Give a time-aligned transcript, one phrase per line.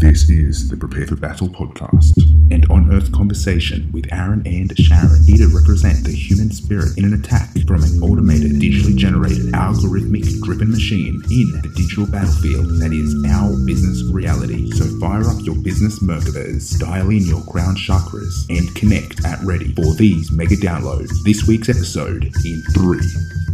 [0.00, 2.16] This is the Prepare for Battle podcast,
[2.50, 7.04] an on Earth conversation with Aaron and Sharon, here to represent the human spirit in
[7.04, 12.96] an attack from an automated, digitally generated, algorithmic driven machine in the digital battlefield that
[12.96, 14.70] is our business reality.
[14.70, 19.74] So fire up your business Merkabas, dial in your crown chakras, and connect at ready
[19.74, 21.12] for these mega downloads.
[21.24, 23.04] This week's episode in three,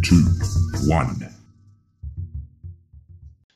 [0.04, 0.22] two,
[0.86, 1.26] one.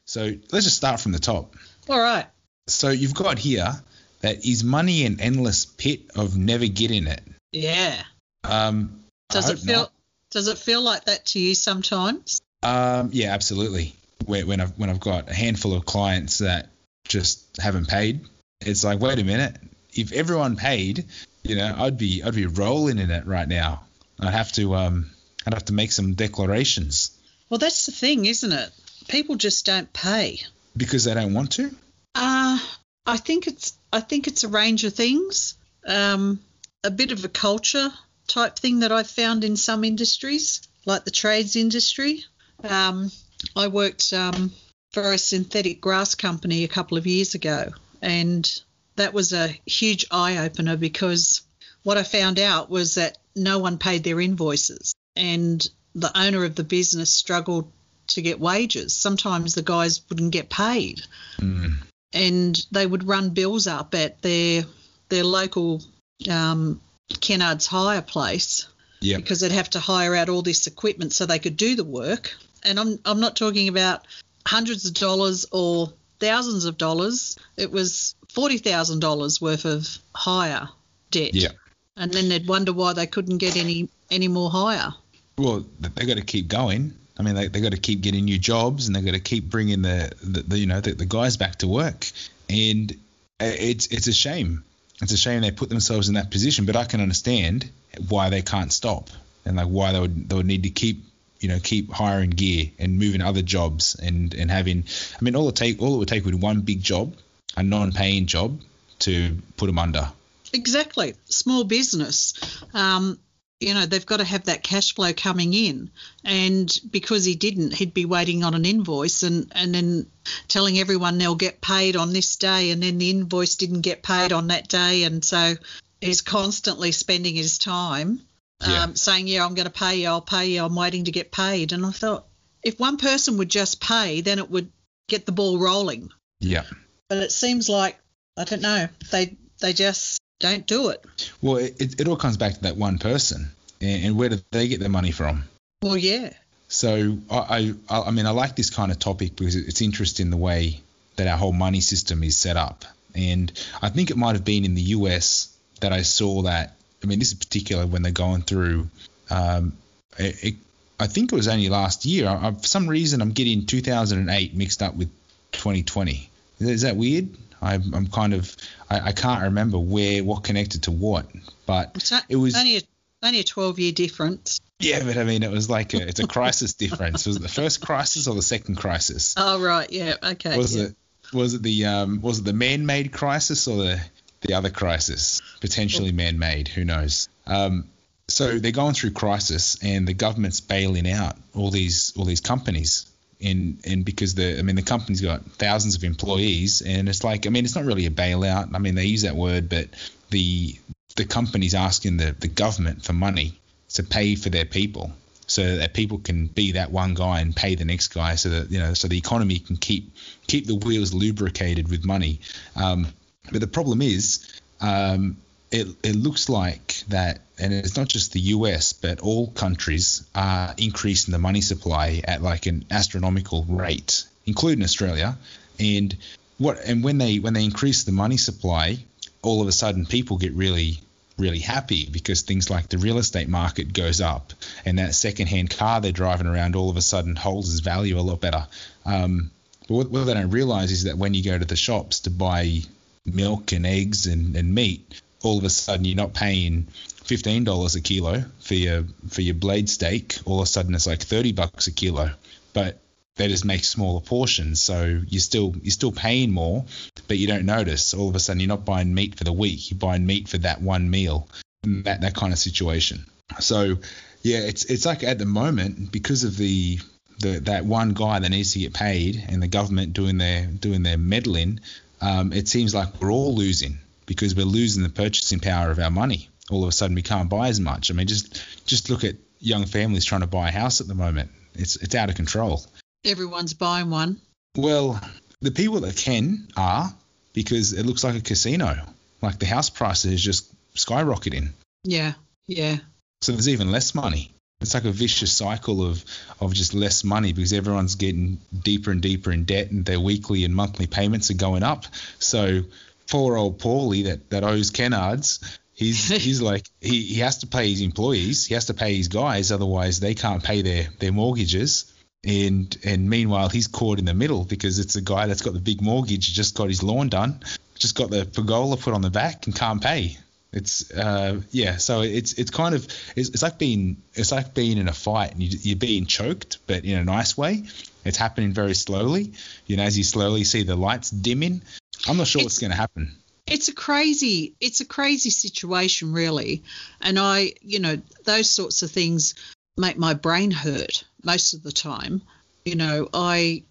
[0.06, 1.54] So let's just start from the top.
[1.88, 2.26] All right.
[2.72, 3.72] So you've got here
[4.20, 7.22] that is money an endless pit of never getting it.
[7.52, 8.02] Yeah.
[8.44, 9.92] Um, Does it feel not.
[10.30, 12.40] does it feel like that to you sometimes?
[12.62, 13.94] Um, yeah, absolutely.
[14.26, 16.68] When, when I've when I've got a handful of clients that
[17.08, 18.20] just haven't paid,
[18.60, 19.56] it's like, wait a minute.
[19.92, 21.06] If everyone paid,
[21.42, 23.84] you know, I'd be I'd be rolling in it right now.
[24.20, 25.10] I'd have to um
[25.46, 27.10] I'd have to make some declarations
[27.48, 28.70] Well, that's the thing, isn't it?
[29.08, 30.40] People just don't pay.
[30.76, 31.74] because they don't want to.
[32.14, 32.58] Uh,
[33.06, 35.54] I think it's I think it's a range of things.
[35.86, 36.40] Um,
[36.84, 37.90] a bit of a culture
[38.26, 42.24] type thing that I've found in some industries, like the trades industry.
[42.62, 43.10] Um,
[43.56, 44.52] I worked um,
[44.92, 47.70] for a synthetic grass company a couple of years ago,
[48.02, 48.48] and
[48.96, 51.42] that was a huge eye opener because
[51.82, 56.54] what I found out was that no one paid their invoices, and the owner of
[56.54, 57.70] the business struggled
[58.08, 58.92] to get wages.
[58.94, 61.02] Sometimes the guys wouldn't get paid
[61.38, 61.76] Mm.
[62.12, 64.64] And they would run bills up at their
[65.08, 65.82] their local
[66.30, 66.80] um,
[67.20, 68.68] Kennard's hire place
[69.00, 69.16] Yeah.
[69.16, 72.32] because they'd have to hire out all this equipment so they could do the work.
[72.62, 74.06] And I'm I'm not talking about
[74.46, 77.36] hundreds of dollars or thousands of dollars.
[77.56, 80.68] It was forty thousand dollars worth of hire
[81.10, 81.34] debt.
[81.34, 81.50] Yeah.
[81.96, 84.94] And then they'd wonder why they couldn't get any any more hire.
[85.38, 86.92] Well, they got to keep going.
[87.20, 89.44] I mean, they they got to keep getting new jobs, and they got to keep
[89.44, 92.10] bringing the, the, the you know the, the guys back to work.
[92.48, 92.96] And
[93.38, 94.64] it's it's a shame.
[95.02, 96.64] It's a shame they put themselves in that position.
[96.64, 97.68] But I can understand
[98.08, 99.10] why they can't stop,
[99.44, 101.04] and like why they would they would need to keep
[101.40, 104.84] you know keep hiring gear and moving other jobs and and having.
[105.20, 107.14] I mean, all it take all it would take would one big job,
[107.54, 108.58] a non-paying job,
[109.00, 110.10] to put them under.
[110.54, 111.14] Exactly.
[111.26, 112.32] Small business.
[112.72, 113.18] Um,
[113.60, 115.90] you know, they've got to have that cash flow coming in.
[116.24, 120.06] And because he didn't, he'd be waiting on an invoice and, and then
[120.48, 122.70] telling everyone they'll get paid on this day.
[122.70, 125.04] And then the invoice didn't get paid on that day.
[125.04, 125.54] And so
[126.00, 128.20] he's constantly spending his time
[128.62, 128.84] Yeah.
[128.84, 130.08] um, saying, Yeah, I'm going to pay you.
[130.08, 130.64] I'll pay you.
[130.64, 131.72] I'm waiting to get paid.
[131.72, 132.26] And I thought,
[132.62, 134.72] if one person would just pay, then it would
[135.08, 136.10] get the ball rolling.
[136.40, 136.64] Yeah.
[137.10, 137.98] But it seems like,
[138.38, 141.04] I don't know, they, they just don't do it.
[141.40, 144.80] Well, it, it all comes back to that one person, and, where do they get
[144.80, 145.44] their money from?
[145.82, 146.32] Well, yeah.
[146.68, 150.36] So I, I, I mean, I like this kind of topic because it's interesting the
[150.36, 150.80] way
[151.16, 152.84] that our whole money system is set up,
[153.14, 156.74] and I think it might have been in the US that I saw that.
[157.02, 158.88] I mean, this is particular when they're going through.
[159.30, 159.72] Um,
[160.18, 160.54] it, it,
[160.98, 162.28] I think it was only last year.
[162.28, 165.08] I, for some reason, I'm getting 2008 mixed up with
[165.52, 166.28] 2020.
[166.60, 167.28] Is that weird?
[167.62, 168.54] I, I'm kind of
[168.88, 171.26] I, I can't remember where what connected to what,
[171.66, 172.82] but It's it was only a,
[173.22, 174.60] only a 12 year difference.
[174.78, 177.26] yeah, but I mean it was like a, it's a crisis difference.
[177.26, 179.34] Was it the first crisis or the second crisis?
[179.38, 179.90] Oh, right.
[179.90, 180.14] Yeah.
[180.22, 180.56] Okay.
[180.56, 180.84] was yeah.
[180.84, 180.94] it
[181.32, 184.00] was it the um was it the man-made crisis or the
[184.40, 186.68] the other crisis potentially man-made?
[186.68, 187.28] Who knows?
[187.46, 187.84] Um,
[188.28, 193.06] so they're going through crisis and the government's bailing out all these all these companies.
[193.42, 197.46] And, and because the I mean the company's got thousands of employees and it's like
[197.46, 198.74] I mean it's not really a bailout.
[198.74, 199.88] I mean they use that word but
[200.30, 200.76] the
[201.16, 203.58] the company's asking the, the government for money
[203.94, 205.12] to pay for their people
[205.46, 208.70] so that people can be that one guy and pay the next guy so that
[208.70, 210.12] you know so the economy can keep
[210.46, 212.40] keep the wheels lubricated with money.
[212.76, 213.08] Um,
[213.50, 214.46] but the problem is
[214.80, 215.36] um,
[215.70, 220.74] it, it looks like that and it's not just the US but all countries are
[220.76, 225.36] increasing the money supply at like an astronomical rate including Australia
[225.78, 226.16] and
[226.58, 228.98] what and when they when they increase the money supply
[229.42, 231.00] all of a sudden people get really
[231.38, 234.52] really happy because things like the real estate market goes up
[234.84, 238.20] and that secondhand car they're driving around all of a sudden holds its value a
[238.20, 238.66] lot better.
[239.06, 239.50] Um,
[239.88, 242.30] but what, what they don't realize is that when you go to the shops to
[242.30, 242.80] buy
[243.24, 246.86] milk and eggs and, and meat, all of a sudden you're not paying
[247.24, 250.38] fifteen dollars a kilo for your for your blade steak.
[250.44, 252.30] All of a sudden it's like thirty bucks a kilo.
[252.72, 253.00] But
[253.36, 256.84] they just make smaller portions, so you're still you're still paying more,
[257.26, 258.12] but you don't notice.
[258.12, 260.58] All of a sudden, you're not buying meat for the week; you're buying meat for
[260.58, 261.48] that one meal.
[261.82, 263.24] That that kind of situation.
[263.58, 263.96] So,
[264.42, 266.98] yeah, it's it's like at the moment because of the
[267.38, 271.02] the that one guy that needs to get paid and the government doing their doing
[271.02, 271.80] their meddling.
[272.20, 273.98] um, it seems like we're all losing
[274.30, 276.48] because we're losing the purchasing power of our money.
[276.70, 278.12] All of a sudden, we can't buy as much.
[278.12, 281.16] I mean, just just look at young families trying to buy a house at the
[281.16, 281.50] moment.
[281.74, 282.80] It's it's out of control.
[283.24, 284.40] Everyone's buying one.
[284.76, 285.20] Well,
[285.60, 287.12] the people that can are
[287.54, 288.98] because it looks like a casino.
[289.42, 291.70] Like the house prices is just skyrocketing.
[292.04, 292.34] Yeah,
[292.68, 292.98] yeah.
[293.40, 294.52] So there's even less money.
[294.80, 296.24] It's like a vicious cycle of,
[296.60, 300.64] of just less money because everyone's getting deeper and deeper in debt and their weekly
[300.64, 302.06] and monthly payments are going up.
[302.38, 302.84] So
[303.30, 307.88] poor old Paulie that, that owes Kennards, he's he's like he, he has to pay
[307.88, 312.12] his employees, he has to pay his guys, otherwise they can't pay their, their mortgages.
[312.42, 315.80] And and meanwhile he's caught in the middle because it's a guy that's got the
[315.80, 317.60] big mortgage, just got his lawn done,
[317.98, 320.38] just got the pergola put on the back and can't pay.
[320.72, 323.04] It's uh, yeah, so it's it's kind of
[323.36, 326.78] it's, it's like being it's like being in a fight and you, you're being choked,
[326.86, 327.84] but in a nice way.
[328.24, 329.52] It's happening very slowly.
[329.86, 331.82] You know, as you slowly see the lights dimming.
[332.28, 333.36] I'm not sure It's- what's going to happen.
[333.66, 336.82] It's a crazy it's a crazy situation really.
[337.20, 339.54] And I, you know, those sorts of things
[339.96, 342.42] make my brain hurt most of the time.
[342.84, 343.84] You know, I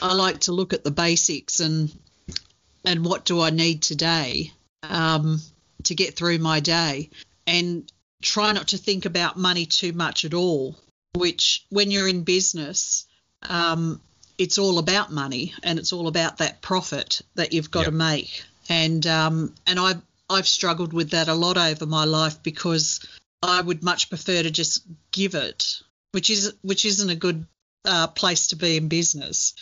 [0.00, 1.90] I like to look at the basics and
[2.84, 4.52] and what do I need today
[4.84, 5.40] um,
[5.84, 7.10] to get through my day,
[7.48, 7.90] and
[8.22, 10.76] try not to think about money too much at all.
[11.14, 13.06] Which, when you're in business,
[13.42, 14.00] um,
[14.38, 17.88] it's all about money and it's all about that profit that you've got Yep.
[17.88, 18.42] to make.
[18.68, 23.00] And um, and I've I've struggled with that a lot over my life because
[23.42, 25.80] I would much prefer to just give it,
[26.12, 27.46] which is which isn't a good
[27.84, 29.54] uh, place to be in business.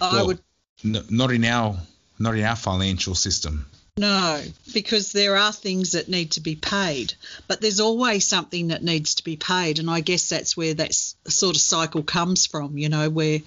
[0.00, 0.40] I would
[0.84, 1.76] N- not in our
[2.18, 3.66] not in our financial system.
[3.98, 4.42] no,
[4.72, 7.12] because there are things that need to be paid,
[7.48, 10.94] but there's always something that needs to be paid, and I guess that's where that
[10.94, 12.78] sort of cycle comes from.
[12.78, 13.40] You know, where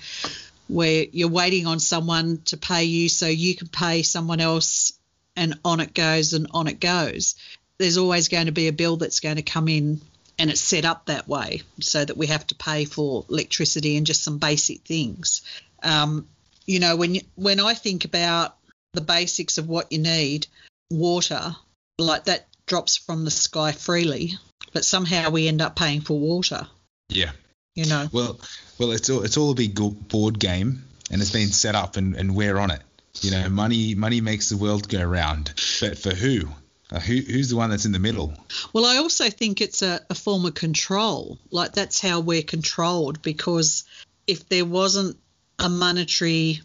[0.70, 4.94] where you're waiting on someone to pay you so you can pay someone else,
[5.36, 7.36] and on it goes and on it goes.
[7.80, 10.00] There's always going to be a bill that's going to come in,
[10.38, 14.06] and it's set up that way so that we have to pay for electricity and
[14.06, 15.42] just some basic things.
[15.82, 16.28] Um,
[16.66, 18.56] you know, when when I think about
[18.94, 20.46] the basics of what you need,
[20.92, 21.56] water,
[21.98, 24.34] like that drops from the sky freely,
[24.72, 26.68] but somehow we end up paying for water.
[27.10, 27.32] Yeah.
[27.80, 28.38] You know, Well,
[28.78, 29.80] well, it's all it's all a big
[30.10, 32.82] board game, and it's been set up, and, and we're on it.
[33.22, 36.50] You know, money money makes the world go round, but for who?
[36.92, 38.34] Uh, who who's the one that's in the middle?
[38.74, 41.38] Well, I also think it's a, a form of control.
[41.52, 43.86] Like that's how we're controlled because
[44.28, 45.16] if there wasn't
[45.58, 46.60] a monetary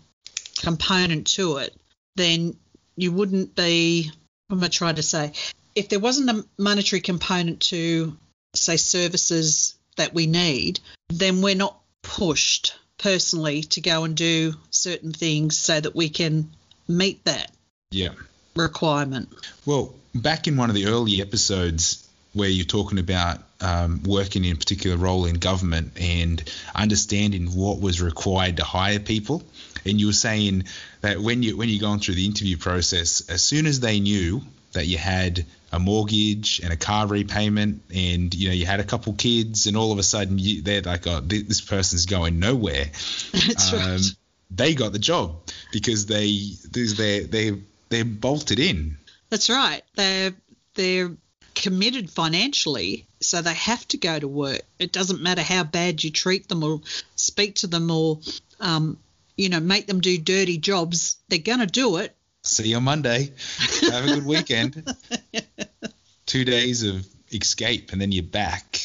[0.63, 1.77] component to it,
[2.17, 2.57] then
[2.97, 4.11] you wouldn't be.
[4.49, 5.31] What am I trying to say?
[5.77, 8.17] If there wasn't a monetary component to,
[8.53, 15.12] say, services that we need, then we're not pushed personally to go and do certain
[15.12, 16.50] things so that we can
[16.88, 17.50] meet that
[17.91, 18.11] Yeah.
[18.55, 19.29] requirement.
[19.67, 24.52] Well, back in one of the early episodes where you're talking about um, working in
[24.52, 26.43] a particular role in government and
[26.75, 29.43] understanding what was required to hire people,
[29.87, 30.64] and you were saying
[31.00, 34.43] that when you when you're going through the interview process, as soon as they knew
[34.75, 38.85] that you had a mortgage and a car repayment and you know you had a
[38.85, 42.38] couple kids and all of a sudden you, they're like oh thi- this person's going
[42.38, 42.85] nowhere
[43.32, 44.00] That's um, right.
[44.50, 45.37] they got the job
[45.73, 48.99] because they they they they're bolted in
[49.31, 49.82] That's right.
[49.94, 50.32] They're
[50.75, 51.10] they're
[51.55, 54.63] committed financially, so they have to go to work.
[54.79, 56.81] It doesn't matter how bad you treat them or
[57.17, 58.20] speak to them or
[58.60, 58.99] um,
[59.37, 61.17] you know make them do dirty jobs.
[61.29, 62.15] They're gonna do it.
[62.44, 63.32] See you on Monday.
[63.91, 64.94] Have a good weekend.
[66.27, 68.81] Two days of escape and then you're back.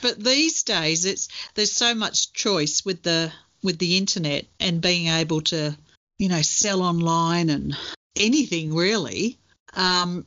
[0.00, 5.08] But these days, it's there's so much choice with the with the internet and being
[5.08, 5.76] able to
[6.18, 7.76] you know sell online and
[8.16, 9.38] anything really.
[9.74, 10.24] Um,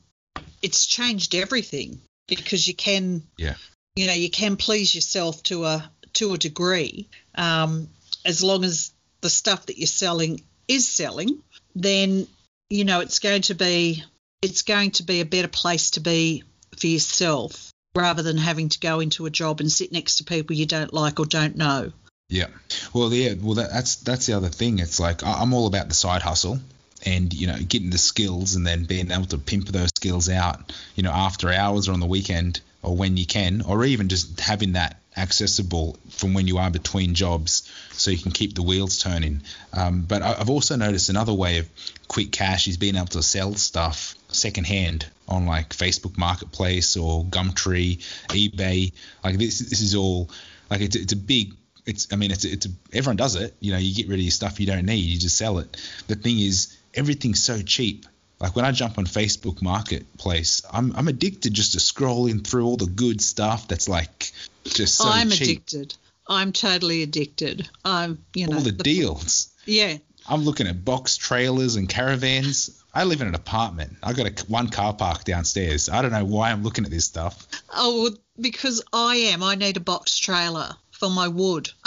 [0.62, 3.56] it's changed everything because you can Yeah.
[3.96, 7.88] you know you can please yourself to a to a degree um,
[8.26, 8.92] as long as
[9.22, 11.40] the stuff that you're selling is selling
[11.76, 12.28] then
[12.70, 14.04] you know it's going to be
[14.42, 16.44] it's going to be a better place to be
[16.78, 20.56] for yourself rather than having to go into a job and sit next to people
[20.56, 21.92] you don't like or don't know
[22.30, 22.48] Yeah.
[22.94, 23.36] Well, yeah.
[23.40, 24.80] Well, that, that's that's the other thing.
[24.80, 26.60] It's like I'm all about the side hustle,
[27.06, 30.74] and you know, getting the skills and then being able to pimp those skills out.
[30.96, 34.40] You know, after hours or on the weekend or when you can, or even just
[34.40, 38.98] having that accessible from when you are between jobs, so you can keep the wheels
[39.00, 39.42] turning.
[39.74, 41.70] Um, but I've also noticed another way of
[42.08, 48.04] quick cash is being able to sell stuff secondhand on like Facebook Marketplace or Gumtree,
[48.30, 48.94] eBay.
[49.24, 50.30] Like this, this is all
[50.70, 51.54] like it's it's a big
[51.86, 53.56] it's I mean it's it's everyone does it.
[53.60, 55.78] You know, you get rid of your stuff you don't need, you just sell it.
[56.08, 58.06] The thing is, everything's so cheap.
[58.40, 62.78] Like when I jump on Facebook Marketplace, I'm I'm addicted just to scrolling through all
[62.78, 64.32] the good stuff that's like
[64.74, 65.42] just so I'm cheap.
[65.42, 65.96] addicted.
[66.28, 67.70] I'm totally addicted.
[67.86, 69.52] I'm, you know, all the, deals.
[69.66, 69.98] Yeah,
[70.28, 72.84] I'm looking at box trailers and caravans.
[72.94, 73.98] I live in an apartment.
[74.02, 75.88] I got a one car park downstairs.
[75.90, 77.48] I don't know why I'm looking at this stuff.
[77.74, 79.44] Oh, well, because I am.
[79.44, 81.70] I need a box trailer for my wood.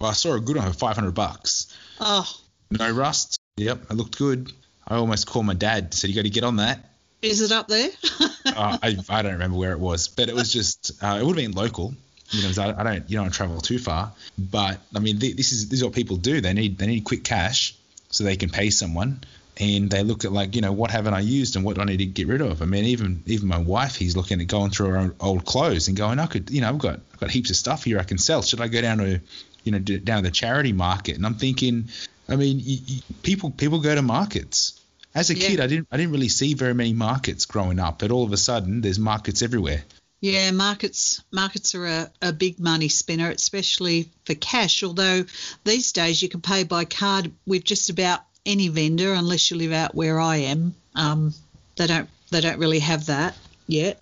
[0.00, 1.72] Well, I saw a good one for 500 bucks.
[2.00, 2.28] oh,
[2.72, 3.38] No rust.
[3.56, 4.50] Yep, it looked good.
[4.88, 5.94] I almost called my dad.
[5.94, 6.91] Said you got to get on that.
[7.22, 7.88] Is it up there?
[8.46, 11.38] uh, I, I don't remember where it was, but it was just uh, it would
[11.38, 11.94] have been local.
[12.30, 14.12] You know, I, I don't you don't travel too far.
[14.38, 16.40] But I mean, th- this is this is what people do.
[16.40, 17.74] They need they need quick cash
[18.10, 19.20] so they can pay someone,
[19.58, 21.84] and they look at like you know what haven't I used and what do I
[21.84, 22.60] need to get rid of.
[22.60, 25.96] I mean, even even my wife, he's looking at going through her old clothes and
[25.96, 28.18] going, I could you know I've got I've got heaps of stuff here I can
[28.18, 28.42] sell.
[28.42, 29.20] Should I go down to
[29.64, 31.16] you know down to the charity market?
[31.16, 31.88] And I'm thinking,
[32.28, 32.62] I mean,
[33.22, 34.81] people people go to markets.
[35.14, 35.48] As a Yeah.
[35.48, 38.32] kid, I didn't I didn't really see very many markets growing up, but all of
[38.32, 39.84] a sudden there's markets everywhere.
[40.20, 44.82] yeah, markets markets are a, a big money spinner, especially for cash.
[44.82, 45.24] Although
[45.64, 49.72] these days you can pay by card with just about any vendor, unless you live
[49.72, 50.74] out where I am.
[50.94, 51.34] Um,
[51.76, 54.00] they don't they don't really have that yet.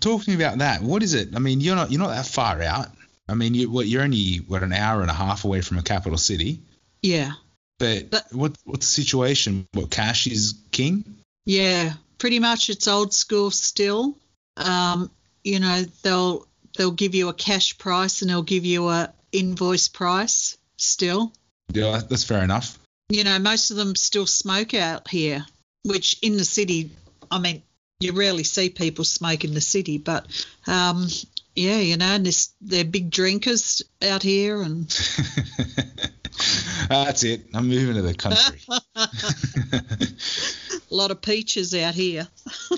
[0.00, 0.82] Talk to me about that.
[0.82, 1.34] What is it?
[1.36, 2.88] I mean, you're not you're not that far out.
[3.28, 5.82] I mean, you what you're only what an hour and a half away from a
[5.82, 6.60] capital city.
[7.02, 7.32] Yeah,
[7.78, 9.66] But, But- what what's the situation?
[9.72, 11.04] What cash is king?
[11.46, 14.16] Yeah, pretty much it's old school still.
[14.56, 15.10] Um,
[15.42, 19.88] you know, they'll they'll give you a cash price and they'll give you a invoice
[19.88, 21.32] price still.
[21.72, 22.78] Yeah, that's fair enough.
[23.08, 25.44] You know, most of them still smoke out here,
[25.84, 26.90] which in the city,
[27.30, 27.62] I mean,
[28.00, 30.26] you rarely see people smoke in the city, but
[30.66, 31.08] um,
[31.54, 34.86] yeah, you know, and this, they're big drinkers out here, and
[36.88, 37.46] that's it.
[37.54, 38.60] I'm moving to the country.
[40.90, 42.26] a lot of peaches out here.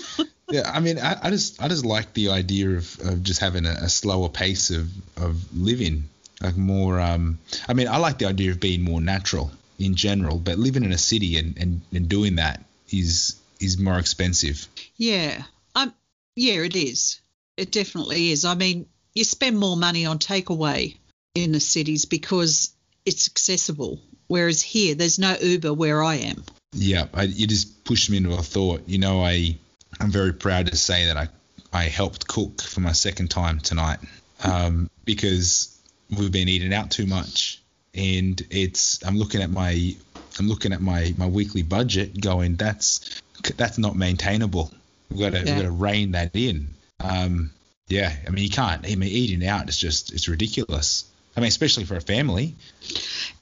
[0.49, 3.65] yeah, I mean, I, I just I just like the idea of, of just having
[3.65, 6.09] a, a slower pace of, of living,
[6.41, 6.99] like more.
[6.99, 10.83] Um, I mean, I like the idea of being more natural in general, but living
[10.83, 14.67] in a city and, and, and doing that is is more expensive.
[14.97, 15.43] Yeah,
[15.75, 15.93] um,
[16.35, 17.19] yeah, it is.
[17.57, 18.45] It definitely is.
[18.45, 18.85] I mean,
[19.15, 20.95] you spend more money on takeaway
[21.33, 22.71] in the cities because
[23.07, 26.43] it's accessible, whereas here there's no Uber where I am.
[26.73, 28.83] Yeah, I, you just pushed me into a thought.
[28.85, 29.57] You know, I
[29.99, 31.29] I'm very proud to say that I
[31.71, 33.99] I helped cook for my second time tonight
[34.43, 35.79] um, because
[36.17, 37.61] we've been eating out too much,
[37.95, 39.95] and it's I'm looking at my
[40.37, 43.21] I'm looking at my my weekly budget, going that's
[43.55, 44.71] that's not maintainable.
[45.09, 45.45] We've got to Yeah.
[45.45, 46.67] we've got to rein that in.
[46.99, 47.51] Um,
[47.87, 48.85] yeah, I mean you can't.
[48.85, 51.05] I mean eating out is just it's ridiculous.
[51.37, 52.55] I mean especially for a family.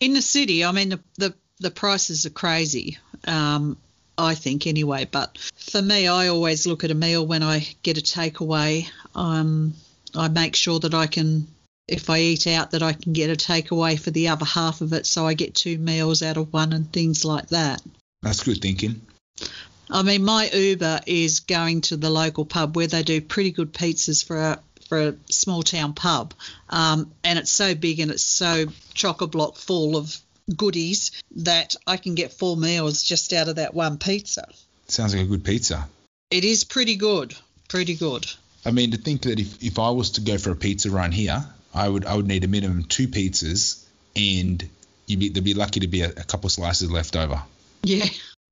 [0.01, 2.97] In the city, I mean, the the, the prices are crazy.
[3.25, 3.77] Um,
[4.17, 7.97] I think anyway, but for me, I always look at a meal when I get
[7.97, 8.87] a takeaway.
[9.13, 9.73] Um,
[10.13, 11.47] I make sure that I can,
[11.87, 14.93] if I eat out, that I can get a takeaway for the other half of
[14.93, 17.81] it, so I get two meals out of one and things like that.
[18.21, 19.01] That's good thinking.
[19.89, 23.73] I mean, my Uber is going to the local pub where they do pretty good
[23.73, 26.33] pizzas for a for a small town pub,
[26.69, 30.15] um, and it's so big and it's so chock a block full of
[30.55, 34.47] goodies that I can get four meals just out of that one pizza.
[34.87, 35.87] Sounds like a good pizza.
[36.29, 37.35] It is pretty good,
[37.67, 38.25] pretty good.
[38.65, 41.11] I mean, to think that if, if I was to go for a pizza run
[41.11, 43.83] here, I would I would need a minimum two pizzas,
[44.15, 44.67] and
[45.07, 47.41] you'd be, they'd be lucky to be a, a couple slices left over.
[47.83, 48.05] Yeah,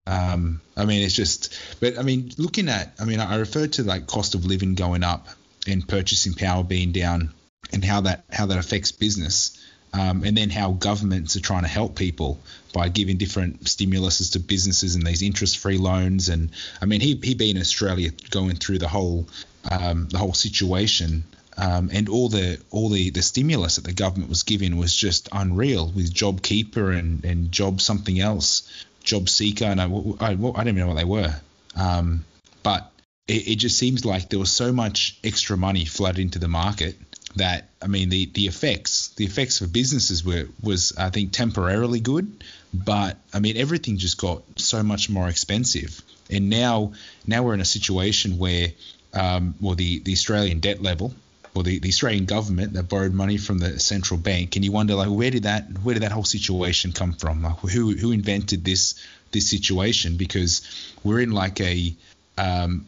[0.06, 3.84] Um, I mean, it's just, but I mean, looking at, I mean, I referred to
[3.84, 5.28] like cost of living going up
[5.68, 7.34] and purchasing power being down,
[7.72, 9.58] and how that how that affects business,
[9.94, 12.40] um, and then how governments are trying to help people
[12.74, 16.30] by giving different stimuluses to businesses and these interest-free loans.
[16.30, 16.50] And
[16.82, 19.28] I mean, he he being in Australia, going through the whole
[19.70, 21.24] um, the whole situation.
[21.56, 25.30] Um, and all the all the, the stimulus that the government was giving was just
[25.32, 28.64] unreal with JobKeeper and, and Job something else,
[29.04, 31.36] Job Seeker, and I, I, I don't even know what they were.
[31.76, 32.26] Um,
[32.64, 32.90] but
[33.28, 36.96] it, it just seems like there was so much extra money flooded into the market
[37.36, 42.00] that I mean the, the effects the effects for businesses were was I think temporarily
[42.00, 46.94] good, but I mean everything just got so much more expensive, and now
[47.26, 48.68] now we're in a situation where
[49.14, 51.14] um, well the, the Australian debt level
[51.56, 54.94] or the, the Australian government that borrowed money from the central bank, and you wonder
[54.96, 57.42] like where did that where did that whole situation come from?
[57.42, 58.94] Like who who invented this
[59.32, 60.18] this situation?
[60.18, 60.62] Because
[61.04, 61.96] we're in like a
[62.38, 62.88] um,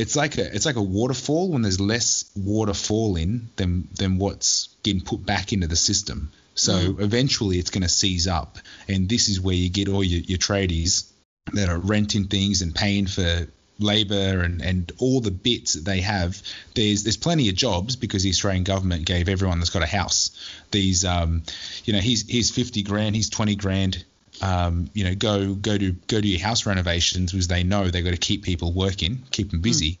[0.00, 4.74] it's like a it's like a waterfall when there's less water falling than than what's
[4.82, 6.32] getting put back into the system.
[6.54, 8.58] So eventually it's going to seize up.
[8.86, 11.10] And this is where you get all your, your tradies
[11.54, 13.46] that are renting things and paying for
[13.78, 16.42] labor and, and all the bits that they have.
[16.74, 20.30] There's there's plenty of jobs because the Australian government gave everyone that's got a house
[20.70, 21.42] these um,
[21.84, 24.04] you know he's he's 50 grand, he's 20 grand.
[24.42, 28.04] Um, you know, go go to go to your house renovations because they know they've
[28.04, 29.98] got to keep people working, keep them busy.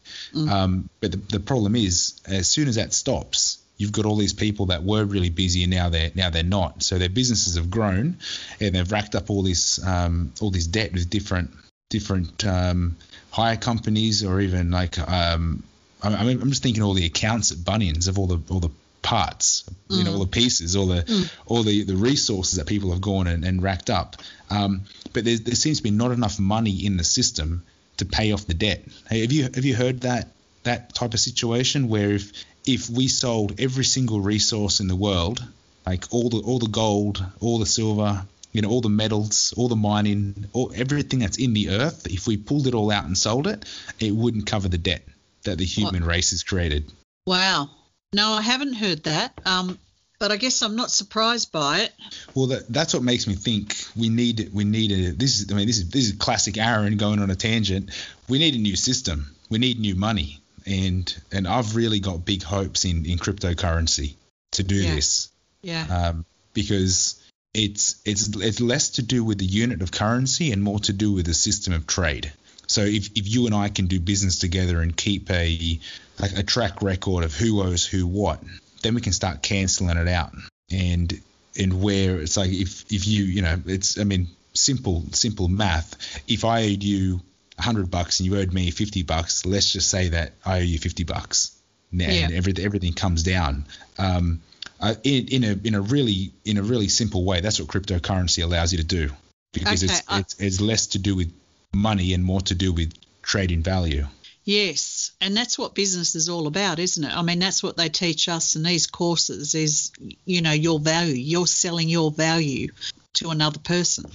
[0.50, 4.34] Um, but the, the problem is, as soon as that stops, you've got all these
[4.34, 6.82] people that were really busy and now they're now they're not.
[6.82, 8.18] So their businesses have grown
[8.60, 11.50] and they've racked up all this um, all this debt with different
[11.88, 12.96] different um,
[13.30, 15.62] hire companies or even like um,
[16.02, 18.60] I I mean, I'm just thinking all the accounts at Bunnings of all the all
[18.60, 18.70] the
[19.02, 23.00] parts, you know, all the pieces, all the all the, the resources that people have
[23.00, 24.16] gone and, and racked up.
[24.50, 27.64] Um, but there, there seems to be not enough money in the system
[27.96, 28.84] to pay off the debt.
[29.08, 30.28] Hey, have you have you heard that
[30.64, 32.32] that type of situation where if
[32.66, 35.42] if we sold every single resource in the world,
[35.86, 39.68] like all the all the gold, all the silver, you know, all the metals, all
[39.68, 43.16] the mining, all, everything that's in the earth, if we pulled it all out and
[43.16, 43.64] sold it,
[43.98, 45.02] it wouldn't cover the debt
[45.44, 46.90] that the human race has created.
[47.26, 47.70] Wow.
[48.12, 49.38] No, I haven't heard that.
[49.44, 49.78] Um,
[50.18, 51.92] but I guess I'm not surprised by it.
[52.34, 55.54] Well, that, that's what makes me think we need we need a this is I
[55.54, 57.90] mean this is this is classic Aaron going on a tangent.
[58.28, 59.34] We need a new system.
[59.48, 64.14] We need new money, and and I've really got big hopes in in cryptocurrency
[64.52, 64.94] to do Yeah.
[64.94, 65.30] this
[65.62, 65.86] Yeah.
[65.88, 67.22] um, because
[67.54, 71.12] it's it's it's less to do with the unit of currency and more to do
[71.12, 72.30] with the system of trade.
[72.66, 75.80] So if, if you and I can do business together and keep a
[76.20, 78.42] like a track record of who owes who what,
[78.82, 80.32] then we can start canceling it out.
[80.70, 81.20] And
[81.58, 86.22] and where it's like if if you you know it's I mean simple simple math.
[86.28, 87.20] If I owed you
[87.58, 90.78] hundred bucks and you owed me fifty bucks, let's just say that I owe you
[90.78, 91.56] fifty bucks.
[91.92, 92.26] Now Yeah.
[92.26, 93.64] and everything everything comes down.
[93.98, 94.40] Um,
[94.80, 98.42] uh, in, in a in a really in a really simple way, that's what cryptocurrency
[98.42, 99.10] allows you to do
[99.52, 101.32] because Okay, it's, I- it's it's less to do with
[101.74, 104.06] money and more to do with trading value.
[104.50, 107.16] Yes, and that's what business is all about, isn't it?
[107.16, 109.92] I mean, that's what they teach us in these courses is,
[110.24, 111.14] you know, your value.
[111.14, 112.66] You're selling your value
[113.14, 114.10] to another person.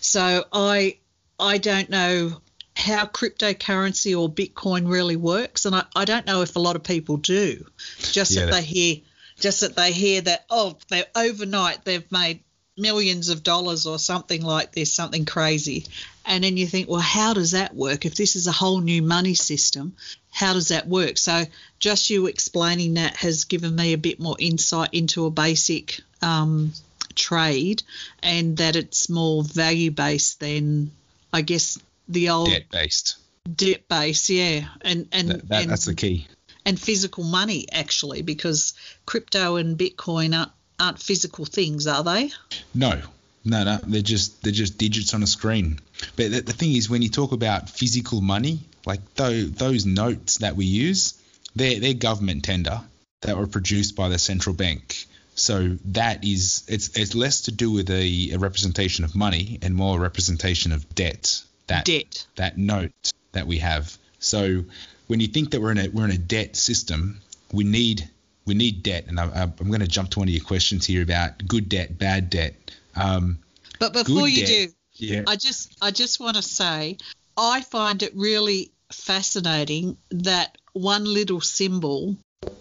[0.00, 0.96] So I
[1.38, 2.40] I don't know
[2.76, 6.82] how cryptocurrency or Bitcoin really works, and I, I don't know if a lot of
[6.82, 7.66] people do.
[7.98, 8.96] Just Yeah, that that- they hear
[9.38, 12.40] just that they hear that oh, they overnight they've made
[12.78, 15.86] millions of dollars or something like this, something crazy.
[16.24, 18.04] And then you think, well, how does that work?
[18.06, 19.94] If this is a whole new money system,
[20.30, 21.18] how does that work?
[21.18, 21.44] So
[21.78, 26.72] just you explaining that has given me a bit more insight into a basic um,
[27.14, 27.82] trade
[28.22, 30.90] and that it's more value based than,
[31.32, 33.16] I guess, the old Debt based.
[33.56, 36.26] debt base, yeah, and and That, that, and, that's the key.
[36.64, 38.74] and physical money actually, because
[39.06, 42.30] crypto and Bitcoin aren't, aren't physical things, are they?
[42.74, 43.00] No,
[43.44, 43.78] no, no.
[43.86, 45.80] They're just they're just digits on a screen.
[46.16, 50.38] But the, the thing is, when you talk about physical money, like those those notes
[50.38, 51.14] that we use,
[51.56, 52.80] they're they're government tender
[53.22, 55.06] that were produced by the central bank.
[55.34, 59.74] So that is it's it's less to do with a, a representation of money and
[59.74, 61.42] more a representation of debt.
[61.68, 62.26] That Debt.
[62.36, 63.96] that note that we have.
[64.18, 64.64] So
[65.06, 67.20] when you think that we're in a we're in a debt system,
[67.52, 68.08] we need
[68.48, 69.04] we need debt.
[69.06, 71.68] And I, I, I'm going to jump to one of your questions here about good
[71.68, 72.54] debt, bad debt.
[72.96, 73.38] Um,
[73.78, 74.48] But before you debt.
[74.48, 76.98] do, yeah, I just I just want to say
[77.36, 82.16] I find it really fascinating that one little symbol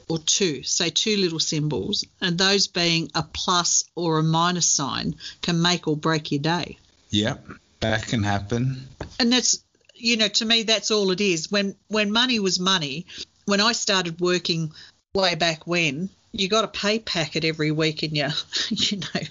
[0.09, 5.15] or two, say two little symbols, and those being a plus or a minus sign
[5.41, 6.77] can make or break your day.
[7.09, 7.47] Yep,
[7.79, 8.87] that can happen.
[9.19, 9.63] and that's
[9.95, 13.07] you know to me that's all it is when when money was money
[13.45, 14.71] when i started working
[15.17, 18.27] way back when you got a pay packet every week and you
[18.69, 19.21] you know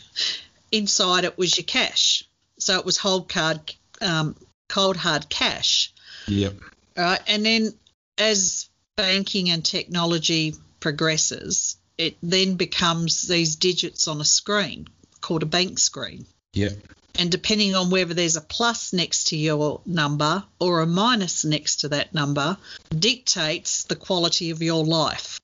[0.73, 2.25] inside it was your cash.
[2.59, 3.61] So it was hold card
[4.01, 4.37] um,
[4.69, 5.93] cold hard cash.
[6.27, 6.55] Yep.
[6.97, 7.21] right?
[7.29, 7.73] And then
[8.19, 14.87] as banking and technology progresses it then becomes these digits on a screen
[15.21, 16.27] called a bank screen.
[16.53, 16.73] Yep.
[17.19, 21.77] and depending on whether there's a plus next to your number or a minus next
[21.81, 22.57] to that number
[22.99, 25.39] dictates the quality of your life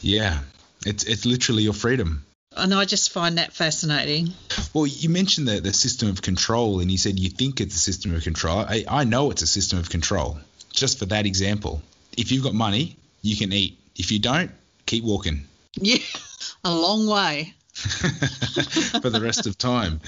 [0.00, 0.40] Yeah.
[0.86, 2.24] It's it's literally your freedom.
[2.56, 4.32] and i just find that fascinating
[4.72, 7.78] Well, you mentioned the, the system of control, and you said you think it's a
[7.78, 8.58] system of control.
[8.58, 10.38] I, I know it's a system of control.
[10.72, 11.82] Just for that example,
[12.16, 13.78] if you've got money, you can eat.
[13.96, 14.50] If you don't,
[14.86, 15.44] keep walking
[15.80, 15.98] yeah
[16.64, 17.54] a long way
[19.00, 20.00] for the rest of time.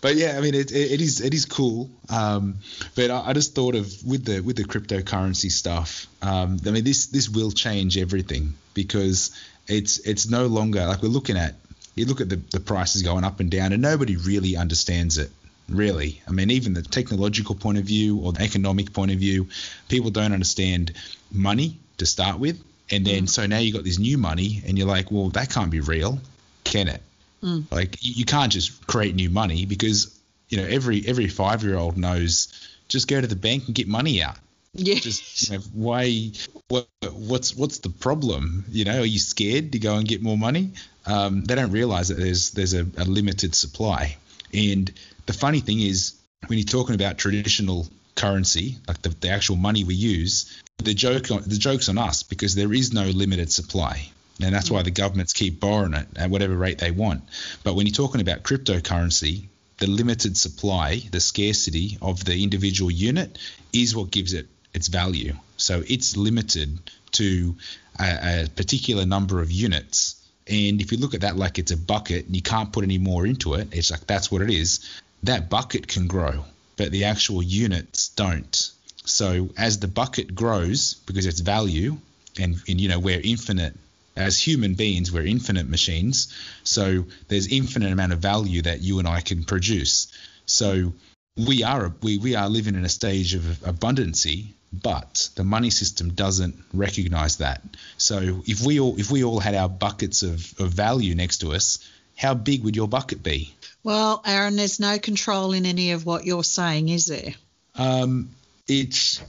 [0.00, 1.90] But yeah, I mean, it, it, it is it is cool.
[2.08, 2.56] Um,
[2.94, 6.06] but I, I just thought of with the with the cryptocurrency stuff.
[6.22, 9.32] Um, I mean, this this will change everything because
[9.66, 11.54] it's it's no longer like we're looking at
[11.96, 15.30] you look at the, the prices going up and down, and nobody really understands it.
[15.68, 19.48] Really, I mean, even the technological point of view or the economic point of view,
[19.88, 20.92] people don't understand
[21.32, 23.28] money to start with, and then mm.
[23.28, 26.20] so now you've got this new money, and you're like, well, that can't be real,
[26.62, 27.02] can it?
[27.42, 27.70] Mm.
[27.70, 30.18] Like you can't just create new money because
[30.48, 32.48] you know every every five year old knows
[32.88, 34.36] just go to the bank and get money out.
[34.74, 34.96] Yeah.
[34.96, 36.32] Just you know, why?
[36.68, 38.64] What, what's what's the problem?
[38.68, 40.72] You know, are you scared to go and get more money?
[41.06, 44.16] Um, they don't realize that there's there's a, a limited supply,
[44.52, 44.92] and
[45.26, 46.14] the funny thing is,
[46.46, 51.28] when you're talking about traditional currency, like the, the actual money we use, the joke
[51.28, 54.10] the joke's on us because there is no limited supply.
[54.42, 57.24] And that's why the governments keep borrowing it at whatever rate they want.
[57.64, 59.46] But when you're talking about cryptocurrency,
[59.78, 63.38] the limited supply, the scarcity of the individual unit
[63.72, 65.34] is what gives it its value.
[65.56, 66.78] So it's limited
[67.12, 67.56] to
[67.98, 70.22] a, a particular number of units.
[70.46, 72.98] And if you look at that like it's a bucket and you can't put any
[72.98, 76.44] more into it, it's like that's what it is that bucket can grow,
[76.76, 78.70] but the actual units don't.
[79.04, 81.96] So as the bucket grows, because it's value,
[82.38, 83.74] and, and you know we're infinite
[84.16, 86.34] as human beings, we're infinite machines.
[86.64, 90.12] So there's infinite amount of value that you and I can produce.
[90.46, 90.92] So
[91.36, 96.14] we are we, we are living in a stage of abundancy, but the money system
[96.14, 97.62] doesn't recognize that.
[97.98, 101.52] So if we all if we all had our buckets of, of value next to
[101.52, 101.78] us,
[102.16, 103.54] how big would your bucket be?
[103.82, 107.34] Well, Aaron, there's no control in any of what you're saying, is there?
[107.76, 108.30] Um,
[108.66, 109.20] it's,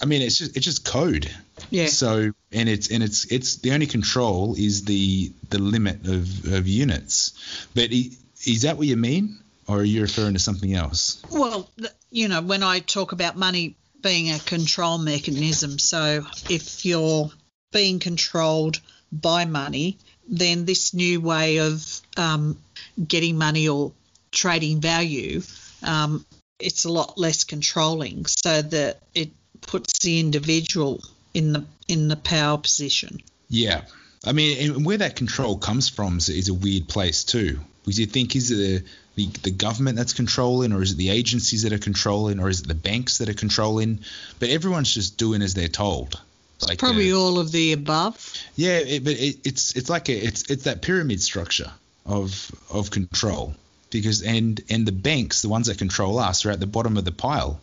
[0.00, 1.30] I mean, it's just it's just code.
[1.70, 1.86] Yeah.
[1.86, 6.66] So and it's and it's it's the only control is the the limit of of
[6.66, 7.68] units.
[7.74, 11.22] But is that what you mean, or are you referring to something else?
[11.30, 11.70] Well,
[12.10, 17.30] you know, when I talk about money being a control mechanism, so if you're
[17.72, 22.58] being controlled by money, then this new way of um,
[23.06, 23.92] getting money or
[24.30, 25.40] trading value,
[25.82, 26.24] um,
[26.58, 29.30] it's a lot less controlling, so that it
[29.66, 33.20] puts the individual in the in the power position.
[33.48, 33.82] Yeah,
[34.24, 37.60] I mean, and where that control comes from is, is a weird place too.
[37.82, 38.84] Because you think is it the,
[39.16, 42.60] the, the government that's controlling, or is it the agencies that are controlling, or is
[42.60, 44.00] it the banks that are controlling?
[44.38, 46.18] But everyone's just doing as they're told.
[46.66, 48.32] Like Probably a, all of the above.
[48.56, 51.70] Yeah, it, but it, it's it's like a, it's it's that pyramid structure
[52.06, 53.54] of of control
[53.90, 57.04] because and and the banks, the ones that control us, are at the bottom of
[57.04, 57.60] the pile.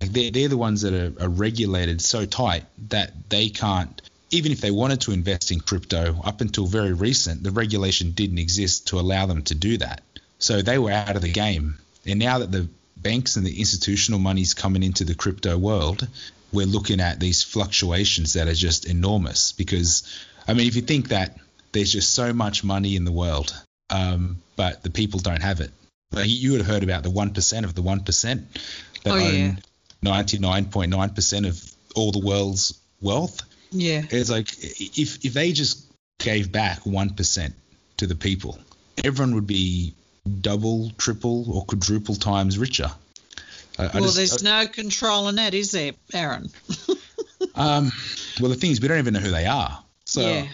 [0.00, 4.52] Like they're, they're the ones that are, are regulated so tight that they can't even
[4.52, 8.88] if they wanted to invest in crypto up until very recent, the regulation didn't exist
[8.88, 10.02] to allow them to do that.
[10.38, 11.78] So they were out of the game.
[12.06, 16.06] And now that the banks and the institutional money's coming into the crypto world,
[16.52, 19.52] we're looking at these fluctuations that are just enormous.
[19.52, 20.02] Because,
[20.46, 21.38] I mean, if you think that
[21.72, 23.54] there's just so much money in the world,
[23.90, 25.70] um, but the people don't have it.
[26.12, 28.44] Like you would have heard about the 1% of the 1%
[29.04, 29.58] that oh, own
[30.04, 33.42] 99.9% of all the world's wealth.
[33.70, 34.02] Yeah.
[34.10, 35.86] It's like if, if they just
[36.18, 37.52] gave back 1%
[37.98, 38.58] to the people,
[39.04, 39.94] everyone would be
[40.40, 42.90] double, triple, or quadruple times richer.
[43.78, 46.50] I, well, I just, there's I, no control in that, is there, Aaron?
[47.54, 47.92] um,
[48.40, 49.82] well, the thing is, we don't even know who they are.
[50.04, 50.48] So yeah.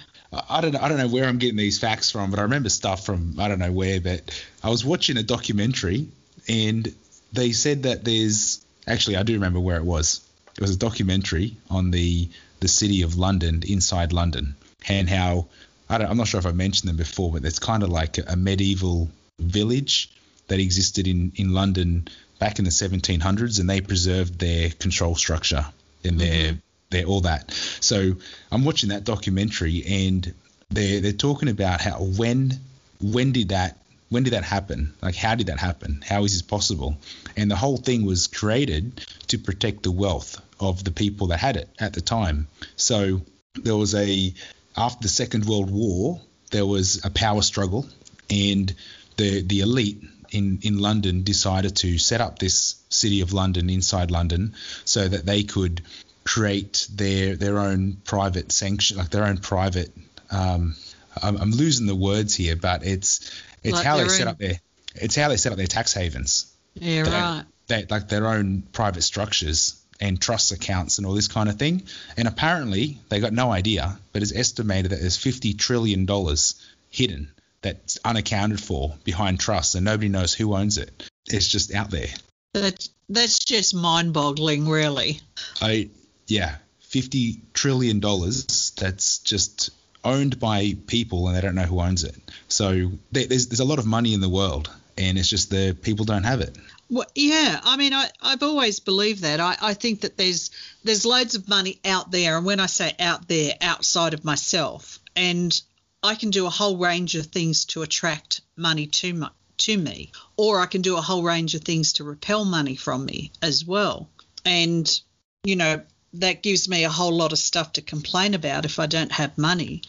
[0.48, 2.68] I don't know, I don't know where I'm getting these facts from, but I remember
[2.68, 4.00] stuff from I don't know where.
[4.00, 6.08] But I was watching a documentary,
[6.48, 6.92] and
[7.32, 10.20] they said that there's actually I do remember where it was.
[10.56, 12.28] It was a documentary on the
[12.60, 14.54] the city of London, inside London,
[14.88, 15.46] and how
[15.88, 18.36] I am not sure if I mentioned them before, but it's kind of like a,
[18.36, 20.10] medieval village
[20.48, 25.66] that existed in in London back in the 1700s, and they preserved their control structure
[26.04, 26.58] and their mm-hmm
[26.94, 27.50] there, all that.
[27.80, 28.14] So
[28.50, 30.34] I'm watching that documentary, and
[30.70, 32.52] they're they're talking about how when
[33.00, 33.78] when did that
[34.14, 34.94] when did that happen?
[35.02, 36.00] Like how did that happen?
[36.08, 36.96] How is this possible?
[37.36, 41.56] And the whole thing was created to protect the wealth of the people that had
[41.56, 42.46] it at the time.
[42.76, 43.22] So
[43.56, 44.32] there was a
[44.76, 46.20] after the Second World War,
[46.52, 47.86] there was a power struggle,
[48.30, 48.72] and
[49.16, 50.00] the the elite
[50.30, 55.26] in in London decided to set up this city of London inside London so that
[55.26, 55.82] they could
[56.22, 59.90] create their their own private sanction, like their own private.
[60.30, 60.76] Um,
[61.20, 63.30] I'm, I'm losing the words here, but it's
[63.64, 64.54] it's like how they own, set up their
[64.94, 66.52] it's how they set up their tax havens.
[66.74, 67.44] Yeah, they, right.
[67.66, 71.84] They like their own private structures and trust accounts and all this kind of thing.
[72.16, 76.54] And apparently they got no idea, but it's estimated that there's 50 trillion dollars
[76.90, 77.30] hidden
[77.62, 81.08] that's unaccounted for behind trusts, and nobody knows who owns it.
[81.26, 82.08] It's just out there.
[82.52, 85.20] That's that's just mind-boggling, really.
[85.60, 85.88] I
[86.26, 88.72] yeah, fifty trillion dollars.
[88.78, 89.70] That's just
[90.04, 92.14] owned by people and they don't know who owns it.
[92.48, 96.04] So there's there's a lot of money in the world, and it's just the people
[96.04, 96.56] don't have it.
[96.90, 99.40] Well, yeah, I mean, I, I've always believed that.
[99.40, 100.50] I, I think that there's
[100.84, 104.98] there's loads of money out there, and when I say out there, outside of myself,
[105.16, 105.58] and
[106.02, 110.12] I can do a whole range of things to attract money to my, to me,
[110.36, 113.64] or I can do a whole range of things to repel money from me as
[113.64, 114.10] well.
[114.44, 115.00] And
[115.44, 115.82] you know,
[116.14, 119.36] that gives me a whole lot of stuff to complain about if I don't have
[119.36, 119.82] money.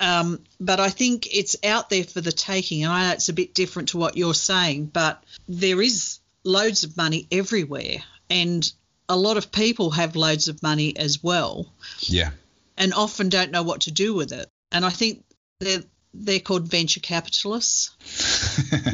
[0.00, 2.84] Um, but I think it's out there for the taking.
[2.84, 6.84] And I know it's a bit different to what you're saying, but there is loads
[6.84, 7.98] of money everywhere.
[8.30, 8.70] And
[9.08, 11.66] a lot of people have loads of money as well.
[12.00, 12.30] Yeah.
[12.78, 14.48] And often don't know what to do with it.
[14.70, 15.24] And I think
[15.60, 15.82] they're,
[16.14, 17.90] they're called venture capitalists.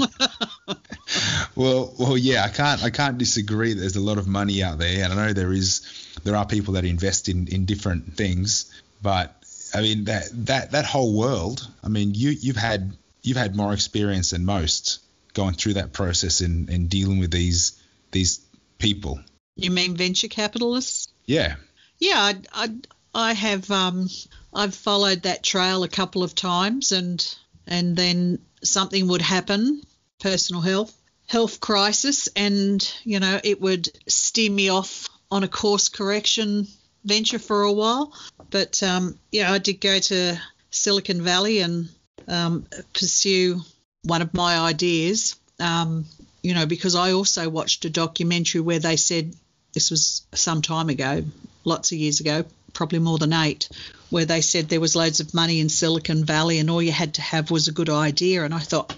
[1.55, 3.75] well, well, yeah, I can't, I can't disagree.
[3.75, 6.75] There's a lot of money out there, and I know there is, there are people
[6.75, 8.73] that invest in in different things.
[9.03, 9.35] But
[9.75, 11.67] I mean, that that that whole world.
[11.83, 15.01] I mean, you you've had you've had more experience than most
[15.35, 18.41] going through that process and, and dealing with these these
[18.79, 19.21] people.
[19.57, 21.09] You mean venture capitalists?
[21.27, 21.57] Yeah.
[21.99, 22.75] Yeah, I, I,
[23.15, 24.09] I have um,
[24.55, 29.83] I've followed that trail a couple of times, and and then something would happen,
[30.21, 30.95] personal health
[31.27, 36.67] health crisis, and you know it would steer me off on a course correction
[37.05, 38.12] venture for a while.
[38.51, 41.88] But um, yeah, I did go to Silicon Valley and
[42.27, 43.61] um, pursue
[44.03, 45.37] one of my ideas.
[45.61, 46.05] Um,
[46.43, 49.35] you know, because I also watched a documentary where they said
[49.73, 51.25] this was some time ago,
[51.64, 53.69] lots of years ago, probably more than eight,
[54.11, 57.14] where they said there was loads of money in Silicon Valley and all you had
[57.14, 58.45] to have was a good idea.
[58.45, 58.95] And I thought,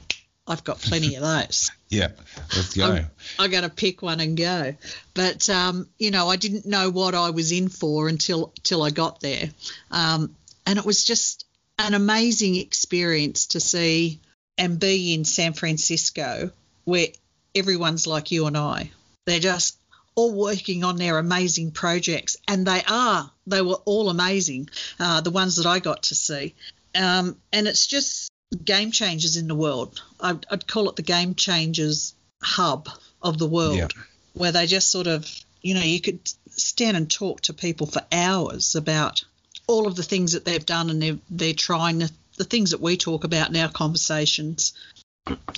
[0.50, 1.70] I've got plenty of those.
[1.88, 2.08] yeah,
[2.56, 2.84] let's go.
[2.86, 3.06] I'm,
[3.38, 4.74] I'm going to pick one and go.
[5.14, 8.90] But um, you know, I didn't know what I was in for until till I
[8.90, 9.50] got there,
[9.90, 10.34] um,
[10.66, 11.46] and it was just
[11.78, 14.20] an amazing experience to see
[14.58, 16.50] and be in San Francisco,
[16.84, 17.08] where
[17.54, 18.90] everyone's like you and I.
[19.26, 19.78] They're just
[20.14, 23.30] all working on their amazing projects, and they are.
[23.46, 26.54] They were all amazing, uh, the ones that I got to see.
[26.94, 30.02] Um, and it's just game changers in the world.
[30.20, 32.88] I'd, I'd, call it the game changers hub
[33.22, 33.88] of the world, Yeah.
[34.34, 35.28] where they just sort of,
[35.62, 39.22] you know, you could stand and talk to people for hours about
[39.66, 42.80] all of the things that they've done and they're, they're trying the, the things that
[42.80, 44.72] we talk about in our conversations.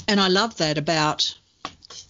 [0.07, 1.35] And I love that about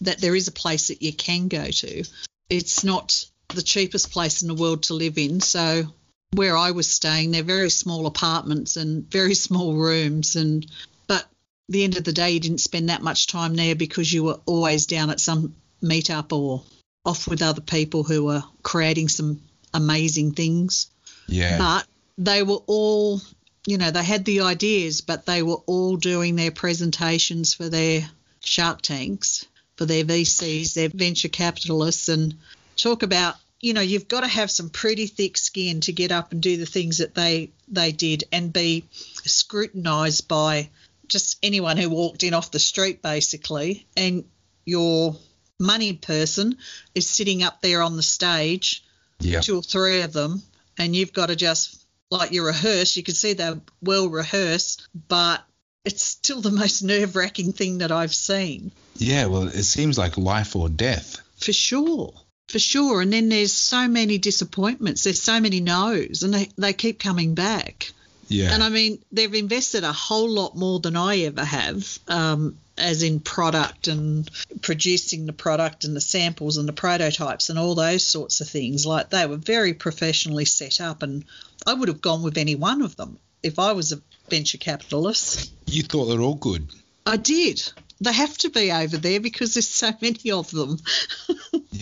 [0.01, 2.03] that there is a place that you can go to.
[2.49, 5.39] It's not the cheapest place in the world to live in.
[5.39, 5.85] So
[6.33, 10.65] where I was staying, they're very small apartments and very small rooms and
[11.07, 11.25] but
[11.69, 14.39] the end of the day you didn't spend that much time there because you were
[14.45, 16.63] always down at some meetup or
[17.05, 19.41] off with other people who were creating some
[19.73, 20.87] amazing things.
[21.27, 21.57] Yeah.
[21.57, 23.21] But they were all
[23.65, 28.09] you know, they had the ideas, but they were all doing their presentations for their
[28.43, 29.45] shark tanks,
[29.77, 32.35] for their VCs, their venture capitalists, and
[32.75, 36.33] talk about, you know, you've got to have some pretty thick skin to get up
[36.33, 40.69] and do the things that they they did and be scrutinized by
[41.07, 43.87] just anyone who walked in off the street, basically.
[43.95, 44.25] And
[44.65, 45.15] your
[45.61, 46.57] money person
[46.93, 48.83] is sitting up there on the stage,
[49.21, 49.39] yeah.
[49.39, 50.43] two or three of them,
[50.77, 52.97] and you've got to just like you rehearse.
[52.97, 55.41] You can see they're well rehearsed, but
[55.85, 58.73] it's still the most nerve wracking thing that I've seen.
[58.97, 59.27] Yeah.
[59.27, 61.21] Well, it seems like life or death.
[61.37, 62.13] For sure.
[62.53, 63.01] For sure.
[63.01, 65.05] And then there's so many disappointments.
[65.05, 67.91] There's so many no's, and they, they keep coming back.
[68.27, 68.53] Yeah.
[68.53, 73.01] And I mean, they've invested a whole lot more than I ever have, um, as
[73.01, 74.29] in product and
[74.61, 78.85] producing the product and the samples and the prototypes and all those sorts of things.
[78.85, 81.25] Like they were very professionally set up, and
[81.65, 85.51] I would have gone with any one of them if I was a venture capitalist.
[85.65, 86.67] you thought they're all good.
[87.03, 87.67] I did.
[88.01, 90.77] They have to be over there because there's so many of them.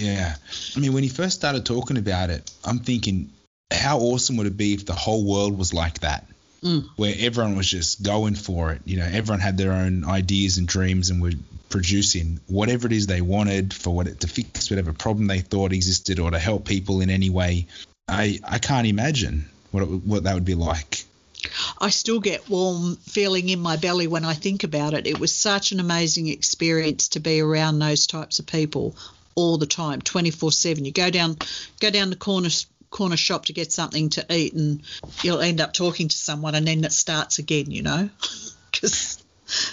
[0.02, 0.36] Yeah.
[0.76, 3.30] I mean, when he first started talking about it, I'm thinking,
[3.71, 6.26] how awesome would it be if the whole world was like that?
[6.63, 6.88] Mm.
[6.95, 8.82] Where everyone was just going for it.
[8.86, 11.34] You know, everyone had their own ideas and dreams and were
[11.69, 15.74] producing whatever it is they wanted for what it, to fix whatever problem they thought
[15.74, 17.67] existed or to help people in any way.
[18.08, 21.06] I, I can't imagine what it, what that would be like.
[21.82, 25.08] I still get warm feeling in my belly when I think about it.
[25.08, 28.96] It was such an amazing experience to be around those types of people
[29.34, 30.86] all the time, 24/7.
[30.86, 31.38] You go down
[31.80, 32.50] go down the corner
[32.91, 34.84] corner shop to get something to eat and
[35.24, 38.10] you'll end up talking to someone and then it starts again, you know?
[38.72, 39.17] Cuz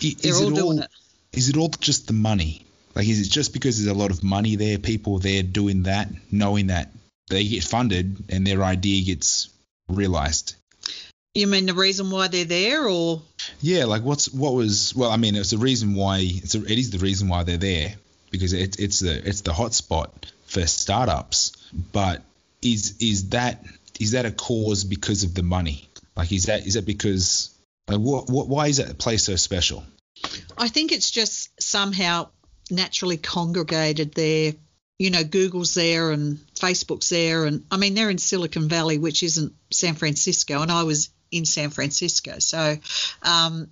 [0.01, 0.91] they're is all it doing all, it.
[1.35, 2.65] Is it all just the money?
[2.95, 6.11] Like, is it just because there's a lot of money there, people there doing that,
[6.33, 6.91] knowing that
[7.29, 9.51] they get funded and their idea gets
[9.89, 10.55] realized?
[11.39, 13.23] You mean the reason why they're there, or
[13.61, 16.79] Yeah, like what's what was well, I mean, it's the reason why it's a, it
[16.79, 17.95] is the reason why they're there
[18.33, 20.11] because it's it's the it's the hotspot
[20.47, 21.53] for startups.
[21.93, 22.23] But
[22.61, 23.65] is is that
[24.01, 25.89] is that a cause because of the money?
[26.17, 29.37] Like, is that is that because like what what why is that a place so
[29.37, 29.85] special?
[30.57, 32.31] I think it's just somehow
[32.69, 34.55] naturally congregated there.
[34.99, 39.23] You know, Google's there and Facebook's there, and I mean they're in Silicon Valley, which
[39.23, 42.77] isn't San Francisco, and I was in San Francisco, so
[43.23, 43.69] um,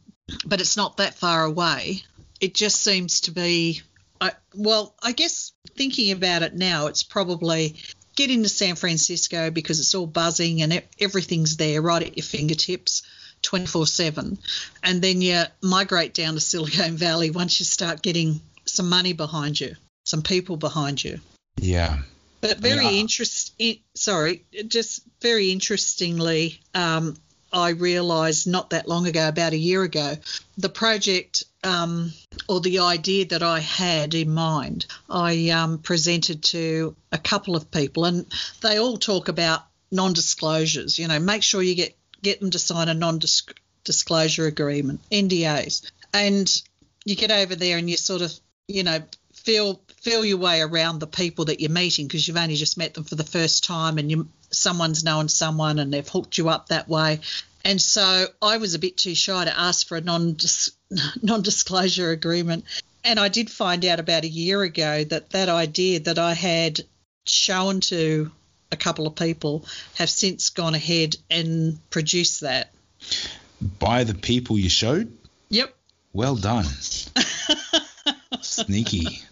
[0.47, 2.03] but it's not that far away.
[2.41, 3.83] It just seems to be.
[4.21, 7.77] I, well, I guess thinking about it now, it's probably
[8.17, 13.03] get into San Francisco because it's all buzzing and everything's there right at your fingertips.
[13.43, 14.39] 24 7.
[14.83, 19.61] And then you migrate down to Silicon Valley once you start getting some money behind
[19.61, 21.21] you, some people behind you.
[21.61, 21.99] Yeah,
[22.41, 22.93] But very Yeah.
[22.93, 23.53] interest.
[23.61, 27.17] i- Sorry, just very interestingly, um,
[27.57, 30.19] I realised not that long ago, about a year ago,
[30.59, 32.13] the project um,
[32.51, 37.71] or the idea that I had in mind, I um, presented to a couple of
[37.71, 38.27] people, and
[38.61, 40.99] they all talk about non-disclosures.
[40.99, 46.63] You know, make sure you get get them to sign a non-disclosure agreement, NDAs, and
[47.07, 48.39] you get over there and you sort of,
[48.69, 52.57] you know, feel feel your way around the people that you're meeting because you've only
[52.57, 56.39] just met them for the first time and you someone's known someone and they've hooked
[56.39, 57.21] you up that way.
[57.65, 60.37] And so I was a bit too shy to ask for a non
[61.23, 62.65] non-disclosure agreement.
[63.05, 66.81] And I did find out about a year ago that that idea that I had
[67.27, 68.31] shown to
[68.73, 69.65] a couple of people
[69.97, 72.73] have since gone ahead and produced that.
[73.79, 75.17] by the people you showed.
[75.51, 75.75] Yep.
[76.13, 76.65] Well done,
[78.41, 79.23] sneaky.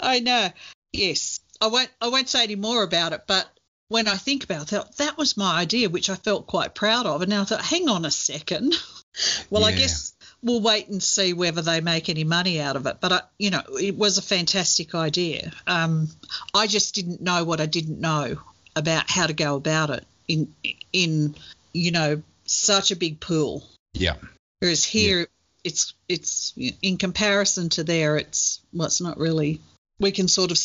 [0.00, 0.48] I know.
[0.92, 1.37] Yes.
[1.60, 3.48] I won't I won't say any more about it, but
[3.88, 7.22] when I think about that, that was my idea, which I felt quite proud of.
[7.22, 8.74] And now I thought, hang on a second.
[9.50, 12.98] well, I guess we'll wait and see whether they make any money out of it.
[13.00, 15.52] But, I, you know, it was a fantastic idea.
[15.66, 16.08] Um,
[16.52, 18.36] I just didn't know what I didn't know
[18.76, 20.54] about how to go about it in,
[20.92, 21.34] in
[21.72, 23.64] you know, such a big pool.
[23.94, 24.16] Yeah,
[24.60, 25.28] Whereas here,
[25.64, 29.60] it's it's in comparison to there, it's well, it's not really.
[30.00, 30.58] We can sort of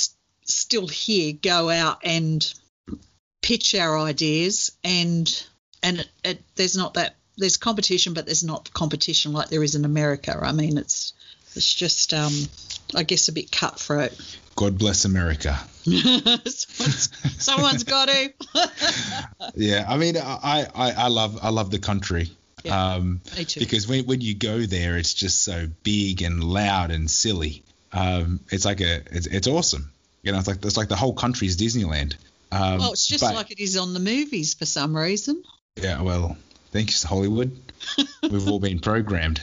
[0.45, 2.53] still here go out and
[3.41, 5.45] pitch our ideas, and
[5.82, 9.75] and it, it, there's not that there's competition, but there's not competition like there is
[9.75, 10.38] in America.
[10.41, 11.13] I mean, it's
[11.56, 12.34] it's just um,
[12.95, 14.13] I guess a bit cutthroat.
[14.56, 15.60] God bless America.
[15.84, 17.10] someone's,
[17.43, 18.34] someone's got to.
[19.56, 22.32] Yeah, I mean, I, I, I love I love the country.
[22.63, 23.60] Yeah, um, me too.
[23.60, 27.63] Because when when you go there, it's just so big and loud and silly.
[27.91, 29.91] Um, it's like a it's, it's awesome.
[30.24, 32.16] You know, it's like it's like the whole country's Disneyland.
[32.52, 35.44] Um, well, it's just but- like it is on the movies for some reason.
[35.76, 36.38] Yeah, well,
[36.72, 37.52] thanks to Hollywood.
[38.24, 39.42] We've all been programmed.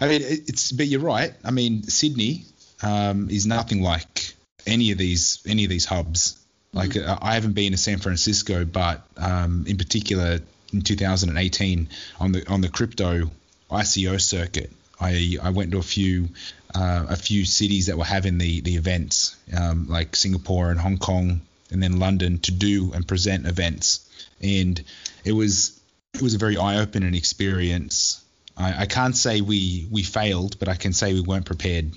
[0.00, 1.34] I mean, it- it's but you're right.
[1.44, 2.44] I mean, Sydney
[2.82, 4.34] um, is nothing like
[4.66, 6.38] any of these any of these hubs.
[6.72, 10.40] Like uh, I haven't been to San Francisco, but um, in particular
[10.72, 11.88] in 2018
[12.20, 13.30] on the on the crypto
[13.70, 14.70] ICO circuit,
[15.02, 16.28] I I went to a few
[16.74, 20.98] uh, a few cities that were having the the events, um, like Singapore and Hong
[20.98, 24.08] Kong, and then London to do and present events,
[24.40, 24.82] and
[25.24, 25.78] it was
[26.14, 28.22] it was a very eye opening experience.
[28.56, 31.92] I, I can't say we we failed, but I can say we weren't prepared.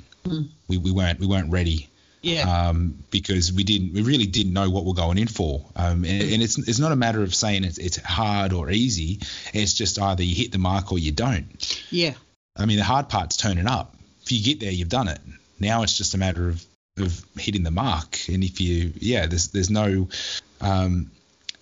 [0.67, 1.87] We, we weren't we weren't ready
[2.23, 2.69] Yeah.
[2.69, 5.63] um, because we didn't we really didn't know what we're going in for.
[5.75, 9.19] Um, and, and it's it's not a matter of saying it's it's hard or easy.
[9.53, 11.45] It's just either you hit the mark or you don't.
[11.91, 12.15] yeah.
[12.55, 13.95] I mean, the hard part's turning up.
[14.23, 15.19] If you get there, you've done it.
[15.59, 16.65] Now it's just a matter of
[16.97, 18.17] of hitting the mark.
[18.29, 20.07] And if you yeah, there's there's no
[20.61, 21.11] um,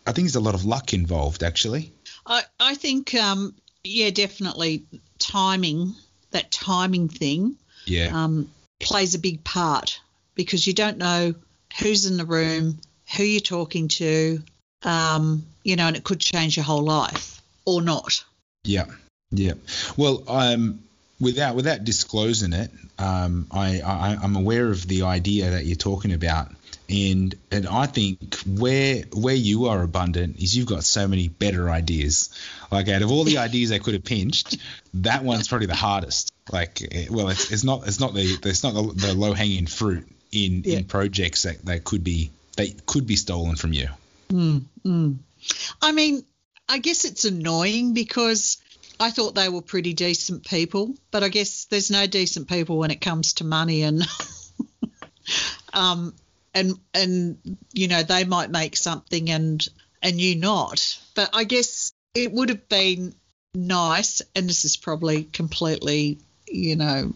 [0.05, 1.91] I think there's a lot of luck involved actually.
[2.25, 3.53] I, I think, um,
[3.83, 4.85] yeah, definitely
[5.19, 5.93] timing,
[6.31, 8.11] that timing thing Yeah.
[8.13, 9.99] um, plays a big part
[10.35, 11.35] because you don't know
[11.79, 12.79] who's in the room,
[13.17, 14.41] who you're talking to,
[14.83, 18.23] um, you know, and it could change your whole life or not.
[18.63, 18.85] Yeah,
[19.33, 19.53] yeah.
[19.97, 20.79] Well, um,
[21.19, 26.13] without without disclosing it, um, I, I I'm aware of the idea that you're talking
[26.13, 26.51] about,
[26.89, 31.69] and and I think where where you are abundant is you've got so many better
[31.69, 32.29] ideas.
[32.71, 34.57] Like out of all the ideas I could have pinched,
[34.95, 36.31] that one's probably the hardest.
[36.51, 39.67] Like, eh, well, it's, it's not it's not the it's not the, the low hanging
[39.67, 40.77] fruit in Yeah.
[40.79, 43.89] in projects that, that could be that could be stolen from you.
[45.81, 46.23] I mean,
[46.67, 48.57] I guess it's annoying because
[48.99, 52.91] I thought they were pretty decent people, but I guess there's no decent people when
[52.91, 54.03] it comes to money and
[55.73, 56.13] um
[56.53, 59.65] and and you know they might make something and
[60.01, 60.99] and you not.
[61.15, 63.15] But I guess it would have been
[63.55, 67.13] nice, and this is probably completely, you know,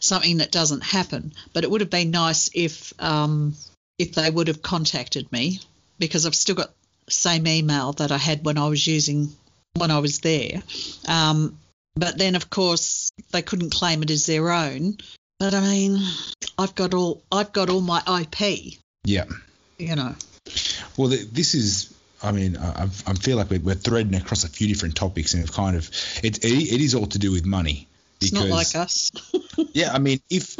[0.00, 3.54] something that doesn't happen, but it would have been nice if um,
[3.98, 5.60] if they would have contacted me
[5.98, 6.72] because I've still got
[7.08, 9.32] same email that I had when I was using
[9.76, 10.62] when I was there.
[11.06, 11.58] Um,
[11.94, 14.98] but then, of course, they couldn't claim it as their own.
[15.38, 16.00] But I mean,
[16.58, 18.78] I've got all I've got all my IP.
[19.04, 19.24] Yeah.
[19.78, 20.14] You know.
[20.96, 21.94] Well, this is.
[22.20, 25.42] I mean, I, I feel like we're, we're threading across a few different topics, and
[25.44, 25.88] it's kind of
[26.24, 27.86] it, it, it is all to do with money.
[28.20, 29.12] It's not like us.
[29.72, 30.56] yeah, I mean, if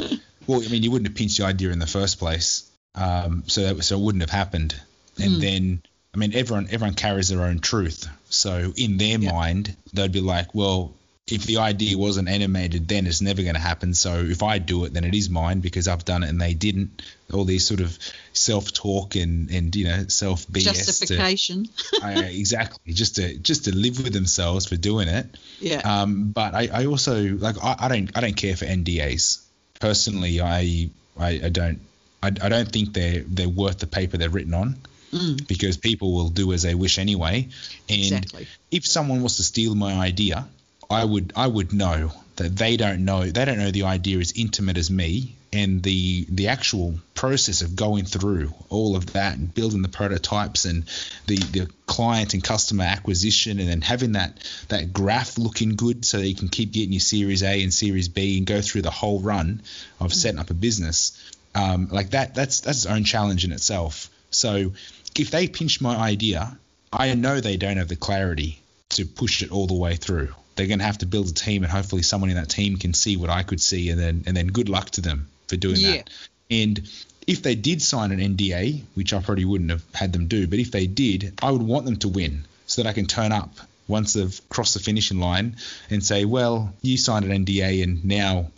[0.47, 3.61] well, I mean, you wouldn't have pinched the idea in the first place, um, so
[3.73, 4.79] that so it wouldn't have happened.
[5.21, 5.41] And Mm.
[5.41, 5.81] then,
[6.13, 8.07] I mean, everyone everyone carries their own truth.
[8.29, 9.31] So in their Yeah.
[9.31, 10.93] mind, they'd be like, well,
[11.27, 13.93] if the idea wasn't animated, then it's never going to happen.
[13.93, 16.55] So if I do it, then it is mine because I've done it and they
[16.55, 17.03] didn't.
[17.31, 17.95] All these sort of
[18.33, 20.63] self talk and and you know self BS.
[20.63, 21.69] To, Justification.
[22.03, 25.27] uh, exactly, just to just to live with themselves for doing it.
[25.59, 25.81] yeah.
[25.83, 29.43] Um, but I, I also like I, I don't I don't care for NDAs
[29.79, 30.41] personally.
[30.41, 30.89] I
[31.19, 31.79] I, I don't
[32.23, 34.77] I, I don't think they're they're worth the paper they're written on
[35.11, 37.47] Mm, because people will do as they wish anyway.
[37.87, 38.47] And exactly.
[38.69, 40.47] if someone was to steal my idea,
[40.89, 44.33] I would I would know that they don't know they don't know the idea as
[44.35, 49.53] intimate as me and the the actual process of going through all of that and
[49.53, 50.85] building the prototypes and
[51.27, 54.37] the the client and customer acquisition and then having that
[54.69, 58.09] that graph looking good so that you can keep getting your series A and series
[58.09, 59.61] B and go through the whole run
[59.99, 64.09] of setting up a business um, like that that's that's its own challenge in itself
[64.31, 64.71] so
[65.17, 66.57] if they pinch my idea
[66.91, 70.33] I know they don't have the clarity to push it all the way through.
[70.55, 72.93] They're going to have to build a team, and hopefully, someone in that team can
[72.95, 75.77] see what I could see, and then and then good luck to them for doing
[75.77, 75.91] Yeah.
[75.97, 76.09] that.
[76.49, 76.89] And
[77.27, 80.57] if they did sign an NDA, which I probably wouldn't have had them do, but
[80.57, 83.55] if they did, I would want them to win so that I can turn up
[83.87, 85.57] once they've crossed the finishing line
[85.91, 88.49] and say, well, you signed an NDA, and now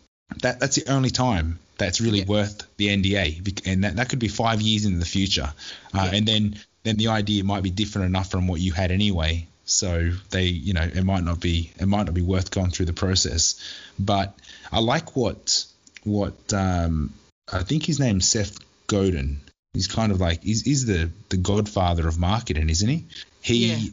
[0.41, 2.25] that that's the only time that's really Yeah.
[2.36, 3.27] worth the NDA,
[3.65, 5.49] and that, that could be five years in the future,
[5.93, 6.15] uh, Yeah.
[6.17, 6.43] and then
[6.84, 9.45] then the idea might be different enough from what you had anyway.
[9.65, 12.88] So they, you know, it might not be it might not be worth going through
[12.88, 13.55] the process.
[13.99, 14.27] But
[14.71, 15.65] I like what
[16.03, 17.13] what um,
[17.51, 18.57] I think his name's Seth
[18.88, 19.39] Godin.
[19.73, 23.05] He's kind of like he's, he's the the godfather of marketing, isn't he?
[23.41, 23.89] He Yeah.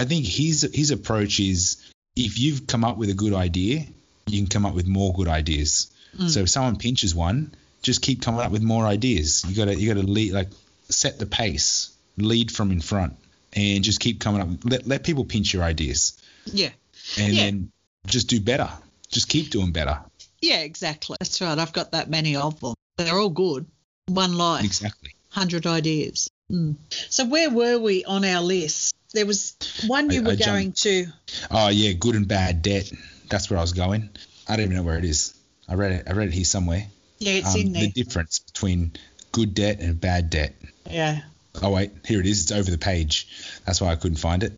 [0.00, 1.76] I think his his approach is
[2.16, 3.84] if you've come up with a good idea,
[4.26, 5.88] you can come up with more good ideas.
[6.16, 6.28] Mm.
[6.30, 7.52] So if someone pinches one,
[7.82, 9.44] just keep coming up with more ideas.
[9.48, 10.48] You gotta you gotta lead like
[10.88, 13.14] set the pace, lead from in front,
[13.52, 14.48] and just keep coming up.
[14.64, 16.70] Let let people pinch your ideas, Yeah.
[17.18, 17.44] and Yeah.
[17.44, 17.72] then
[18.06, 18.70] just do better.
[19.10, 20.00] Just keep doing better.
[20.40, 21.16] Yeah, exactly.
[21.20, 21.58] That's right.
[21.58, 22.74] I've got that many of them.
[22.96, 23.66] They're all good.
[24.06, 25.14] One life, Exactly.
[25.30, 26.28] hundred ideas.
[26.50, 26.76] Mm.
[27.10, 28.94] So where were we on our list?
[29.14, 29.56] There was
[29.86, 31.06] one you I- were I going to.
[31.50, 32.90] Oh yeah, good and bad debt.
[33.28, 34.08] That's where I was going.
[34.46, 35.34] I don't even know where it is.
[35.68, 36.04] I read it.
[36.08, 36.86] I read it here somewhere.
[37.18, 37.82] Yeah, it's Um, in there.
[37.82, 38.92] the difference between
[39.32, 40.54] good debt and bad debt.
[40.88, 41.22] yeah.
[41.60, 42.42] Oh wait, here it is.
[42.42, 43.26] It's over the page.
[43.64, 44.52] That's why I couldn't find it.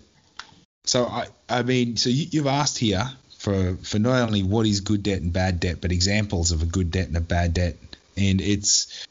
[0.85, 3.09] So I, I mean, so you, you've asked here
[3.39, 6.67] for for not only what is good debt and bad debt, but examples of a
[6.67, 7.77] good debt and a bad debt.
[8.19, 9.07] And it's,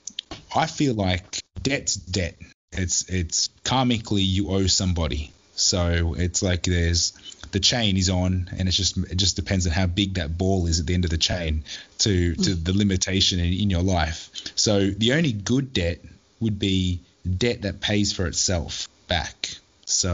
[0.55, 2.35] I feel like debt's debt.
[2.73, 5.31] It's it's karmically you owe somebody.
[5.55, 7.13] So it's like there's
[7.51, 10.67] the chain is on, and it's just it just depends on how big that ball
[10.67, 11.63] is at the end of the chain
[11.99, 14.29] to to the limitation in, in your life.
[14.55, 15.99] So the only good debt
[16.39, 17.01] would be
[17.37, 19.49] debt that pays for itself back.
[19.85, 20.11] So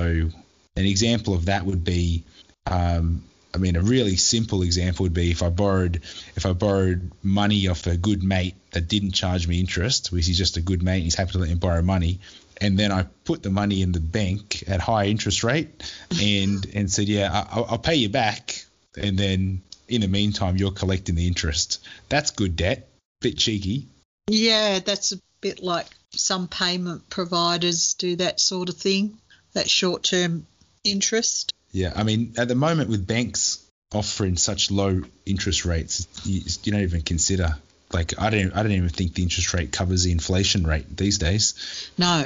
[0.76, 2.24] an example of that would be,
[2.66, 3.24] um,
[3.54, 6.02] I mean, a really simple example would be if I borrowed
[6.36, 10.38] if I borrowed money off a good mate that didn't charge me interest, which he's
[10.38, 12.20] just a good mate, and he's happy to let me borrow money,
[12.62, 15.91] and then I put the money in the bank at high interest rate,
[16.22, 18.64] and and said, yeah, I, I'll, I'll pay you back,
[18.97, 21.86] and then in the meantime you're collecting the interest.
[22.10, 22.88] That's good debt.
[23.22, 23.88] Bit cheeky.
[24.28, 29.18] Yeah, that's a bit like some payment providers do that sort of thing,
[29.53, 30.47] that short term
[30.84, 31.53] interest.
[31.72, 36.72] Yeah, I mean, at the moment with banks offering such low interest rates, you, you
[36.72, 37.56] don't even consider.
[37.91, 41.18] Like, I don't, I don't even think the interest rate covers the inflation rate these
[41.18, 41.89] days.
[41.97, 42.26] No,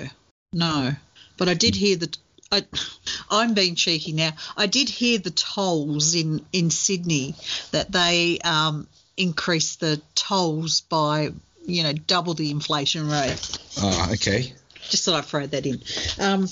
[0.53, 0.91] no.
[1.37, 2.17] But I did hear that.
[2.51, 2.63] I,
[3.29, 4.31] I'm being cheeky now.
[4.57, 7.35] I did hear the tolls in, in Sydney
[7.71, 8.87] that they um,
[9.17, 11.31] increased the tolls by,
[11.65, 13.59] you know, double the inflation rate.
[13.77, 14.53] Oh, okay.
[14.89, 15.81] Just thought I'd throw that in.
[16.19, 16.47] Um,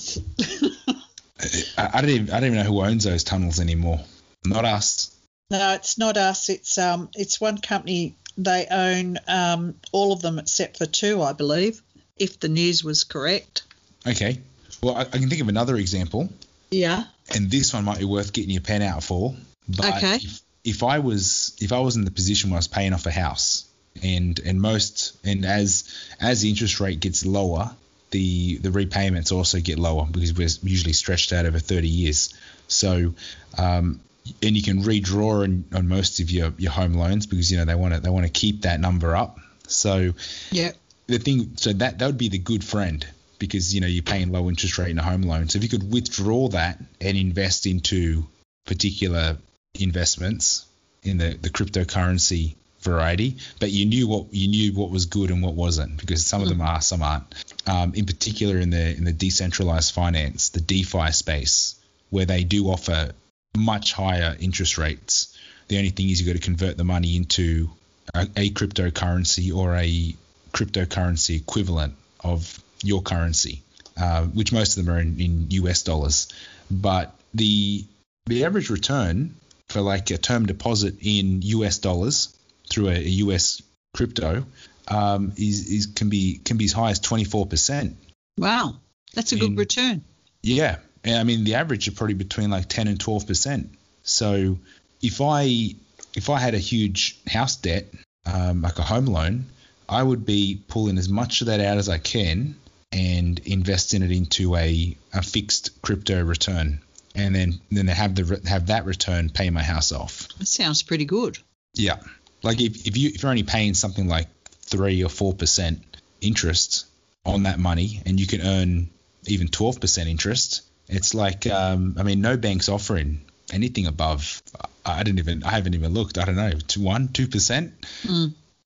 [1.77, 3.99] I, I don't even, I don't even know who owns those tunnels anymore.
[4.45, 5.15] Not us.
[5.49, 6.49] no, it's not us.
[6.49, 8.15] It's um, it's one company.
[8.37, 11.81] They own um, all of them except for two, I believe,
[12.17, 13.63] if the news was correct.
[14.07, 14.39] Okay.
[14.81, 16.29] Well, I, I can think of another example.
[16.69, 17.05] Yeah.
[17.33, 19.35] and this one might be worth getting your pen out for.
[19.69, 20.15] But Okay.
[20.15, 23.05] if, if I was if I was in the position where I was paying off
[23.05, 23.65] a house
[24.03, 27.71] and and most and as as the interest rate gets lower,
[28.11, 32.33] the the repayments also get lower because we're usually stretched out over 30 years.
[32.67, 33.13] So
[33.57, 34.01] um,
[34.43, 37.65] and you can redraw on, on most of your, your home loans because you know
[37.65, 39.39] they want to they want to keep that number up.
[39.67, 40.13] So
[40.51, 40.71] Yeah.
[41.07, 43.05] the thing so that that would be the good friend
[43.39, 45.49] because you know you're paying low interest rate in a home loan.
[45.49, 48.25] So if you could withdraw that and invest into
[48.65, 49.37] particular
[49.79, 50.65] investments
[51.03, 55.41] in the, the cryptocurrency variety but you knew what you knew what was good and
[55.41, 57.25] what wasn't because some of them are some aren't.
[57.65, 61.75] Um, in particular in the in the decentralized finance the defi space
[62.09, 63.11] where they do offer
[63.55, 65.37] much higher interest rates.
[65.67, 67.69] The only thing is you've got to convert the money into
[68.13, 70.15] a, a cryptocurrency or a
[70.53, 73.61] cryptocurrency equivalent of your currency,
[73.99, 76.27] uh, which most of them are in, in US dollars.
[76.69, 77.85] But the
[78.25, 79.35] the average return
[79.69, 82.35] for like a term deposit in US dollars
[82.69, 83.61] through a, a US
[83.95, 84.45] crypto
[84.87, 87.93] um, is, is can be can be as high as 24%.
[88.37, 88.75] Wow.
[89.13, 90.03] That's a good return.
[90.43, 93.69] Yeah, and I mean the average is probably between like 10 and 12 percent.
[94.03, 94.59] So
[95.01, 95.73] if I
[96.15, 97.87] if I had a huge house debt,
[98.25, 99.45] um, like a home loan,
[99.89, 102.55] I would be pulling as much of that out as I can
[102.97, 106.81] and invest in it into a, a fixed crypto return,
[107.13, 110.27] and then then have the have that return pay my house off.
[110.39, 111.37] That sounds pretty good.
[111.75, 111.99] Yeah,
[112.41, 114.27] like if, if you if you're only paying something like
[114.61, 115.83] three or four percent
[116.21, 116.87] interest
[117.23, 118.89] on that money, and you can earn
[119.27, 123.21] even twelve percent interest, it's like um, I mean, no bank's offering
[123.53, 124.41] anything above.
[124.83, 126.17] I didn't even I haven't even looked.
[126.17, 127.73] I don't know, two one two percent.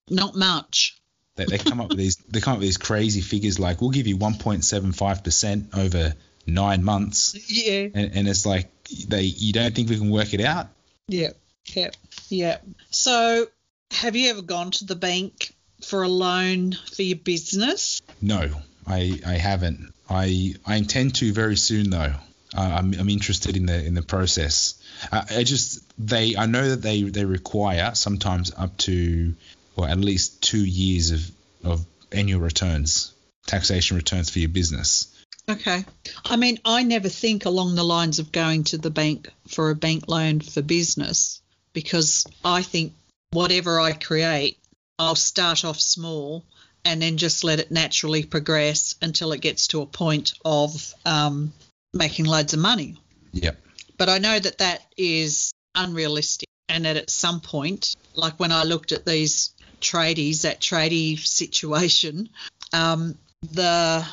[0.09, 1.00] Not much.
[1.49, 3.89] They, they come up with these they come up with these crazy figures like we'll
[3.91, 6.13] give you one point seven five percent over
[6.47, 7.87] nine months, Yeah.
[7.93, 8.69] and, and it's like
[9.07, 10.67] they you don't think we can work it out.
[11.07, 11.29] Yeah.
[11.75, 11.91] Yeah.
[12.29, 12.57] Yeah.
[12.89, 13.47] So,
[13.91, 18.01] have you ever gone to the bank for a loan for your business?
[18.21, 18.49] No,
[18.87, 19.93] I I haven't.
[20.09, 22.13] I I intend to very soon though.
[22.53, 24.75] Uh, I'm I'm interested in the in the process.
[25.11, 29.33] I, I just they I know that they they require sometimes up to
[29.75, 31.31] or at least two years of
[31.63, 33.13] of annual returns,
[33.45, 35.07] taxation returns for your business.
[35.49, 35.83] Okay.
[36.25, 39.75] I mean, I never think along the lines of going to the bank for a
[39.75, 41.41] bank loan for business
[41.73, 42.93] because I think
[43.31, 44.57] whatever I create,
[44.99, 46.45] I'll start off small
[46.85, 51.53] and then just let it naturally progress until it gets to a point of um,
[51.93, 52.97] making loads of money.
[53.33, 53.57] Yep.
[53.97, 58.63] But I know that that is unrealistic and that at some point, like when I
[58.63, 59.51] looked at these
[59.81, 62.29] tradies, that tradie situation,
[62.73, 63.17] um,
[63.51, 64.05] the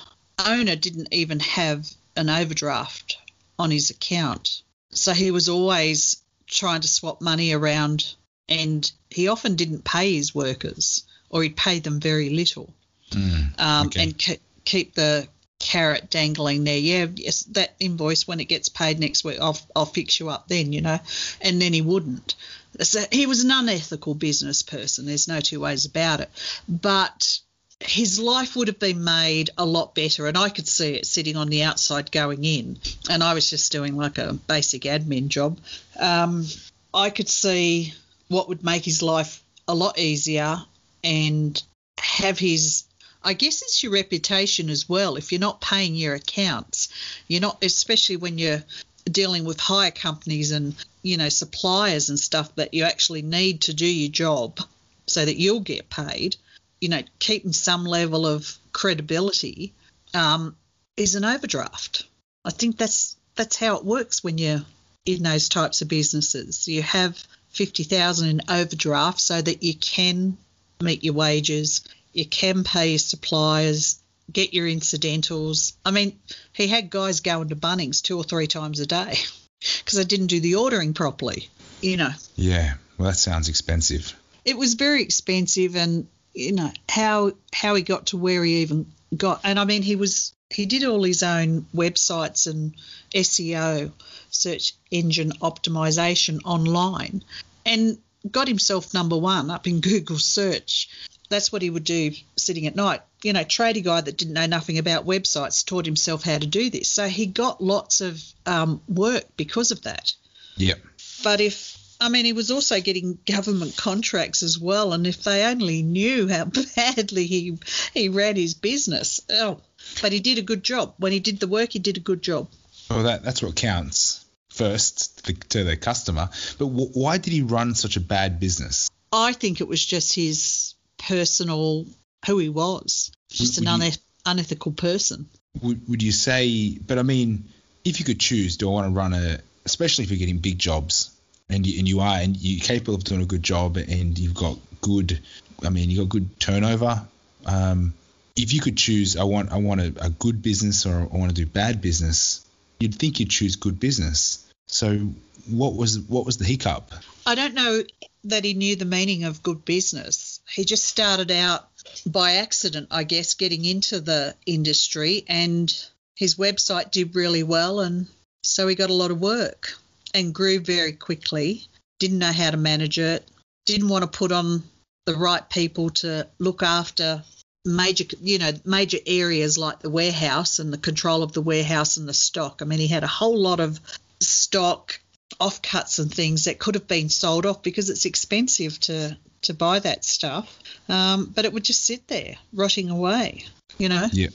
[0.45, 3.19] owner didn't even have an overdraft
[3.59, 4.63] on his account.
[4.91, 8.15] So he was always trying to swap money around
[8.49, 12.73] and he often didn't pay his workers or he'd pay them very little
[13.11, 14.03] Mm, um, Okay.
[14.03, 15.27] and ke- keep the
[15.59, 16.79] carrot dangling there.
[16.79, 20.49] Yeah, yes, that invoice when it gets paid next week, I'll I'll fix you up
[20.49, 20.99] then, you know.
[21.41, 22.35] And then he wouldn't.
[22.81, 25.07] So he was an unethical business person.
[25.07, 26.31] There's no two ways about it.
[26.69, 27.41] But
[27.81, 31.37] his life would have been made a lot better, and I could see it sitting
[31.37, 35.59] on the outside going in, and I was just doing like a basic admin job.
[35.99, 36.47] Um,
[36.93, 37.95] I could see
[38.29, 40.57] what would make his life a lot easier
[41.05, 41.63] and
[41.99, 42.85] have his
[43.23, 45.17] I guess it's your reputation as well.
[45.17, 46.89] If you're not paying your accounts,
[47.27, 48.63] you're not, especially when you're
[49.09, 53.75] dealing with hire companies and you know suppliers and stuff that you actually need to
[53.75, 54.61] do your job
[55.07, 56.37] so that you'll get paid.
[56.81, 59.73] You know, keeping some level of credibility
[60.15, 60.57] um,
[60.97, 62.05] is an overdraft.
[62.45, 64.65] I think that's that's how it works when you're
[65.07, 66.69] in those types of businesses.
[66.69, 70.37] You have fifty thousand in overdraft so that you can
[70.81, 71.83] meet your wages,
[72.13, 73.99] you can pay your suppliers,
[74.33, 75.75] get your incidentals.
[75.85, 76.19] I mean,
[76.53, 79.15] he had guys going to Bunnings two or three times a day
[79.79, 81.49] because they didn't do the ordering properly.
[81.81, 82.75] You know, Yeah.
[82.99, 84.13] Well, that sounds expensive.
[84.45, 88.93] it was very expensive, and you know how how he got to where he even
[89.17, 89.41] got.
[89.45, 92.75] And I mean, he was he did all his own websites and
[93.15, 93.93] SEO,
[94.31, 97.23] search engine optimization online,
[97.65, 97.99] and
[98.29, 100.89] got himself number one up in Google search.
[101.29, 103.03] That's what he would do sitting at night.
[103.23, 106.71] You know, tradie guy that didn't know nothing about websites taught himself how to do
[106.71, 106.89] this.
[106.89, 110.13] So he got lots of um, work because of that.
[110.57, 110.81] Yep.
[111.23, 115.45] But if I mean, he was also getting government contracts as well, and if they
[115.45, 116.45] only knew how
[116.77, 117.59] badly he
[117.93, 119.61] he ran his business, oh,
[120.01, 120.95] but he did a good job.
[120.99, 122.49] When he did the work, he did a good job.
[122.89, 126.31] Well, that that's what counts first to the, to the customer.
[126.59, 128.91] But w- why did he run such a bad business?
[129.13, 130.75] I think it was just his
[131.09, 131.87] personal
[132.27, 133.11] who he was.
[133.31, 133.93] Just Would- an you-
[134.27, 135.29] unethical person.
[135.63, 136.79] Would would you say?
[136.79, 137.49] But I mean,
[137.85, 140.59] if you could choose, do I want to run a, especially if you're getting big
[140.59, 141.11] jobs,
[141.49, 144.35] and you, and you are, and you're capable of doing a good job, and you've
[144.35, 145.19] got good,
[145.65, 147.03] I mean, you've got good turnover.
[147.47, 147.95] Um,
[148.37, 151.31] if you could choose, I want I want a, a good business or I want
[151.31, 152.45] to do bad business,
[152.79, 154.47] you'd think you'd choose good business.
[154.67, 155.09] So
[155.49, 156.93] what was what was the hiccup?
[157.27, 157.83] I don't know
[158.25, 160.28] that he knew the meaning of good business.
[160.51, 161.69] He just started out
[162.07, 165.73] by accident, I guess, getting into the industry, and
[166.17, 168.09] his website did really well, and
[168.43, 169.75] so he got a lot of work
[170.15, 171.67] and grew very quickly.
[171.99, 173.29] Didn't know how to manage it.
[173.67, 174.63] Didn't want to put on
[175.07, 177.23] the right people to look after
[177.65, 182.09] major, you know, major areas like the warehouse and the control of the warehouse and
[182.09, 182.63] the stock.
[182.63, 183.81] I mean, he had a whole lot of
[184.21, 185.01] stock
[185.41, 189.79] offcuts and things that could have been sold off because it's expensive to to buy
[189.79, 190.59] that stuff.
[190.89, 193.45] Um, but it would just sit there rotting away,
[193.79, 194.09] you know.
[194.13, 194.29] Yeah.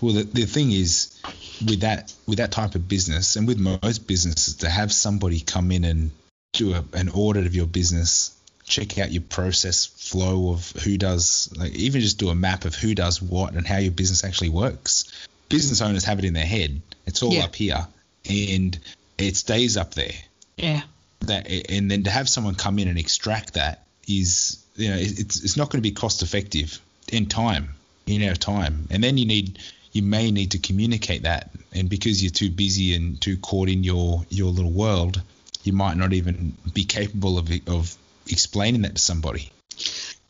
[0.00, 1.18] Well, the, the thing is,
[1.66, 5.70] with that with that type of business, and with most businesses, to have somebody come
[5.70, 6.10] in and
[6.52, 11.52] do a, an audit of your business, check out your process flow of who does,
[11.56, 14.50] like even just do a map of who does what and how your business actually
[14.50, 15.04] works.
[15.48, 16.82] Business owners have it in their head.
[17.06, 17.44] It's all Yeah.
[17.44, 17.86] up here,
[18.28, 18.78] and
[19.18, 20.14] it stays up there
[20.56, 20.82] Yeah.
[21.20, 25.42] that and then to have someone come in and extract that is you know it's
[25.42, 27.70] it's not going to be cost effective in time
[28.06, 29.58] in our time and then you need
[29.92, 33.82] you may need to communicate that and because you're too busy and too caught in
[33.84, 35.20] your your little world
[35.64, 37.94] you might not even be capable of of
[38.28, 39.50] explaining that to somebody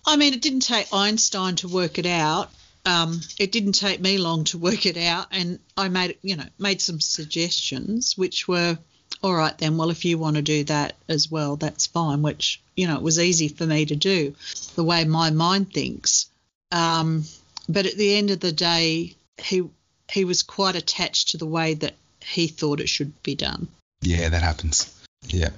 [0.09, 2.51] I mean, it didn't take Einstein to work it out.
[2.87, 6.47] Um, it didn't take me long to work it out, and I made you know
[6.59, 8.79] made some suggestions, which were
[9.23, 9.57] all right.
[9.59, 12.23] Then, well, if you want to do that as well, that's fine.
[12.23, 14.35] Which you know it was easy for me to do,
[14.75, 16.31] the way my mind thinks.
[16.73, 17.25] Um,
[17.69, 19.69] but at the end of the day, he
[20.11, 23.69] he was quite attached to the way that he thought it should be done.
[24.01, 24.93] Yeah, that happens.
[25.29, 25.51] Yeah,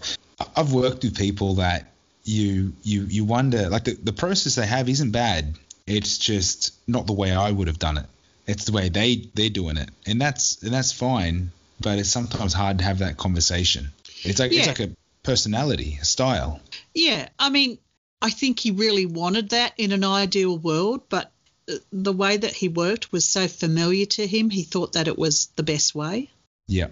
[0.56, 1.92] I've worked with people that
[2.24, 5.56] you you you wonder like the, the process they have isn't bad.
[5.88, 8.06] It's just not the way I would have done it.
[8.46, 11.50] It's the way they they're doing it, and that's and that's fine.
[11.80, 13.92] But it's sometimes hard to have that conversation.
[14.24, 14.90] It's like it's like a
[15.22, 16.60] personality, a style.
[16.94, 17.78] Yeah, I mean,
[18.20, 21.30] I think he really wanted that in an ideal world, but
[21.70, 25.18] uh, the way that he worked was so familiar to him, he thought that it
[25.18, 26.30] was the best way.
[26.66, 26.88] Yeah,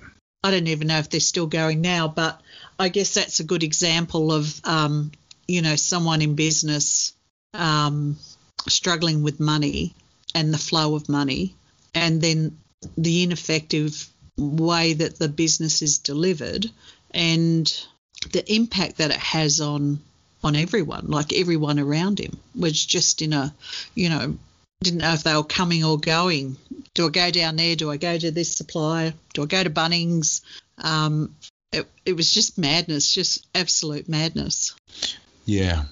[0.47, 2.40] I don't even know if they're still going now, but
[2.78, 5.11] I guess that's a good example of, um,
[5.49, 7.14] you know, someone in business
[7.53, 8.16] um,
[8.68, 9.94] struggling with money
[10.34, 11.54] and the flow of money,
[11.94, 12.59] and then
[12.96, 16.70] the ineffective way that the business is delivered
[17.12, 17.86] and
[18.32, 20.00] the impact that it has on
[20.44, 23.52] on everyone, like everyone around him, was just in a,
[23.94, 24.36] you know,
[24.82, 26.57] didn't know if they were coming or going.
[26.94, 27.74] Do I go down there?
[27.74, 29.14] Do I go to this supplier?
[29.32, 30.42] Do I go to Bunnings?
[30.78, 31.34] Um,
[31.72, 34.74] it, it was just madness, just absolute madness.
[35.44, 35.84] yeah.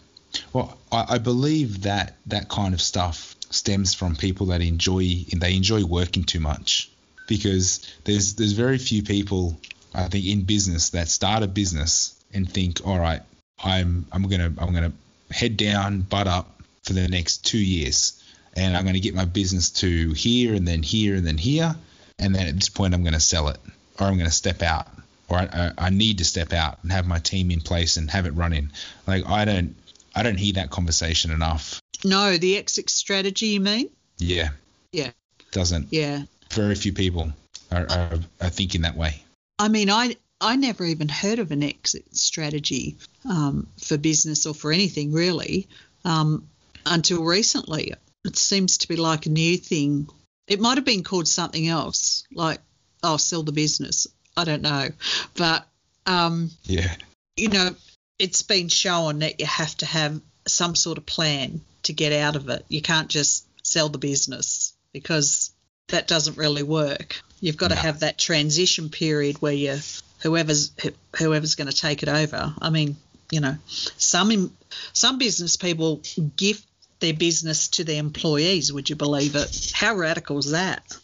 [0.53, 5.55] Well, I, I believe that that kind of stuff stems from people that enjoy they
[5.55, 6.91] enjoy working too much
[7.29, 9.59] because there's there's very few people
[9.95, 13.23] I think in business that start a business and think, all right,
[13.63, 14.93] I'm I'm gonna I'm gonna
[15.31, 18.23] head down, butt up for the next two years,
[18.57, 21.75] and I'm gonna get my business to here and then here and then here,
[22.19, 23.59] and then at this point I'm gonna sell it
[24.01, 24.89] or I'm gonna step out
[25.29, 28.11] or I, I, I need to step out and have my team in place and
[28.11, 28.71] have it running.
[29.07, 29.77] Like I don't
[30.15, 31.81] I don't hear that conversation enough.
[32.05, 33.91] No, the exit strategy, you mean?
[34.19, 34.51] Yeah,
[34.93, 35.11] Yeah,
[35.53, 35.89] doesn't.
[35.91, 36.23] yeah.
[36.53, 37.33] Very few people
[37.73, 39.23] are, are, are thinking that way.
[39.59, 42.97] I mean, I I never even heard of an exit strategy
[43.29, 45.69] um, for business or for anything really
[46.05, 46.49] um,
[46.85, 47.95] until recently.
[48.25, 50.09] It seems to be like a new thing.
[50.47, 52.61] It might have been called something else, like
[53.03, 54.07] oh, sell the business.
[54.37, 54.89] I don't know,
[55.35, 55.67] but
[56.07, 56.95] um, Yeah,
[57.37, 57.75] you know,
[58.19, 62.37] it's been shown that you have to have some sort of plan to get out
[62.37, 62.65] of it.
[62.69, 65.53] You can't just sell the business because
[65.89, 67.21] that doesn't really work.
[67.41, 69.79] You've got to have that transition period where you
[70.23, 70.73] whoever's
[71.17, 72.55] whoever's going to take it over.
[72.61, 72.97] I mean,
[73.31, 74.53] you know, some
[74.93, 76.01] some business people
[76.37, 76.65] gift
[77.01, 78.73] their business to their employees.
[78.73, 79.73] Would you believe it?
[79.75, 80.97] How radical is that?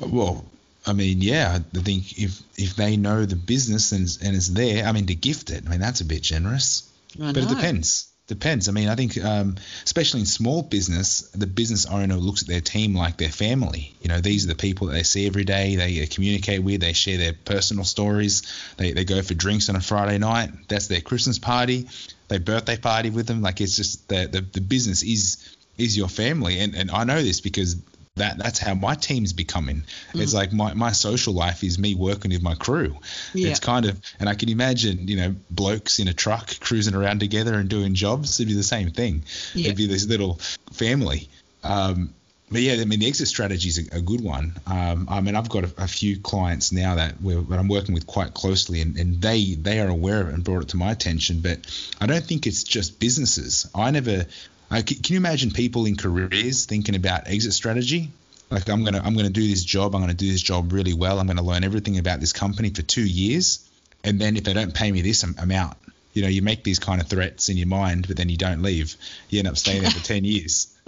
[0.00, 0.44] Well,
[0.84, 4.84] I mean, yeah, I think if if they know the business and and it's there,
[4.84, 6.90] I mean, to gift it, I mean, that's a bit generous.
[7.22, 8.08] I But it depends.
[8.26, 8.68] depends.
[8.68, 12.60] I mean, I think um, especially in small business, the business owner looks at their
[12.60, 13.94] team like their family.
[14.00, 15.76] You know, these are the people that they see every day.
[15.76, 16.80] They communicate with.
[16.80, 18.42] They share their personal stories.
[18.76, 20.50] They, they go for drinks on a Friday night.
[20.68, 21.88] That's their Christmas party.
[22.28, 23.42] They birthday party with them.
[23.42, 26.58] Like it's just the the, the business is is your family.
[26.60, 27.76] And and I know this because
[28.16, 29.84] that that's how my team's becoming.
[30.12, 30.20] Mm.
[30.20, 32.96] It's like my, my social life is me working with my crew.
[33.32, 33.48] Yeah.
[33.48, 37.20] It's kind of and I can imagine, you know, blokes in a truck cruising around
[37.20, 38.38] together and doing jobs.
[38.38, 39.24] It'd be the same thing.
[39.54, 39.66] Yeah.
[39.66, 40.34] It'd be this little
[40.72, 41.28] family.
[41.64, 42.12] Um,
[42.50, 44.52] but yeah, I mean the exit strategy is a, a good one.
[44.66, 48.06] Um, I mean I've got a, a few clients now that, that I'm working with
[48.06, 50.90] quite closely, and, and they they are aware of it and brought it to my
[50.90, 51.40] attention.
[51.40, 51.60] But
[51.98, 53.70] I don't think it's just businesses.
[53.74, 54.26] I never
[54.72, 58.10] uh, can, can you imagine people in careers thinking about exit strategy?
[58.50, 59.94] Like I'm gonna I'm gonna do this job.
[59.94, 61.18] I'm gonna do this job really well.
[61.18, 63.68] I'm gonna learn everything about this company for two years,
[64.04, 65.76] and then if they don't pay me this, I'm, I'm out.
[66.12, 68.62] You know, you make these kind of threats in your mind, but then you don't
[68.62, 68.96] leave.
[69.30, 70.74] You end up staying there for ten years.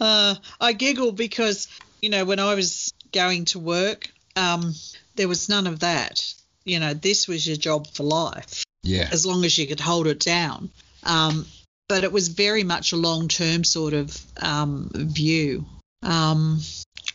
[0.00, 1.68] uh, I giggle because
[2.00, 4.74] you know when I was going to work, um,
[5.14, 6.34] there was none of that.
[6.64, 8.64] You know, this was your job for life.
[8.82, 9.08] Yeah.
[9.12, 10.70] As long as you could hold it down.
[11.04, 11.46] Um,
[11.88, 15.66] but it was very much a long term sort of um, view.
[16.02, 16.60] Um,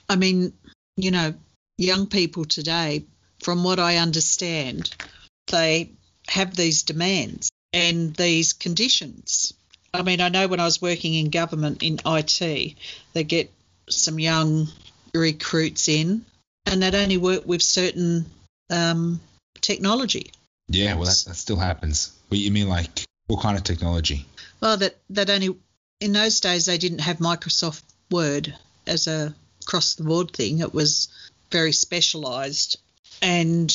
[0.08, 0.54] I mean,
[0.96, 1.34] you know,
[1.78, 3.06] young people today,
[3.44, 4.96] from what I understand,
[5.48, 5.92] they
[6.28, 9.54] have these demands and these conditions.
[9.94, 12.76] I mean, I know when I was working in government in IT,
[13.14, 13.52] they get
[13.90, 14.68] some young
[15.14, 16.26] recruits in
[16.66, 18.26] and they'd only work with certain
[18.70, 19.20] um,
[19.62, 20.32] technology.
[20.68, 22.12] Yeah, well, that, that still happens.
[22.28, 24.26] What you mean, like what kind of technology?
[24.62, 25.56] Well, that that only
[26.00, 28.54] in those days they didn't have Microsoft Word
[28.86, 29.34] as a
[29.66, 30.60] cross the board thing.
[30.60, 31.10] It was
[31.52, 32.78] very specialised,
[33.22, 33.74] and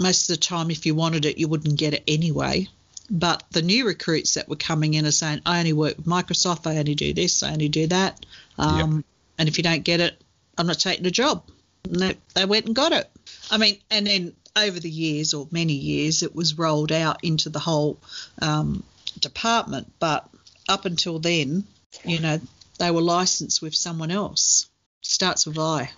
[0.00, 2.68] most of the time, if you wanted it, you wouldn't get it anyway.
[3.10, 6.66] But the new recruits that were coming in are saying, "I only work with Microsoft.
[6.66, 7.42] I only do this.
[7.42, 8.24] I only do that."
[8.58, 9.04] Um, yep.
[9.38, 10.20] And if you don't get it,
[10.58, 11.44] I'm not taking the job.
[11.84, 13.08] And they, they went and got it.
[13.50, 17.48] I mean, and then over the years or many years, it was rolled out into
[17.48, 17.98] the whole
[18.40, 18.82] um,
[19.18, 19.92] department.
[19.98, 20.28] But
[20.68, 21.64] up until then,
[22.04, 22.40] you know,
[22.78, 24.68] they were licensed with someone else.
[25.02, 25.90] Starts with I.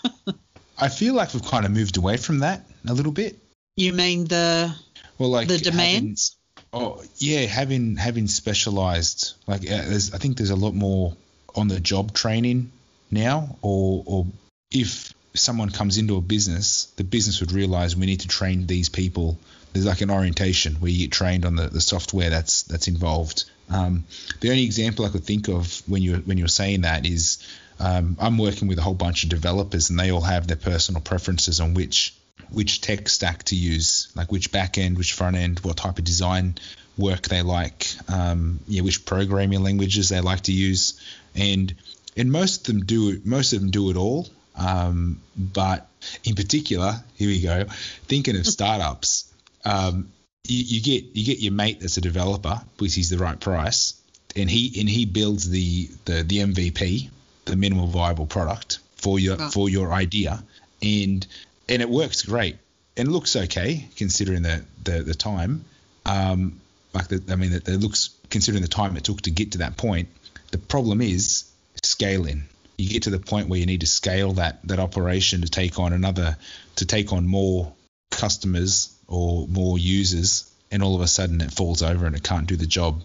[0.78, 3.38] I feel like we've kind of moved away from that a little bit.
[3.76, 4.74] You mean the
[5.18, 6.36] well, like the demands?
[6.72, 11.16] Having, oh yeah, having having specialized like uh, there's I think there's a lot more
[11.54, 12.72] on the job training
[13.10, 14.26] now, or or
[14.70, 18.88] if someone comes into a business, the business would realize we need to train these
[18.88, 19.38] people.
[19.72, 23.44] There's like an orientation where you get trained on the, the software that's that's involved.
[23.70, 24.04] Um,
[24.40, 27.44] the only example I could think of when you when you're saying that is
[27.80, 31.00] um, I'm working with a whole bunch of developers and they all have their personal
[31.00, 32.14] preferences on which
[32.50, 36.04] which tech stack to use, like which back end, which front end, what type of
[36.04, 36.54] design
[36.96, 41.00] work they like, um, yeah, which programming languages they like to use,
[41.34, 41.74] and
[42.16, 44.28] and most of them do most of them do it all.
[44.56, 45.88] Um, but
[46.22, 47.64] in particular, here we go.
[48.06, 49.32] Thinking of startups,
[49.64, 50.12] um,
[50.46, 53.94] you, you, get you get your mate that's a developer, which is the right price,
[54.36, 57.10] and he and he builds the the, the MVP,
[57.46, 59.50] the minimal viable product for your oh.
[59.50, 60.42] for your idea,
[60.82, 61.26] and
[61.68, 62.56] and it works great
[62.96, 65.64] and looks okay considering the the, the time.
[66.06, 66.60] Um,
[66.92, 69.58] like the, I mean, it, it looks considering the time it took to get to
[69.58, 70.08] that point.
[70.52, 71.44] The problem is
[71.82, 72.44] scaling
[72.76, 75.78] you get to the point where you need to scale that that operation to take
[75.78, 76.36] on another
[76.76, 77.72] to take on more
[78.10, 82.48] customers or more users and all of a sudden it falls over and it can't
[82.48, 83.02] do the job.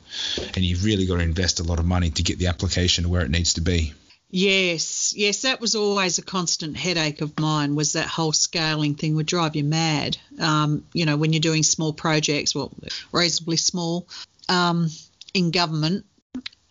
[0.55, 3.21] And you've really got to invest a lot of money to get the application where
[3.21, 3.93] it needs to be.
[4.31, 5.13] Yes.
[5.15, 9.25] Yes that was always a constant headache of mine was that whole scaling thing would
[9.25, 10.17] drive you mad.
[10.39, 12.71] Um, you know when you're doing small projects well
[13.11, 14.07] reasonably small
[14.47, 14.89] um,
[15.33, 16.05] in government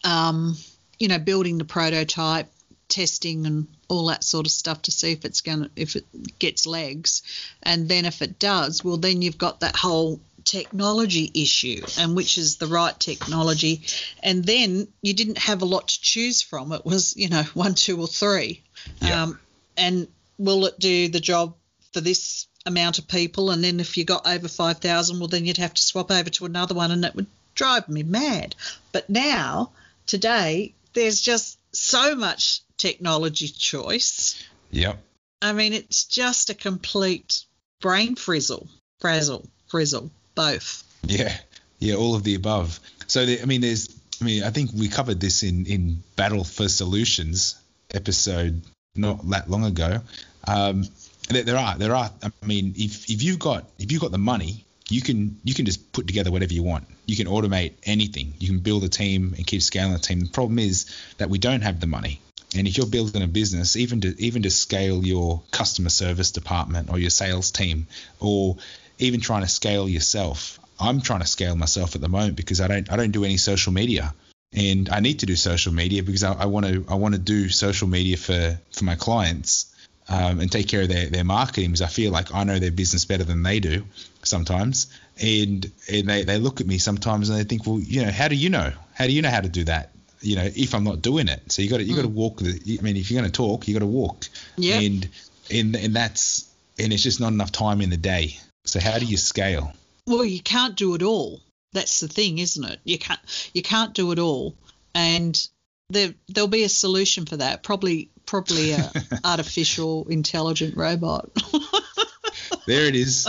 [0.05, 0.57] um,
[0.99, 2.49] you know building the prototype
[2.89, 6.05] testing and all that sort of stuff to see if it's going to if it
[6.39, 7.23] gets legs.
[7.63, 12.39] And then if it does well then you've got that whole technology issue and which
[12.39, 13.83] is the right technology.
[14.23, 16.73] And then you didn't have a lot to choose from.
[16.73, 18.63] It was you know one two or three.
[19.03, 19.25] Yeah.
[19.25, 19.41] um,
[19.77, 20.09] and
[20.39, 21.55] will it do the job
[21.93, 23.51] for this amount of people?
[23.51, 26.47] And then if you got over 5000 well then you'd have to swap over to
[26.47, 28.55] another one and it would drive me mad.
[28.93, 29.73] But now
[30.07, 34.43] today there's just so much technology choice.
[34.71, 34.99] Yep.
[35.43, 37.45] I mean, it's just a complete
[37.81, 38.69] brain frizzle,
[39.01, 40.85] frazzle, frizzle, both.
[41.03, 41.37] Yeah,
[41.79, 42.81] yeah, all of the above.
[43.07, 43.89] So, the, I mean, there's,
[44.21, 47.61] I mean, I think we covered this in in Battle for Solutions
[47.95, 48.63] episode
[48.97, 50.01] not that long ago.
[50.47, 50.85] Um,
[51.29, 52.11] there, there are, there are.
[52.23, 55.67] I mean, if if you've got if you've got the money, you can you can
[55.67, 56.87] just put together whatever you want.
[57.07, 58.35] You can automate anything.
[58.39, 60.21] You can build a team and keep scaling the team.
[60.21, 60.87] The problem is
[61.19, 62.21] that we don't have the money.
[62.57, 66.91] And if you're building a business, even to even to scale your customer service department
[66.91, 67.87] or your sales team,
[68.21, 68.57] or
[68.99, 72.69] even trying to scale yourself, I'm trying to scale myself at the moment because I
[72.69, 74.15] don't I don't do any social media,
[74.53, 77.49] and I need to do social media because I want to I want to do
[77.51, 79.75] social media for for my clients
[80.09, 82.71] um, and take care of their, their marketing because I feel like I know their
[82.71, 83.85] business better than they do
[84.23, 84.87] sometimes.
[85.21, 88.29] And and they, they look at me sometimes and they think, well, you know, how
[88.29, 88.73] do you know?
[88.95, 89.93] How do you know how to do that?
[90.21, 91.53] You know, if I'm not doing it.
[91.53, 91.97] So you got to you mm.
[91.97, 92.79] got to walk the.
[92.79, 94.27] I mean, if you're going to talk, you got to walk.
[94.57, 94.81] Yeah.
[94.81, 95.09] And
[95.51, 96.49] and and that's
[96.79, 98.39] and it's just not enough time in the day.
[98.65, 99.73] So how do you scale?
[100.07, 101.41] Well, you can't do it all.
[101.73, 102.81] That's the thing, isn't it?
[102.85, 103.21] You can't
[103.53, 104.55] you can't do it all,
[104.95, 105.49] and
[105.91, 107.63] there there'll be a solution for that.
[107.63, 108.91] Probably probably a
[109.25, 111.31] artificial intelligent robot.
[112.67, 113.29] there it is.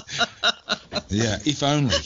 [1.09, 1.95] Yeah, if only.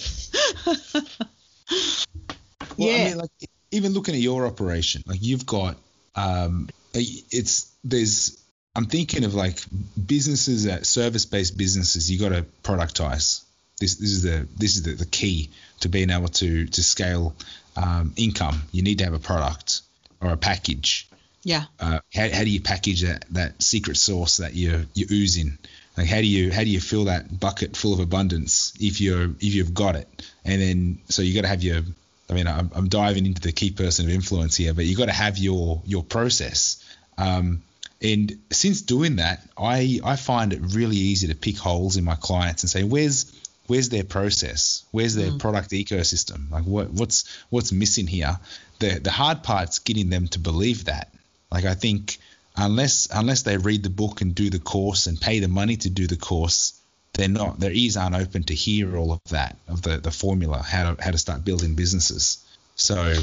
[2.78, 2.96] Well, yeah.
[2.96, 3.32] I mean, like
[3.74, 5.78] even looking at your operation, like you've got,
[6.16, 8.40] um, it's there's.
[8.76, 9.60] I'm thinking of like
[10.04, 12.10] businesses that service-based businesses.
[12.10, 13.44] You got to productize.
[13.80, 15.50] This this is the this is the, the key
[15.82, 17.36] to being able to to scale
[17.76, 18.64] um, income.
[18.72, 19.82] You need to have a product
[20.22, 21.08] or a package
[21.44, 21.66] yeah.
[21.80, 25.58] Uh, how, how do you package that, that secret sauce that you you ooze in?
[25.98, 29.26] Like how do you how do you fill that bucket full of abundance if you're
[29.26, 30.08] if you've got it?
[30.46, 31.82] And then so you got to have your
[32.30, 35.06] I mean I'm, I'm diving into the key person of influence here, but you got
[35.06, 36.84] to have your your process.
[37.18, 37.62] Um,
[38.02, 42.16] and since doing that, I I find it really easy to pick holes in my
[42.16, 43.32] clients and say where's
[43.68, 44.86] where's their process?
[44.92, 45.40] Where's their mm.
[45.40, 46.52] product ecosystem?
[46.52, 48.40] Like what what's what's missing here?
[48.80, 51.14] The the hard part's getting them to believe that
[51.54, 52.18] like I think
[52.56, 55.90] unless unless they read the book and do the course and pay the money to
[55.90, 56.74] do the course,
[57.14, 60.62] they're not their ears aren't open to hear all of that of the the formula
[60.62, 62.44] how to how to start building businesses.
[62.76, 63.16] So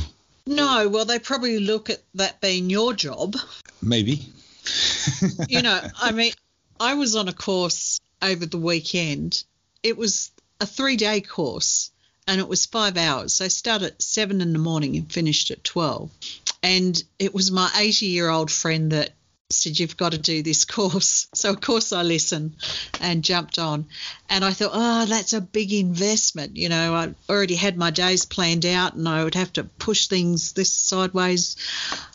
[0.47, 3.37] no, well they probably look at that being your job.
[3.83, 4.27] Maybe.
[5.49, 6.33] you know, I mean,
[6.79, 9.43] I was on a course over the weekend.
[9.83, 10.31] It was
[10.61, 11.91] a three day course
[12.27, 13.35] and it was five hours.
[13.35, 16.11] So I started at seven in the morning and finished at 12.
[16.63, 19.11] And it was my 80 year old friend that
[19.53, 21.29] said, You've got to do this course.
[21.35, 22.57] So, of course, I listened
[23.01, 23.87] and jumped on.
[24.29, 26.57] And I thought, Oh, that's a big investment.
[26.57, 30.07] You know, I already had my days planned out and I would have to push
[30.07, 31.57] things this sideways,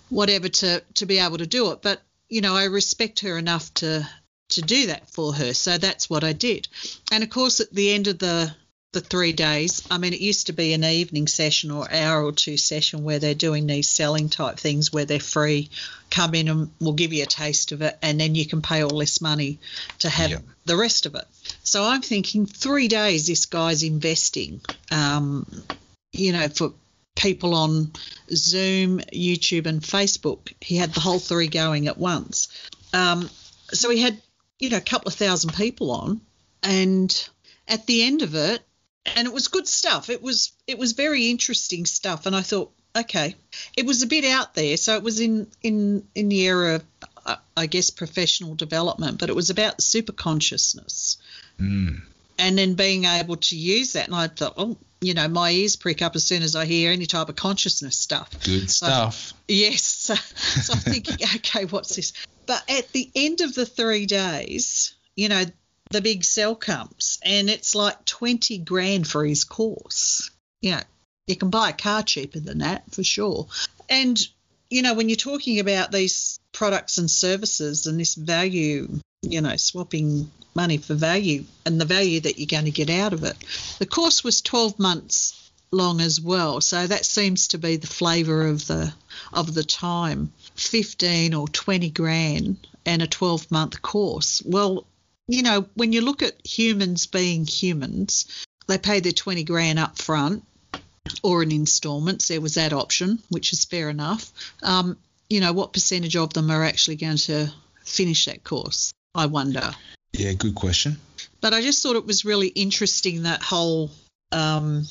[0.10, 1.82] whatever, to, to be able to do it.
[1.82, 4.08] But, you know, I respect her enough to
[4.48, 5.54] to do that for her.
[5.54, 6.68] So that's what I did.
[7.12, 8.54] And of course, at the end of the
[8.96, 9.86] the three days.
[9.92, 13.20] I mean, it used to be an evening session or hour or two session where
[13.20, 15.70] they're doing these selling type things where they're free.
[16.10, 18.84] Come in and we'll give you a taste of it, and then you can pay
[18.84, 19.60] all this money
[20.00, 20.44] to have yep.
[20.64, 21.26] the rest of it.
[21.64, 25.46] So I'm thinking three days this guy's investing, um,
[26.14, 26.72] you know, for
[27.16, 27.92] people on
[28.32, 30.54] Zoom, YouTube, and Facebook.
[30.62, 32.48] He had the whole three going at once.
[32.94, 33.30] Um,
[33.74, 34.22] so he had,
[34.58, 36.22] you know, a couple of thousand people on,
[36.64, 37.30] and
[37.68, 38.62] at the end of it,
[39.16, 40.10] and it was good stuff.
[40.10, 43.36] It was it was very interesting stuff, and I thought, okay,
[43.78, 47.38] it was a bit out there, so it was in in in the area of,
[47.56, 51.18] I guess, professional development, but it was about super consciousness.
[51.60, 52.02] Mm.
[52.38, 55.76] And then being able to use that, and I thought, oh, you know, my ears
[55.76, 58.30] prick up as soon as I hear any type of consciousness stuff.
[58.44, 59.34] Good stuff.
[59.48, 59.84] yes.
[59.84, 60.16] So,
[60.62, 62.12] so I'm thinking, okay, what's this?
[62.46, 65.46] But at the end of the three days, you know,
[65.92, 70.30] the big sell comes and it's like 20 grand for his course.
[70.62, 70.82] You know,
[71.28, 73.48] you can buy a car cheaper than that for sure.
[73.90, 74.20] And,
[74.70, 79.56] you know, when you're talking about these products and services and this value, you know,
[79.58, 83.36] swapping money for value and the value that you're going to get out of it,
[83.80, 86.62] the course was 12 months long as well.
[86.62, 88.94] So that seems to be the flavour of the
[89.34, 90.32] of the time.
[90.56, 94.42] 15 or 20 grand and a 12 month course.
[94.46, 94.86] Well,
[95.28, 99.98] you know, when you look at humans being humans, they pay their 20 grand up
[99.98, 100.44] front
[101.24, 102.28] or in installments.
[102.28, 104.32] There was that option, which is fair enough.
[104.62, 104.98] Um,
[105.30, 107.52] you know, what percentage of them are actually going to
[107.84, 108.92] finish that course?
[109.14, 109.72] I wonder.
[110.14, 110.98] Yeah, good question.
[111.42, 113.92] But I just thought it was really interesting that whole
[114.32, 114.86] um,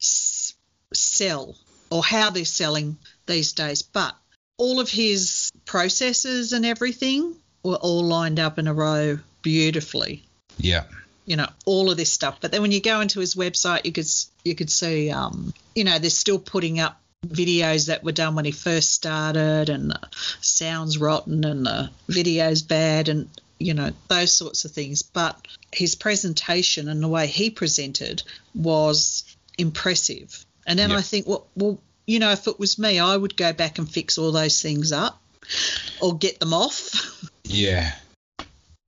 [0.00, 0.54] s-
[0.92, 1.56] sell
[1.90, 2.96] or how they're selling
[3.26, 3.82] these days.
[3.82, 4.16] But
[4.58, 10.24] all of his processes and everything were all lined up in a row beautifully.
[10.58, 10.84] Yeah.
[11.26, 13.92] You know all of this stuff, but then when you go into his website, you
[13.92, 14.08] could
[14.44, 18.44] you could see, um, you know, they're still putting up videos that were done when
[18.44, 20.00] he first started, and the
[20.42, 25.00] sounds rotten, and the videos bad, and you know, those sorts of things.
[25.00, 28.22] But his presentation and the way he presented
[28.54, 29.24] was
[29.56, 30.44] impressive.
[30.66, 30.96] And then Yeah.
[30.98, 33.88] I think, well, well, you know, if it was me, I would go back and
[33.88, 35.22] fix all those things up
[36.02, 37.30] or get them off.
[37.46, 37.92] Yeah.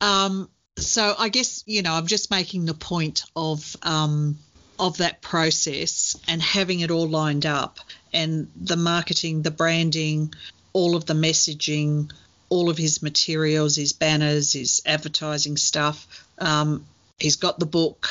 [0.00, 4.38] Um, so I guess you know I'm just making the point of um,
[4.78, 7.78] of that process and having it all lined up
[8.12, 10.34] and the marketing, the branding,
[10.72, 12.10] all of the messaging,
[12.48, 16.26] all of his materials, his banners, his advertising stuff.
[16.38, 16.86] Um,
[17.18, 18.06] he's got the book.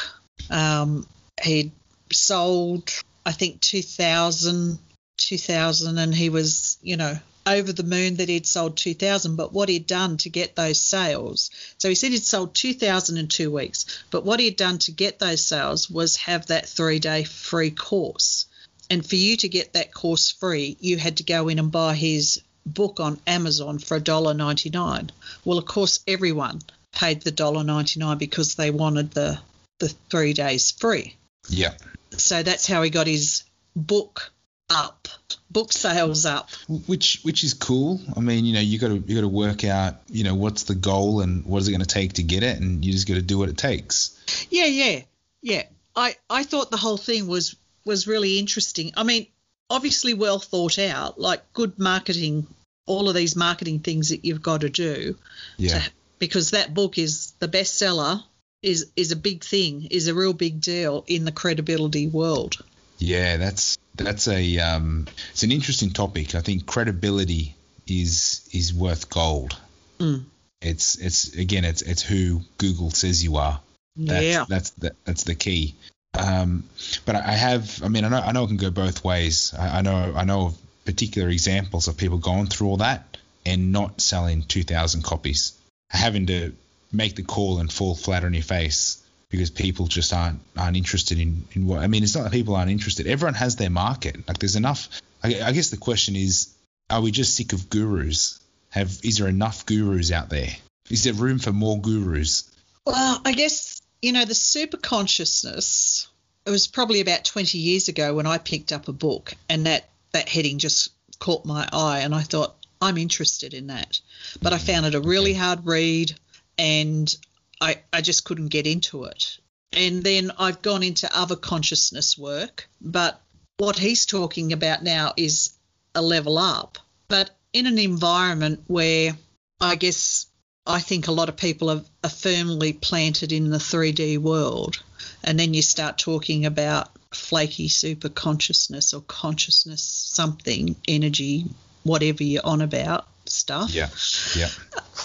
[0.50, 1.08] Um,
[1.42, 1.72] he
[2.12, 2.92] sold,
[3.26, 4.80] I think, 2,000,
[5.18, 9.36] 2,000, and he was, you know, over the moon that he'd sold 2,000.
[9.36, 13.28] But what he'd done to get those sales, so he said he'd sold 2,000 in
[13.28, 13.86] two weeks.
[14.12, 18.46] But what he'd done to get those sales was have that three day free course.
[18.90, 21.96] And for you to get that course free, you had to go in and buy
[21.96, 25.10] his book on Amazon for $1.99.
[25.44, 29.40] Well, of course, everyone paid the $1.99 because they wanted the,
[29.80, 31.16] the three days free.
[31.50, 31.74] Yeah.
[32.12, 33.44] So that's how he got his
[33.76, 34.32] book
[34.70, 35.08] up,
[35.50, 36.50] book sales up.
[36.88, 38.02] Which which is cool.
[38.16, 40.64] I mean, you know, you got to you got to work out, you know, what's
[40.64, 43.08] the goal and what is it going to take to get it, and you just
[43.08, 44.48] got to do what it takes.
[44.50, 45.02] Yeah, yeah,
[45.42, 45.64] yeah.
[45.96, 47.56] I, I thought the whole thing was
[47.86, 48.92] was really interesting.
[48.98, 49.28] I mean,
[49.70, 52.48] obviously well thought out, like good marketing,
[52.86, 55.18] all of these marketing things that you've got to do.
[55.58, 55.80] Yeah.
[55.80, 58.24] to- because that book is the bestseller
[58.62, 62.58] is is a big thing, is a real big deal in the credibility world.
[62.98, 66.36] Yeah, that's that's a um, it's an interesting topic.
[66.36, 67.56] I think credibility
[67.88, 69.58] is is worth gold.
[70.00, 70.26] Mm.
[70.62, 73.60] It's it's again it's it's who Google says you are.
[73.98, 74.46] That's, yeah.
[74.48, 75.76] that's the, that's the key.
[76.18, 76.64] Um,
[77.06, 79.54] but I have, I mean, I know I know it can go both ways.
[79.58, 83.72] I, I know I know of particular examples of people going through all that and
[83.72, 85.54] not selling 2,000 copies,
[85.90, 86.54] having to
[86.92, 89.02] make the call and fall flat on your face
[89.36, 91.80] because people just aren't aren't interested in, in what.
[91.80, 93.06] I mean, it's not that people aren't interested.
[93.06, 94.28] Everyone has their market.
[94.28, 94.88] Like there's enough.
[95.24, 96.54] I, I guess the question is,
[96.90, 98.40] are we just sick of gurus?
[98.70, 100.50] Have is there enough gurus out there?
[100.90, 102.50] Is there room for more gurus?
[102.86, 106.08] Well, I guess, you know, the super consciousness,
[106.46, 109.90] it was probably about 20 years ago when I picked up a book and that,
[110.12, 114.00] that heading just caught my eye and I thought, I'm interested in that.
[114.42, 114.68] But I mm.
[114.68, 116.14] found it a really hard read
[116.60, 117.14] and
[117.62, 119.38] I, I just couldn't get into it.
[119.74, 123.22] And then I've gone into other consciousness work, but
[123.58, 125.54] what he's talking about now is
[125.94, 126.78] a level up.
[127.08, 129.16] But in an environment where
[129.60, 130.28] I guess
[130.68, 134.82] I think a lot of people are, are firmly planted in the 3D world.
[135.24, 141.46] And then you start talking about flaky super consciousness or consciousness something, energy,
[141.84, 143.72] whatever you're on about stuff.
[143.74, 143.90] Yeah,
[144.36, 144.50] yeah.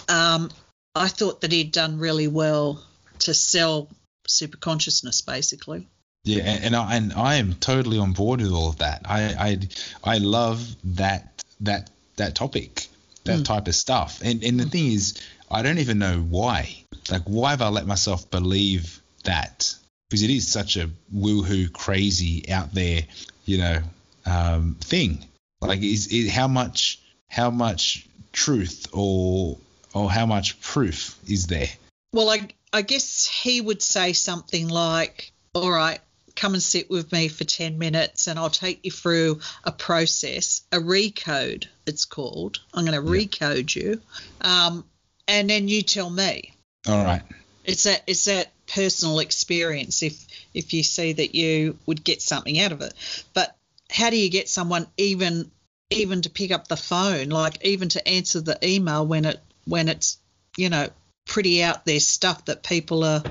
[0.09, 0.51] Um,
[0.95, 2.83] I thought that he'd done really well
[3.21, 3.89] to sell
[4.27, 5.89] super consciousness, basically.
[6.25, 9.03] Yeah, and, I and I am totally on board with all of that.
[9.07, 9.59] I
[10.05, 12.89] I, I love that that that topic,
[13.25, 14.21] that type of stuff.
[14.23, 15.19] And and the thing is,
[15.51, 16.85] I don't even know why.
[17.11, 19.75] Like, why have I let myself believe that?
[20.09, 23.03] Because it is such a woohoo, crazy, out there,
[23.47, 23.79] you know,
[24.27, 25.25] um, thing.
[25.61, 29.57] Like, is it how much how much truth or
[29.95, 31.69] or how much proof is there?
[32.13, 36.01] Well, I, I guess he would say something like, All right,
[36.37, 40.63] come and sit with me for 10 minutes and I'll take you through a process,
[40.73, 42.61] a recode, it's called.
[42.73, 44.01] I'm going to recode you.
[44.41, 44.85] Um,
[45.29, 46.53] and then you tell me.
[46.89, 47.23] All right.
[47.65, 52.59] It's that it's that personal experience if if you see that you would get something
[52.59, 52.95] out of it.
[53.35, 53.55] But
[53.91, 55.51] how do you get someone even
[55.91, 59.89] even to pick up the phone, like even to answer the email when it when
[59.89, 60.19] it's
[60.57, 60.89] you know
[61.27, 63.23] pretty out there stuff that people are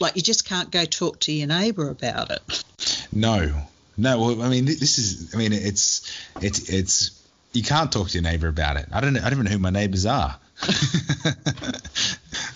[0.00, 2.64] like you just can't go talk to your neighbour about it.
[3.12, 3.62] No,
[3.96, 4.20] no.
[4.20, 5.34] Well, I mean, this is.
[5.34, 7.20] I mean, it's it's it's.
[7.52, 8.86] You can't talk to your neighbor about it.
[8.92, 9.12] I don't.
[9.14, 10.36] know- I don't even know who my neighbors are.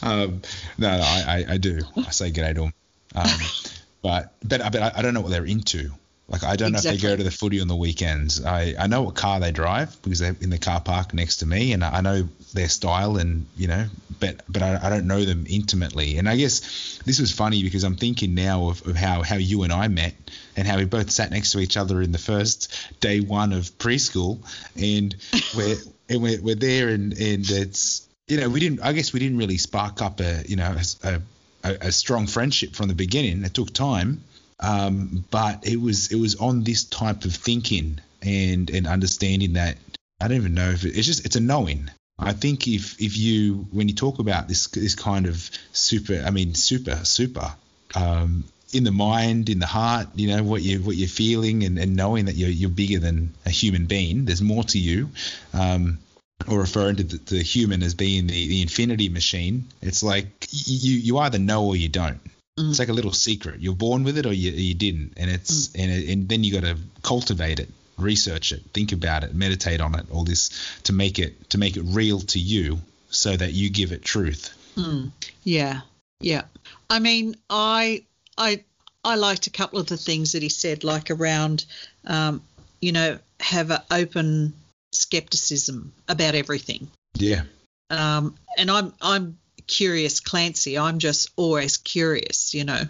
[0.03, 0.43] um,
[0.79, 1.81] no, no, I, I, I do.
[1.97, 2.73] I say g'day to them.
[3.15, 3.31] Um,
[4.03, 5.91] but but but I, I don't know what they're into.
[6.29, 8.45] Like I don't know if they go to the footy on the weekends.
[8.45, 11.47] I, I know what car they drive because they're in the car park next to
[11.47, 13.87] me, and I I know their style and you know,
[14.21, 16.19] but but I, I don't know them intimately.
[16.19, 19.63] And I guess this was funny because I'm thinking now of, of how how you
[19.63, 20.15] and I met
[20.55, 23.79] and how we both sat next to each other in the first day one of
[23.79, 24.39] preschool,
[24.77, 25.17] and
[25.57, 25.77] we're
[26.11, 29.39] and we're, we're there and and it's you know we didn't I guess we didn't
[29.39, 31.23] really spark up a you know a,
[31.65, 33.45] a, a strong friendship from the beginning.
[33.45, 34.25] It took time
[34.61, 39.77] um, but it was it was on this type of thinking and and understanding that
[40.21, 43.17] I don't even know if it, it's just it's a knowing I think if if
[43.17, 47.55] you when you talk about this this kind of super, I mean super super,
[47.95, 51.79] um, in the mind, in the heart, you know what you what you're feeling, and,
[51.79, 54.25] and knowing that you're you're bigger than a human being.
[54.25, 55.11] There's more to you.
[55.53, 55.99] Um,
[56.47, 60.93] or referring to the, the human as being the, the infinity machine, it's like you
[60.99, 62.21] you either know or you don't.
[62.59, 62.71] Mm.
[62.71, 63.61] It's like a little secret.
[63.61, 65.83] You're born with it or you, you didn't, and it's Mm.
[65.83, 69.81] and it, and then you got to cultivate it, research it, think about it, meditate
[69.81, 70.51] on it, all this
[70.85, 72.81] to make it to make it real to you,
[73.11, 74.51] so that you give it truth.
[74.77, 75.11] Mm.
[75.45, 75.81] Yeah,
[76.21, 76.43] yeah.
[76.91, 78.05] I mean, I
[78.37, 78.65] I
[79.05, 81.65] I liked a couple of the things that he said, like around,
[82.07, 82.43] um,
[82.81, 84.53] you know, have an open
[84.93, 86.89] skepticism about everything.
[87.15, 87.43] Yeah,
[87.91, 89.39] Um, and I'm I'm
[89.69, 90.77] curious, Clancy.
[90.77, 92.55] I'm just always curious.
[92.55, 92.83] You know,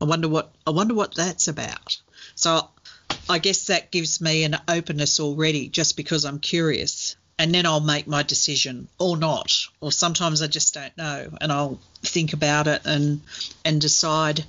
[0.00, 1.96] I wonder what I wonder what that's about.
[2.36, 2.68] So
[3.28, 7.16] I guess that gives me an openness already, just because I'm curious.
[7.38, 9.52] And then I'll make my decision or not.
[9.80, 13.20] Or sometimes I just don't know, and I'll think about it and
[13.64, 14.44] and decide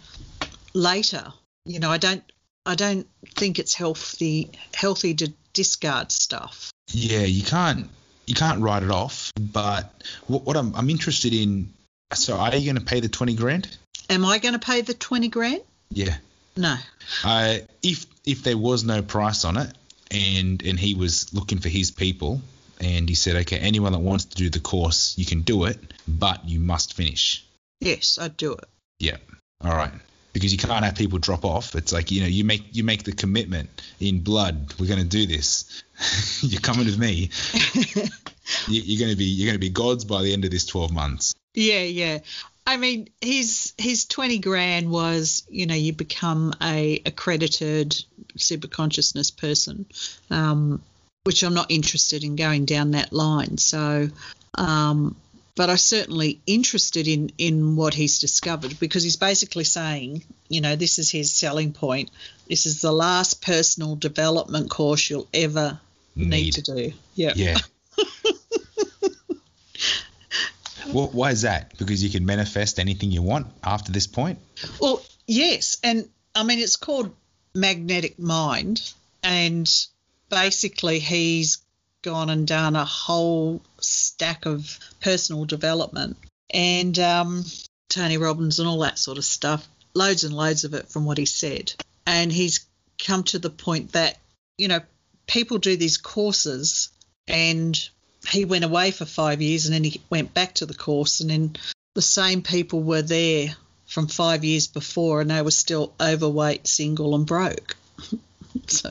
[0.74, 1.34] later.
[1.66, 2.24] You know, I don't
[2.66, 6.72] I don't think it's healthy healthy to discard stuff.
[6.92, 7.22] yeah.
[7.24, 7.90] You can't
[8.26, 9.32] you can't write it off.
[9.40, 11.74] But what, I'm I'm interested in.
[12.14, 13.76] So are you going to pay the twenty grand?
[14.10, 15.62] Am I going to pay the twenty grand?
[15.92, 16.16] Yeah.
[16.56, 16.76] No.
[17.24, 19.72] Uh, if if there was no price on it,
[20.12, 22.42] and and he was looking for his people,
[22.80, 25.78] and he said, okay, anyone that wants to do the course, you can do it,
[26.08, 27.46] but you must finish.
[27.82, 28.66] Yes, I'd do it.
[29.00, 29.18] Yeah.
[29.64, 29.92] All right.
[30.34, 31.76] Because you can't have people drop off.
[31.76, 34.74] It's like you know you make you make the commitment in blood.
[34.80, 35.84] We're going to do this.
[36.42, 37.30] you're coming with me.
[38.70, 40.66] You- You're going to be you're going to be gods by the end of this
[40.66, 41.36] 12 months.
[41.58, 42.20] Yeah, yeah.
[42.68, 47.96] I mean, his his twenty grand was, you know, you become a accredited
[48.36, 49.88] super consciousness person,
[50.30, 50.84] um,
[51.24, 53.58] which I'm not interested in going down that line.
[53.58, 54.08] So,
[54.54, 55.16] um,
[55.56, 60.76] but I'm certainly interested in in what he's discovered because he's basically saying, you know,
[60.76, 62.12] this is his selling point.
[62.48, 65.80] This is the last personal development course you'll ever
[66.16, 66.54] need, Need.
[66.54, 66.94] to do.
[67.16, 67.34] Yeah.
[67.36, 67.58] Yeah.
[70.94, 71.78] well, why is that?
[71.78, 74.40] Because you can manifest anything you want after this point.
[74.80, 77.16] Well, yes, and I mean it's called
[77.54, 79.70] magnetic mind, and
[80.30, 81.60] basically he's
[82.02, 86.18] gone and done a whole stack of personal development
[86.50, 87.44] and um,
[87.90, 91.18] Tony Robbins and all that sort of stuff, loads and loads of it from what
[91.18, 91.74] he said,
[92.06, 92.66] and he's
[93.04, 94.18] come to the point that
[94.58, 94.80] you know
[95.28, 96.90] people do these courses
[97.28, 97.90] and
[98.30, 101.30] he went away for five years and then he went back to the course and
[101.30, 101.56] then
[101.96, 103.56] the same people were there
[103.86, 107.76] from five years before and they were still overweight, single, and broke.
[108.68, 108.90] so,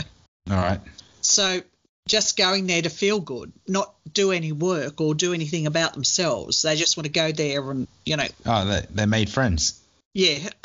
[0.51, 0.81] All right.
[1.21, 1.61] so
[2.09, 6.63] just going there to feel good, not do any work or do anything about themselves.
[6.63, 9.81] They just want to go there and, you know, Oh, they, they made friends.
[10.15, 10.49] yeah.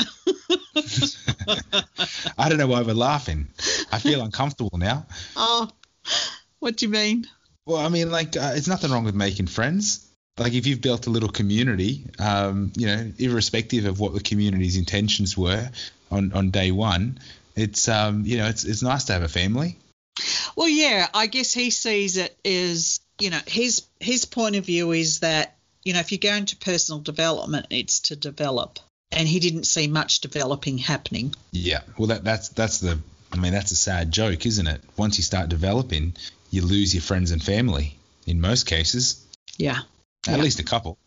[2.37, 3.47] I don't know why we're laughing.
[3.91, 5.05] I feel uncomfortable now.
[5.35, 5.69] oh,
[6.59, 7.27] what do you mean?
[7.65, 10.07] Well, I mean, like, uh, it's nothing wrong with making friends.
[10.37, 14.77] Like, if you've built a little community, um, you know, irrespective of what the community's
[14.77, 15.69] intentions were
[16.09, 17.19] on, on day one,
[17.55, 19.77] it's, um, you know, it's, it's nice to have a family.
[20.55, 24.91] Well, yeah, I guess he sees it as, you know, his his point of view
[24.91, 28.79] is that, you know, if you go into personal development, it's to develop.
[29.11, 31.35] And he didn't see much developing happening.
[31.51, 31.81] Yeah.
[31.97, 32.97] Well, that, that's, that's the,
[33.31, 34.81] I mean, that's a sad joke, isn't it?
[34.97, 36.13] Once you start developing,
[36.51, 37.97] you lose your friends and family
[38.27, 39.25] in most cases,
[39.57, 39.79] Yeah.
[40.27, 40.43] at Yeah.
[40.43, 40.97] least a couple.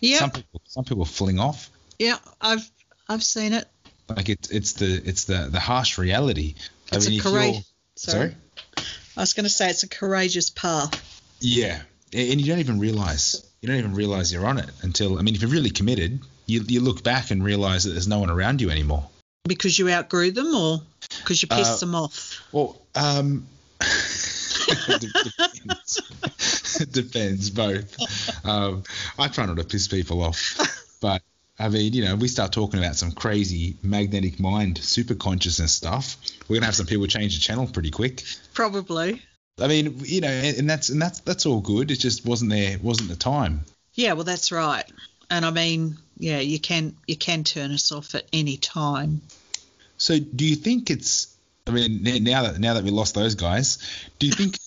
[0.00, 0.18] Yeah.
[0.18, 1.70] Some people, some people fling off.
[1.98, 2.68] Yeah, I've
[3.08, 3.66] I've seen it.
[4.08, 6.54] Like it's it's the it's the the harsh reality.
[6.92, 7.64] It's I mean, a if you're- courage.
[7.96, 8.18] Sorry.
[8.30, 8.84] Sorry.
[9.16, 11.20] I was going to say it's a courageous path.
[11.40, 11.82] Yeah,
[12.14, 15.34] and you don't even realize you don't even realize you're on it until I mean,
[15.34, 18.60] if you're really committed, you you look back and realize that there's no one around
[18.60, 19.08] you anymore.
[19.44, 20.82] Because you outgrew them or
[21.18, 22.40] because you pissed Uh, them off?
[22.52, 23.46] Well, um,
[24.98, 26.86] depends.
[26.90, 28.46] depends both.
[28.46, 28.84] Um,
[29.18, 30.58] I try not to piss people off,
[31.00, 31.22] but
[31.58, 36.16] I mean, you know, we start talking about some crazy magnetic mind, super consciousness stuff.
[36.48, 38.22] We're gonna have some people change the channel pretty quick.
[38.54, 39.22] Probably.
[39.60, 41.90] I mean, you know, and and that's and that's that's all good.
[41.90, 43.64] It just wasn't there, wasn't the time.
[43.94, 44.84] Yeah, well that's right.
[45.30, 49.20] And I mean, yeah, you can you can turn us off at any time.
[49.98, 51.36] So, do you think it's?
[51.66, 53.78] I mean, now that now that we lost those guys,
[54.18, 54.58] do you think,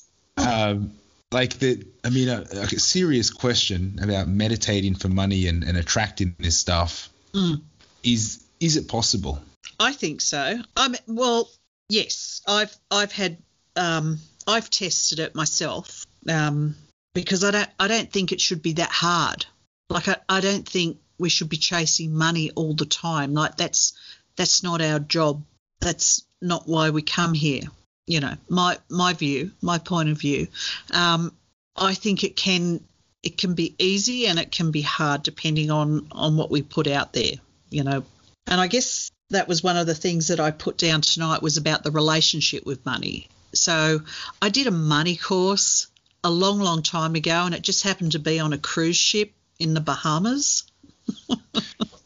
[0.46, 0.94] um,
[1.32, 1.86] like the?
[2.04, 7.10] I mean, a, a serious question about meditating for money and, and attracting this stuff
[7.34, 7.62] Mm.
[8.04, 9.42] is is it possible?
[9.80, 10.60] I think so.
[10.78, 11.50] I mean, well,
[11.90, 13.38] yes, I've I've had
[13.76, 16.06] um, I've tested it myself.
[16.30, 16.76] Um,
[17.14, 19.46] because I don't I don't think it should be that hard.
[19.90, 23.34] Like I, I don't think we should be chasing money all the time.
[23.34, 23.94] Like that's
[24.36, 25.44] that's not our job.
[25.80, 27.64] That's not why we come here.
[28.08, 30.48] You know, my my view, my point of view.
[30.92, 31.34] Um,
[31.76, 32.84] I think it can
[33.24, 36.88] it can be easy and it can be hard depending on on what we put
[36.88, 37.34] out there.
[37.70, 38.04] You know,
[38.48, 41.58] and I guess that was one of the things that I put down tonight was
[41.58, 43.28] about the relationship with money.
[43.54, 44.02] So
[44.42, 45.88] I did a money course
[46.24, 49.32] a long, long time ago, and it just happened to be on a cruise ship
[49.60, 50.64] in the Bahamas.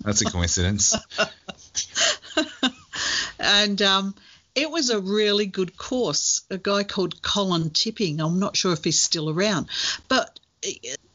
[0.01, 0.95] That's a coincidence.
[3.39, 4.15] and um,
[4.55, 6.41] it was a really good course.
[6.49, 8.19] A guy called Colin Tipping.
[8.19, 9.67] I'm not sure if he's still around,
[10.07, 10.39] but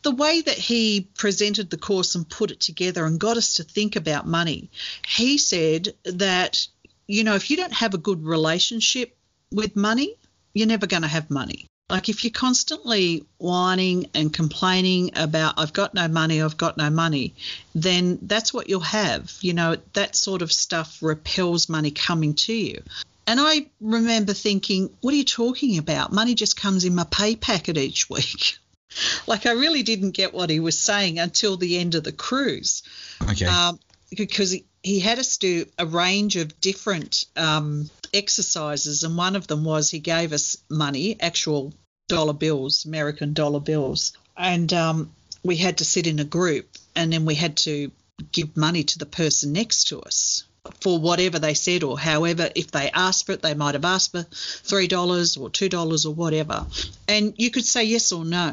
[0.02, 3.64] the way that he presented the course and put it together and got us to
[3.64, 4.70] think about money,
[5.06, 6.66] he said that,
[7.06, 9.16] you know, if you don't have a good relationship
[9.50, 10.14] with money,
[10.52, 11.66] you're never going to have money.
[11.90, 16.88] Like if you're constantly whining and complaining about, I've got no money, I've got no
[16.88, 17.34] money,
[17.74, 19.36] then that's what you'll have.
[19.42, 22.82] You know, that sort of stuff repels money coming to you.
[23.26, 26.12] And I remember thinking, what are you talking about?
[26.12, 28.58] Money just comes in my pay packet each week.
[29.26, 32.82] like I really didn't get what he was saying until the end of the cruise.
[33.22, 33.46] Okay.
[33.46, 33.78] Um,
[34.10, 39.46] because he, he had us do a range of different um, exercises, and one of
[39.46, 41.72] them was he gave us money, actual
[42.08, 45.10] dollar bills, American dollar bills, and um,
[45.42, 47.90] we had to sit in a group, and then we had to
[48.30, 50.44] give money to the person next to us
[50.80, 54.12] for whatever they said, or however, if they asked for it, they might have asked
[54.12, 56.66] for three dollars or two dollars or whatever,
[57.08, 58.50] and you could say yes or no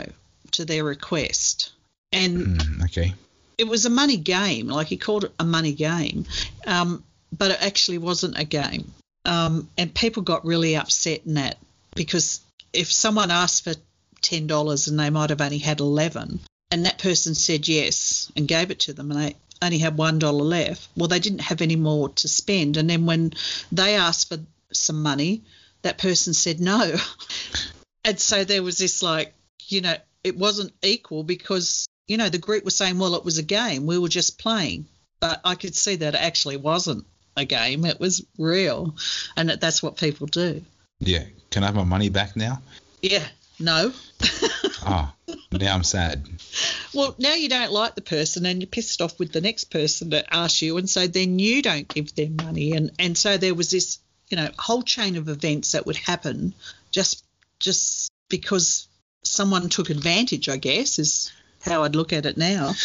[0.52, 1.72] to their request,
[2.12, 3.14] and Mm, okay.
[3.58, 4.68] it was a money game.
[4.68, 6.26] Like he called it a money game,
[6.68, 7.04] um,
[7.38, 8.92] but it actually wasn't a game.
[9.24, 11.58] Um, and people got really upset in that
[11.96, 12.42] because
[12.74, 13.74] if someone asked for
[14.22, 16.40] ten dollars and they might have only had eleven,
[16.72, 20.20] and that person said yes and gave it to them, and they only had one
[20.20, 22.78] dollar left, well, they didn't have any more to spend.
[22.78, 23.34] And then when
[23.72, 24.38] they asked for
[24.72, 25.44] some money,
[25.82, 26.96] that person said no,
[28.06, 29.34] and so there was this like,
[29.68, 33.38] you know, it wasn't equal because you know the group was saying, well, it was
[33.38, 34.86] a game, we were just playing,
[35.20, 37.06] but I could see that it actually wasn't
[37.38, 38.96] a game, it was real,
[39.36, 40.62] and that that's what people do.
[41.00, 41.24] Yeah.
[41.52, 42.62] Can I have my money back now?
[43.02, 43.28] Yeah,
[43.60, 43.92] no.
[44.86, 45.12] Oh,
[45.52, 46.28] now I'm sad.
[46.94, 50.10] Well, now you don't like the person and you're pissed off with the next person
[50.10, 53.54] that asks you, and so then you don't give them money, and and so there
[53.54, 54.00] was this,
[54.30, 56.54] you know, whole chain of events that would happen
[56.92, 57.24] just
[57.60, 58.88] just because
[59.24, 60.50] someone took advantage.
[60.50, 61.32] I guess is
[61.62, 62.74] how I'd look at it now.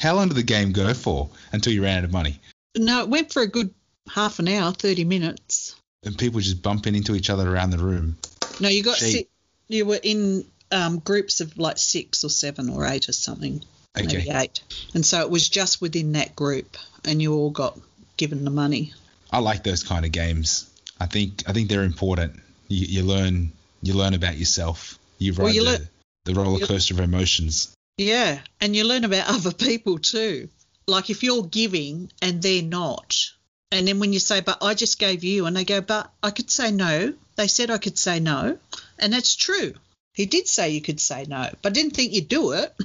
[0.00, 2.38] How long did the game go for until you ran out of money?
[2.76, 3.72] No, it went for a good
[4.08, 5.76] half an hour, thirty minutes.
[6.04, 8.16] And people just bumping into each other around the room.
[8.60, 9.28] No, you got si-
[9.68, 13.62] you were in um, groups of like six or seven or eight or something,
[13.94, 14.30] maybe Okay.
[14.38, 14.60] eight,
[14.94, 17.78] and so it was just within that group, and you all got
[18.16, 18.92] given the money.
[19.30, 20.68] I like those kind of games.
[21.00, 22.40] I think I think they're important.
[22.68, 23.52] You, you learn
[23.82, 24.98] you learn about yourself.
[25.18, 25.88] You ride Well, you the, learn-
[26.24, 27.72] the roller coaster of emotions.
[27.98, 30.48] Yeah, and you learn about other people too.
[30.86, 33.16] Like if you're giving and they're not,
[33.72, 36.30] and then when you say, "But I just gave you," and they go, "But I
[36.30, 38.58] could say no." They said I could say no,
[38.98, 39.74] and that's true.
[40.14, 42.74] He did say you could say no, but I didn't think you'd do it.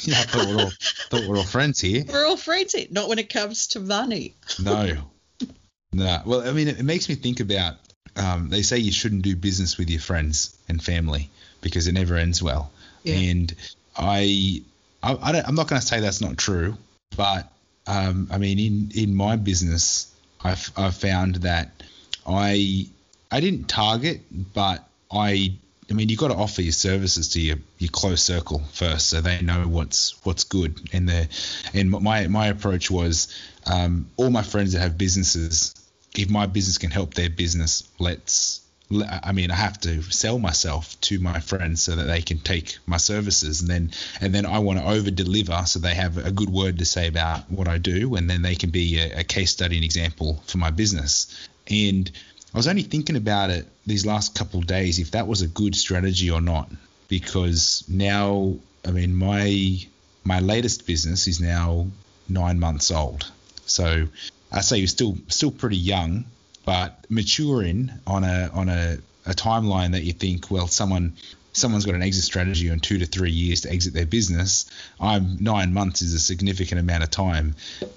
[0.00, 0.70] Yeah, I thought we're all
[1.10, 2.04] thought we're all friends here.
[2.06, 4.34] We're all friends here, not when it comes to money.
[4.62, 4.96] No,
[5.92, 6.22] no.
[6.24, 7.74] Well, I mean, it, it makes me think about.
[8.14, 11.30] Um, they say you shouldn't do business with your friends and family
[11.62, 12.70] because it never ends well.
[13.02, 13.16] Yeah.
[13.16, 13.54] And
[13.96, 14.62] I,
[15.02, 16.76] I, I don't, I'm not going to say that's not true,
[17.16, 17.50] but
[17.86, 20.12] um, I mean, in in my business,
[20.42, 21.82] I've I've found that
[22.26, 22.88] I
[23.30, 25.56] I didn't target, but I
[25.88, 29.20] I mean, you've got to offer your services to your, your close circle first, so
[29.20, 30.80] they know what's what's good.
[30.92, 31.28] And the
[31.74, 33.28] and my my approach was
[33.66, 35.74] um, all my friends that have businesses.
[36.16, 38.62] If my business can help their business, let's.
[38.88, 42.78] I mean, I have to sell myself to my friends so that they can take
[42.86, 46.30] my services, and then and then I want to over deliver so they have a
[46.30, 49.24] good word to say about what I do, and then they can be a, a
[49.24, 51.48] case study and example for my business.
[51.68, 52.10] And
[52.56, 55.46] I was only thinking about it these last couple of days if that was a
[55.46, 56.70] good strategy or not,
[57.06, 59.78] because now, I mean, my
[60.24, 61.88] my latest business is now
[62.30, 63.30] nine months old,
[63.66, 64.08] so
[64.50, 66.24] I say you're still still pretty young,
[66.64, 68.96] but maturing on a on a,
[69.26, 71.12] a timeline that you think, well, someone
[71.56, 74.70] someone's got an exit strategy on two to three years to exit their business.
[75.00, 77.56] I'm nine months is a significant amount of time.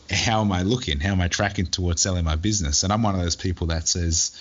[0.10, 1.00] How am I looking?
[1.00, 2.84] How am I tracking towards selling my business?
[2.84, 4.32] And I'm one of those people that says,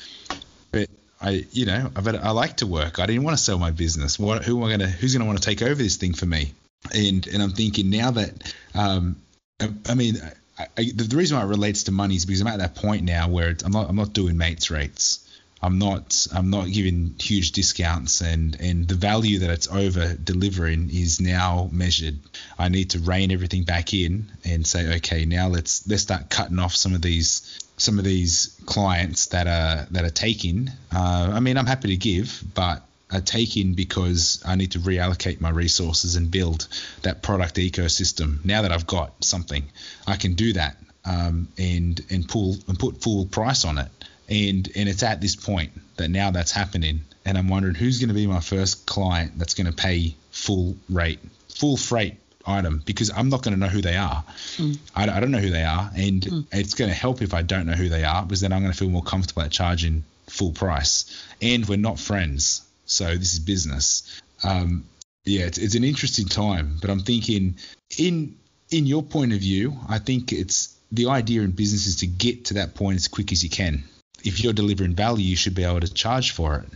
[0.70, 0.88] but
[1.20, 2.98] I, you know, I, I like to work.
[2.98, 4.18] I didn't want to sell my business.
[4.18, 6.52] What, who am I gonna, who's gonna want to take over this thing for me?
[6.94, 9.16] And and I'm thinking now that, um,
[9.60, 10.16] I, I mean,
[10.58, 13.02] I, I, the reason why it relates to money is because I'm at that point
[13.02, 15.27] now where I'm not, I'm not doing mates rates.
[15.60, 20.90] I'm not I'm not giving huge discounts and and the value that it's over delivering
[20.90, 22.18] is now measured.
[22.58, 26.58] I need to rein everything back in and say okay now let's let's start cutting
[26.58, 30.70] off some of these some of these clients that are that are taking.
[30.94, 35.40] Uh, I mean I'm happy to give, but are taking because I need to reallocate
[35.40, 36.68] my resources and build
[37.02, 38.44] that product ecosystem.
[38.44, 39.64] Now that I've got something,
[40.06, 43.88] I can do that um, and and pull and put full price on it
[44.28, 48.08] and and it's at this point that now that's happening and i'm wondering who's going
[48.08, 51.18] to be my first client that's going to pay full rate
[51.48, 54.24] full freight item because i'm not going to know who they are
[54.56, 54.78] mm.
[54.94, 56.46] I, I, don't know who they are and mm.
[56.52, 58.72] it's going to help if i don't know who they are because then i'm going
[58.72, 63.38] to feel more comfortable at charging full price and we're not friends so this is
[63.38, 64.84] business um,
[65.24, 67.56] yeah it's, it's an interesting time but i'm thinking
[67.98, 68.36] in
[68.70, 72.46] in your point of view i think it's the idea in business is to get
[72.46, 73.82] to that point as quick as you can
[74.24, 76.68] if you're delivering value, you should be able to charge for it.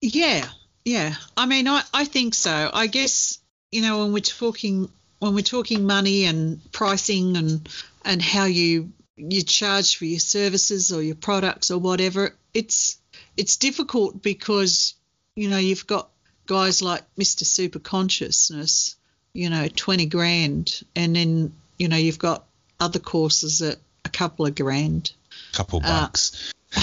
[0.00, 0.46] Yeah,
[0.84, 1.14] yeah.
[1.36, 2.70] I mean, I, I think so.
[2.72, 3.38] I guess
[3.70, 7.68] you know when we're talking when we're talking money and pricing and
[8.04, 12.98] and how you you charge for your services or your products or whatever, it's
[13.36, 14.94] it's difficult because
[15.36, 16.10] you know you've got
[16.46, 17.44] guys like Mr.
[17.44, 18.96] Super Consciousness,
[19.32, 22.44] you know, twenty grand, and then you know you've got
[22.80, 25.12] other courses at a couple of grand
[25.52, 26.52] couple uh, bucks.
[26.52, 26.52] Uh,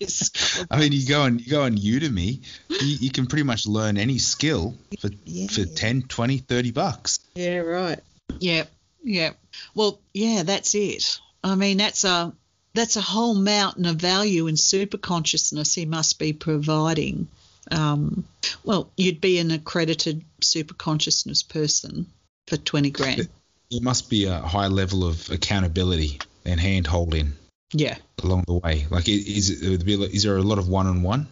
[0.00, 0.66] yes.
[0.70, 3.96] I mean, you go on you go on Udemy, you, you can pretty much learn
[3.96, 5.48] any skill for yeah.
[5.48, 7.20] for 10, 20, 30 bucks.
[7.34, 8.00] Yeah, right.
[8.38, 8.64] Yeah,
[9.02, 9.32] yeah.
[9.74, 11.18] Well, yeah, that's it.
[11.42, 12.32] I mean, that's a
[12.74, 17.28] that's a whole mountain of value in super consciousness he must be providing.
[17.70, 18.24] Um,
[18.64, 22.06] well, you'd be an accredited super consciousness person
[22.46, 23.28] for 20 grand.
[23.70, 27.32] There must be a high level of accountability and hand holding
[27.72, 27.96] yeah.
[28.22, 31.26] Along the way, like is is there a lot of one on one?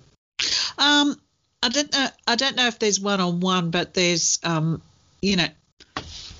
[0.78, 1.16] Um,
[1.62, 2.08] I don't know.
[2.26, 4.82] I don't know if there's one on one, but there's um,
[5.20, 5.48] you know,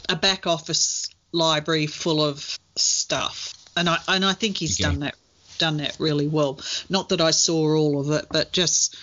[0.09, 4.90] a back office library full of stuff, and I and I think he's okay.
[4.90, 5.14] done that
[5.59, 6.60] done that really well.
[6.89, 8.97] Not that I saw all of it, but just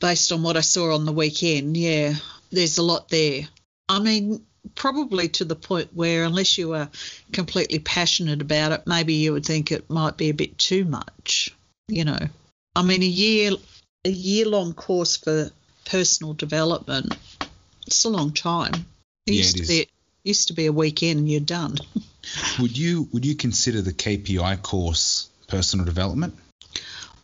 [0.00, 2.14] based on what I saw on the weekend, yeah,
[2.50, 3.48] there's a lot there.
[3.88, 4.44] I mean,
[4.74, 6.88] probably to the point where unless you are
[7.32, 11.54] completely passionate about it, maybe you would think it might be a bit too much.
[11.88, 12.18] You know,
[12.76, 13.52] I mean, a year
[14.04, 15.50] a year long course for
[15.84, 17.16] personal development,
[17.86, 18.86] it's a long time.
[19.26, 19.88] It yeah, used it to be
[20.24, 21.76] used to be a weekend and you're done.
[22.60, 26.34] would you would you consider the KPI course personal development?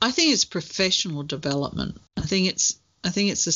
[0.00, 2.00] I think it's professional development.
[2.16, 3.46] I think it's I think it's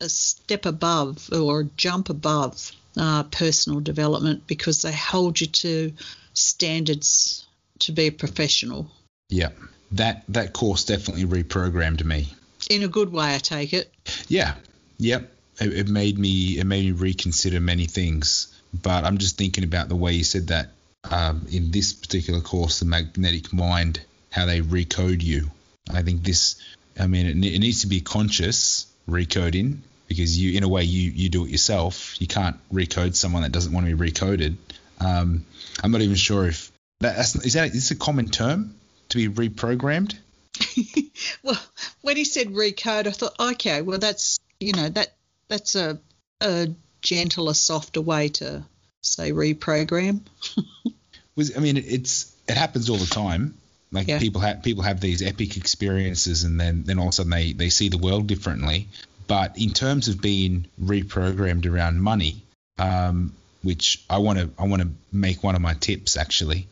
[0.00, 5.46] a, a step above or a jump above uh, personal development because they hold you
[5.46, 5.92] to
[6.34, 7.46] standards
[7.80, 8.90] to be a professional.
[9.28, 9.50] Yeah,
[9.92, 12.28] that that course definitely reprogrammed me.
[12.70, 13.92] In a good way, I take it.
[14.28, 14.54] Yeah,
[14.98, 15.30] yep.
[15.60, 18.48] It, it made me it made me reconsider many things.
[18.72, 20.70] But I'm just thinking about the way you said that
[21.10, 24.00] um, in this particular course, the magnetic mind,
[24.30, 25.50] how they recode you.
[25.90, 26.56] I think this,
[26.98, 29.78] I mean, it, it needs to be conscious recoding
[30.12, 32.20] because you, in a way, you you do it yourself.
[32.20, 34.56] You can't recode someone that doesn't want to be recoded.
[35.00, 35.44] Um,
[35.82, 36.70] I'm not even sure if
[37.00, 38.74] that, that's is that is a common term
[39.08, 40.16] to be reprogrammed.
[41.42, 41.60] well,
[42.02, 45.14] when he said recode, I thought, okay, well that's you know that
[45.48, 45.98] that's a
[46.40, 46.68] a
[47.00, 48.64] gentler, softer way to
[49.02, 50.20] say reprogram.
[51.36, 53.54] Was I mean it's it happens all the time.
[53.90, 54.18] Like yeah.
[54.18, 57.52] people have people have these epic experiences, and then then all of a sudden they
[57.52, 58.88] they see the world differently.
[59.32, 62.42] But in terms of being reprogrammed around money,
[62.78, 63.32] um,
[63.62, 66.68] which I want to I want to make one of my tips actually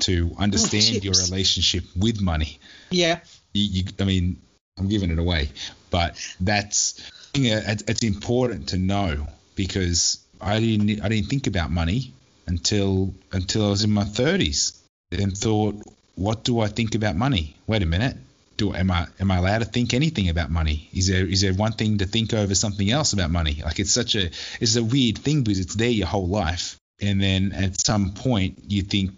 [0.00, 2.58] to understand oh, your relationship with money.
[2.90, 3.20] Yeah.
[3.54, 4.36] You, you, I mean,
[4.78, 5.52] I'm giving it away,
[5.88, 7.00] but that's
[7.32, 12.12] it's important to know because I didn't I didn't think about money
[12.46, 14.78] until until I was in my 30s
[15.12, 15.76] and thought,
[16.16, 17.56] what do I think about money?
[17.66, 18.18] Wait a minute,
[18.62, 20.88] do am I am I allowed to think anything about money?
[20.92, 23.62] Is there is there one thing to think over something else about money?
[23.64, 24.30] Like it's such a
[24.60, 28.58] it's a weird thing because it's there your whole life, and then at some point
[28.68, 29.12] you think,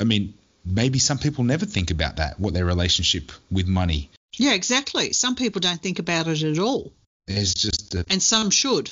[0.00, 0.34] I mean,
[0.64, 4.10] maybe some people never think about that, what their relationship with money.
[4.36, 5.12] Yeah, exactly.
[5.12, 6.92] Some people don't think about it at all.
[7.26, 8.90] It's just a, and some should.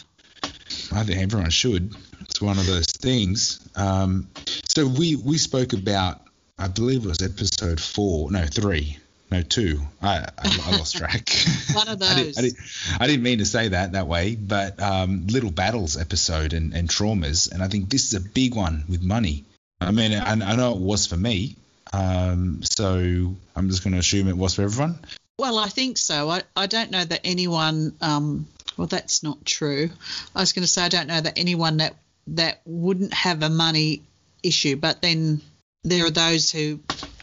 [0.93, 1.95] I think everyone should.
[2.23, 3.61] It's one of those things.
[3.77, 4.29] Um,
[4.69, 6.21] so we we spoke about,
[6.59, 8.99] I believe it was episode four, no three,
[9.35, 9.81] No, two.
[10.01, 11.29] I, I, I lost track.
[11.73, 12.37] One of I, those.
[12.37, 12.59] didn't, I, didn't,
[13.01, 16.89] I didn't mean to say that that way, but um, Little Battles episode and, and
[16.89, 19.45] traumas, and I think this is a big one with money.
[19.81, 21.57] I mean, I, I know it was for me,
[21.93, 25.01] um, so I'm just going to assume it was for everyone.
[25.37, 26.31] Well, I think so.
[26.31, 27.93] I, I don't know that anyone.
[28.01, 28.47] Um,
[28.77, 29.91] well, that's not true.
[30.37, 31.97] I was going to say I don't know that anyone that
[32.29, 34.03] that wouldn't have a money
[34.45, 35.41] issue, but then
[35.83, 36.79] there are those who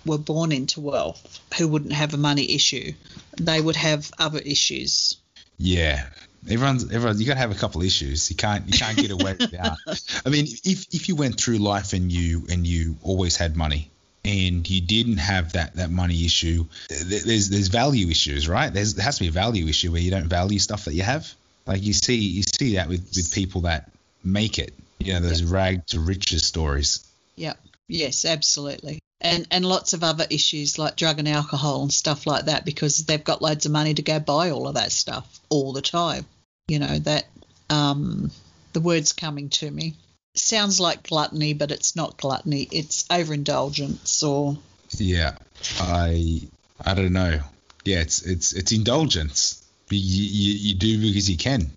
[0.06, 2.94] were born into wealth who wouldn't have a money issue.
[3.40, 5.18] They would have other issues.
[5.58, 6.06] Yeah,
[6.50, 7.20] everyone's everyone.
[7.20, 8.30] You got to have a couple issues.
[8.30, 9.78] You can't you can't get away without.
[10.26, 13.90] I mean, if if you went through life and you and you always had money
[14.24, 18.74] and you didn't have that that money issue, there's there's value issues, right?
[18.74, 21.04] There's there has to be a value issue where you don't value stuff that you
[21.04, 21.32] have.
[21.66, 23.92] Like you see you see that with with people that
[24.24, 24.74] make it.
[25.00, 25.52] You know, those yep.
[25.52, 27.08] rag to riches stories.
[27.36, 27.58] Yep.
[27.88, 29.01] Yes, absolutely.
[29.32, 33.06] And and lots of other issues like drug and alcohol and stuff like that because
[33.06, 36.26] they've got loads of money to go buy all of that stuff all the time.
[36.68, 37.26] You know that
[37.70, 38.30] um,
[38.74, 39.96] the word's coming to me.
[40.36, 42.68] Sounds like gluttony, but it's not gluttony.
[42.72, 44.58] It's overindulgence or
[44.98, 45.38] yeah,
[45.80, 46.42] I
[46.86, 47.40] I don't know.
[47.86, 49.66] Yeah, it's it's it's indulgence.
[49.90, 51.72] You, you, you do because you can.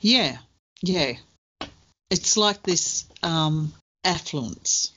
[0.00, 0.38] Yeah,
[0.82, 1.14] yeah.
[2.10, 3.72] It's like this um,
[4.04, 4.92] affluence.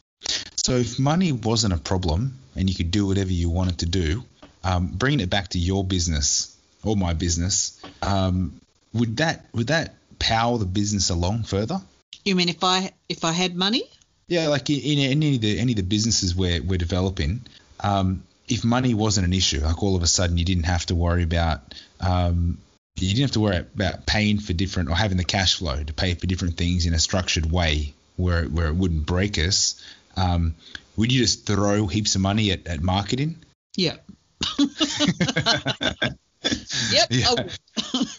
[0.65, 4.23] So if money wasn't a problem and you could do whatever you wanted to do,
[4.63, 8.59] um, bringing it back to your business or my business, um,
[8.91, 11.81] would that would that power the business along further?
[12.23, 13.83] You mean if I if I had money?
[14.27, 17.41] Yeah, like in, in any of the any of the businesses we're we're developing,
[17.81, 20.95] um, if money wasn't an issue, like all of a sudden you didn't have to
[20.95, 22.57] worry about um,
[22.95, 25.93] you didn't have to worry about paying for different or having the cash flow to
[25.93, 29.79] pay for different things in a structured way where where it wouldn't break us.
[30.17, 30.55] Um,
[30.95, 33.37] would you just throw heaps of money at, at marketing?
[33.75, 33.95] Yeah.
[36.91, 37.07] yep.
[37.09, 37.47] Yeah.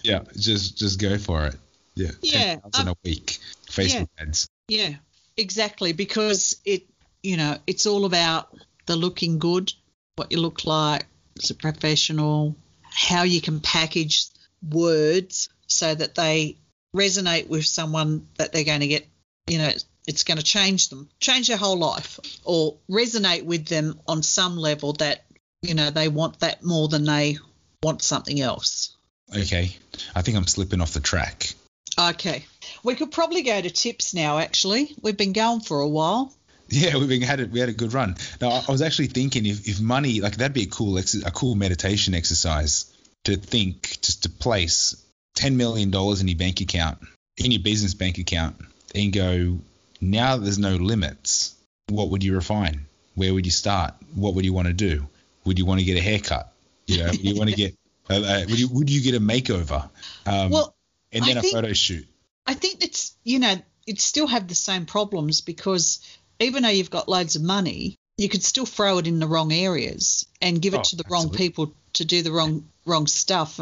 [0.02, 0.22] Yeah.
[0.36, 1.56] Just just go for it.
[1.94, 2.10] Yeah.
[2.22, 2.56] Yeah.
[2.80, 3.38] in a week.
[3.68, 4.22] Facebook yeah.
[4.22, 4.48] ads.
[4.68, 4.94] Yeah.
[5.36, 5.92] Exactly.
[5.92, 6.86] Because it
[7.22, 8.54] you know, it's all about
[8.86, 9.72] the looking good,
[10.14, 11.06] what you look like
[11.42, 14.26] as a professional, how you can package
[14.70, 16.56] words so that they
[16.94, 19.06] resonate with someone that they're going to get,
[19.48, 19.70] you know,
[20.06, 24.56] it's going to change them, change their whole life, or resonate with them on some
[24.56, 25.24] level that,
[25.62, 27.38] you know, they want that more than they
[27.82, 28.96] want something else.
[29.36, 29.76] Okay.
[30.14, 31.52] I think I'm slipping off the track.
[31.98, 32.44] Okay.
[32.84, 34.94] We could probably go to tips now, actually.
[35.02, 36.32] We've been going for a while.
[36.68, 38.16] Yeah, we've been had a, we had a good run.
[38.40, 41.30] Now I was actually thinking if, if money like that'd be a cool ex- a
[41.30, 42.92] cool meditation exercise
[43.24, 45.00] to think just to place
[45.36, 46.98] ten million dollars in your bank account
[47.36, 48.56] in your business bank account
[48.96, 49.58] and go
[50.00, 51.54] now there's no limits.
[51.88, 52.86] What would you refine?
[53.14, 53.94] Where would you start?
[54.14, 55.06] What would you want to do?
[55.44, 56.52] Would you want to get a haircut?
[56.86, 57.74] You know, would you want to get
[58.10, 59.88] uh, uh, would you would you get a makeover?
[60.26, 60.74] Um, well,
[61.12, 62.06] and then I a think, photo shoot.
[62.46, 63.56] I think it's you know
[63.86, 66.00] you'd still have the same problems because
[66.40, 69.52] even though you've got loads of money, you could still throw it in the wrong
[69.52, 73.60] areas and give it Oh, to the wrong people to do the wrong wrong stuff.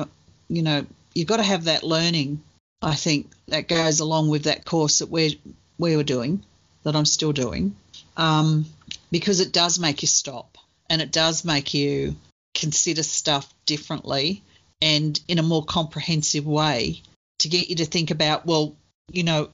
[0.49, 2.43] You know, you've got to have that learning.
[2.83, 5.41] I think that goes along with that course that we
[5.79, 6.43] we were doing,
[6.83, 7.75] that I'm still doing,
[8.17, 8.67] um,
[9.11, 12.17] because it does make you stop and it does make you
[12.55, 14.43] consider stuff differently
[14.81, 17.03] and in a more comprehensive way
[17.41, 18.77] to get you to think about, well,
[19.11, 19.51] you know,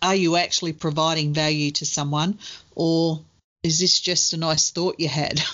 [0.00, 2.38] are you actually providing value to someone
[2.74, 3.20] or
[3.62, 5.40] is this just a nice thought you had?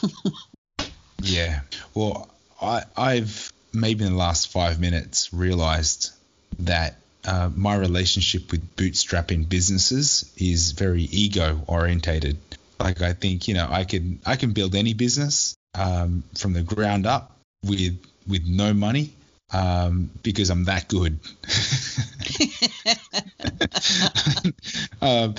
[1.23, 1.61] Yeah.
[1.95, 2.29] Well,
[2.61, 6.13] I, I've maybe in the last five minutes realized
[6.61, 12.39] that uh, my relationship with bootstrapping businesses is very ego orientated.
[12.81, 16.63] Like I think you know I can I can build any business um, from the
[16.63, 19.13] ground up with with no money
[19.53, 21.19] um, because I'm that good.
[25.03, 25.35] um,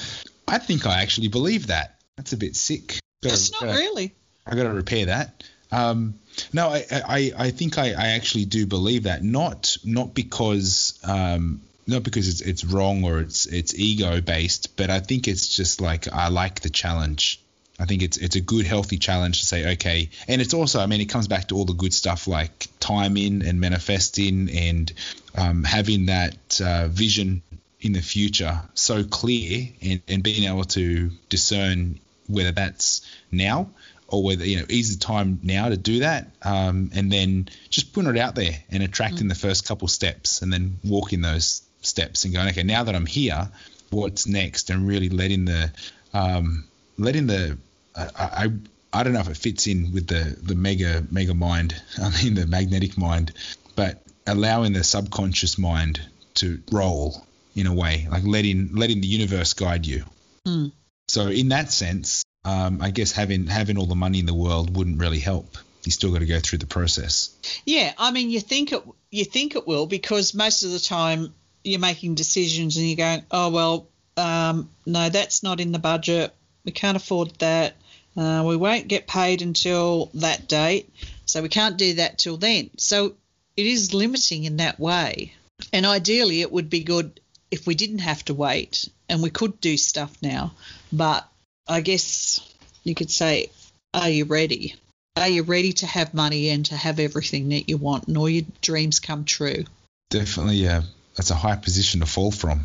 [0.47, 1.95] I think I actually believe that.
[2.17, 2.99] That's a bit sick.
[3.23, 4.15] Gotta- it's not gotta- really.
[4.45, 5.43] I got to repair that.
[5.71, 6.15] Um,
[6.51, 9.23] no, I, I, I think I, I actually do believe that.
[9.23, 14.89] Not not because um, not because it's it's wrong or it's it's ego based, but
[14.89, 17.41] I think it's just like I like the challenge.
[17.79, 20.85] I think it's it's a good healthy challenge to say okay, and it's also I
[20.85, 24.91] mean it comes back to all the good stuff like timing and manifesting and
[25.35, 27.41] um, having that uh, vision
[27.81, 33.01] in the future so clear and, and being able to discern whether that's
[33.31, 33.69] now
[34.07, 37.93] or whether you know is the time now to do that um, and then just
[37.93, 42.23] putting it out there and attracting the first couple steps and then walking those steps
[42.23, 43.49] and going okay now that i'm here
[43.89, 45.71] what's next and really letting the
[46.13, 46.65] um,
[46.97, 47.57] letting the
[47.95, 48.49] I, I
[48.91, 51.79] I don't know if it fits in with the the mega mega mind.
[52.01, 53.33] I mean the magnetic mind,
[53.75, 56.01] but allowing the subconscious mind
[56.35, 57.25] to roll
[57.55, 60.05] in a way, like letting letting the universe guide you.
[60.47, 60.71] Mm.
[61.07, 64.75] So in that sense, um, I guess having having all the money in the world
[64.75, 65.57] wouldn't really help.
[65.85, 67.29] You still got to go through the process.
[67.65, 71.33] Yeah, I mean, you think it you think it will because most of the time
[71.63, 73.87] you're making decisions and you're going, oh well,
[74.17, 76.33] um, no, that's not in the budget.
[76.65, 77.75] We can't afford that.
[78.17, 80.91] Uh, we won't get paid until that date,
[81.25, 82.69] so we can't do that till then.
[82.77, 83.15] So
[83.55, 85.33] it is limiting in that way.
[85.71, 87.19] And ideally, it would be good
[87.51, 90.53] if we didn't have to wait and we could do stuff now.
[90.91, 91.27] But
[91.67, 92.39] I guess
[92.83, 93.51] you could say,
[93.93, 94.75] are you ready?
[95.15, 98.29] Are you ready to have money and to have everything that you want and all
[98.29, 99.65] your dreams come true?
[100.09, 100.81] Definitely, uh,
[101.19, 102.63] that's a high position to fall from.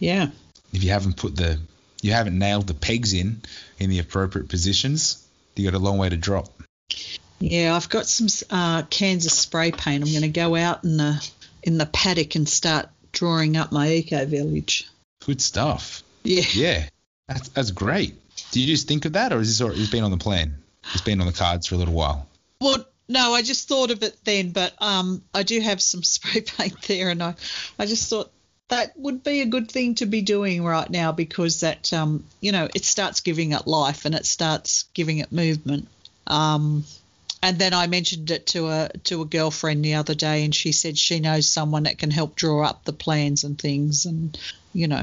[0.00, 0.30] Yeah.
[0.72, 1.60] If you haven't put the,
[2.02, 3.42] you haven't nailed the pegs in
[3.78, 5.24] in the appropriate positions,
[5.54, 6.48] you got a long way to drop.
[7.38, 10.02] Yeah, I've got some uh, cans of spray paint.
[10.02, 11.30] I'm going to go out in the
[11.62, 14.88] in the paddock and start drawing up my eco village.
[15.24, 16.02] Good stuff.
[16.24, 16.42] Yeah.
[16.52, 16.88] Yeah,
[17.28, 18.16] that's that's great.
[18.50, 20.56] Do you just think of that, or is this already, it's been on the plan?
[20.92, 22.26] It's been on the cards for a little while.
[22.60, 26.42] Well, no, I just thought of it then, but um, I do have some spray
[26.42, 27.34] paint there, and I,
[27.78, 28.30] I just thought
[28.68, 32.52] that would be a good thing to be doing right now because that, um, you
[32.52, 35.88] know, it starts giving it life and it starts giving it movement.
[36.26, 36.84] Um,
[37.42, 40.72] and then I mentioned it to a to a girlfriend the other day, and she
[40.72, 44.38] said she knows someone that can help draw up the plans and things, and
[44.74, 45.02] you know,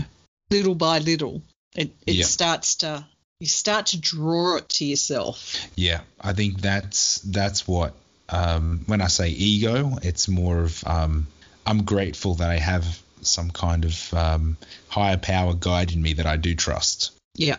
[0.51, 1.41] little by little,
[1.75, 2.25] it it Yeah.
[2.25, 3.05] starts to
[3.39, 5.55] you start to draw it to yourself.
[5.75, 7.93] Yeah, I think that's that's what
[8.29, 11.27] um, when I say ego, it's more of um,
[11.65, 14.57] I'm grateful that I have some kind of um,
[14.87, 17.11] higher power guiding me that I do trust.
[17.35, 17.57] Yeah.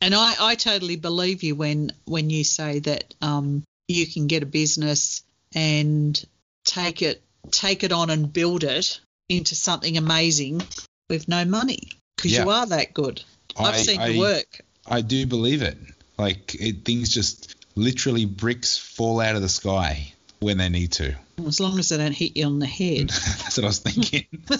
[0.00, 4.42] And I, I totally believe you when when you say that um, you can get
[4.42, 5.22] a business
[5.54, 6.22] and
[6.64, 10.62] take it take it on and build it into something amazing
[11.08, 13.22] with no money because you are that good.
[13.56, 14.60] I've I- seen I- the work.
[14.86, 15.78] I do believe it.
[16.18, 21.14] Like it, things just literally bricks fall out of the sky when they need to.
[21.46, 23.08] As long as they don't hit you on the head.
[23.10, 24.26] That's what I was thinking.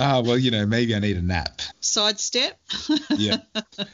[0.00, 1.60] Ah, well, you know, maybe I need a nap.
[1.80, 2.58] Sidestep.
[3.16, 3.38] yeah.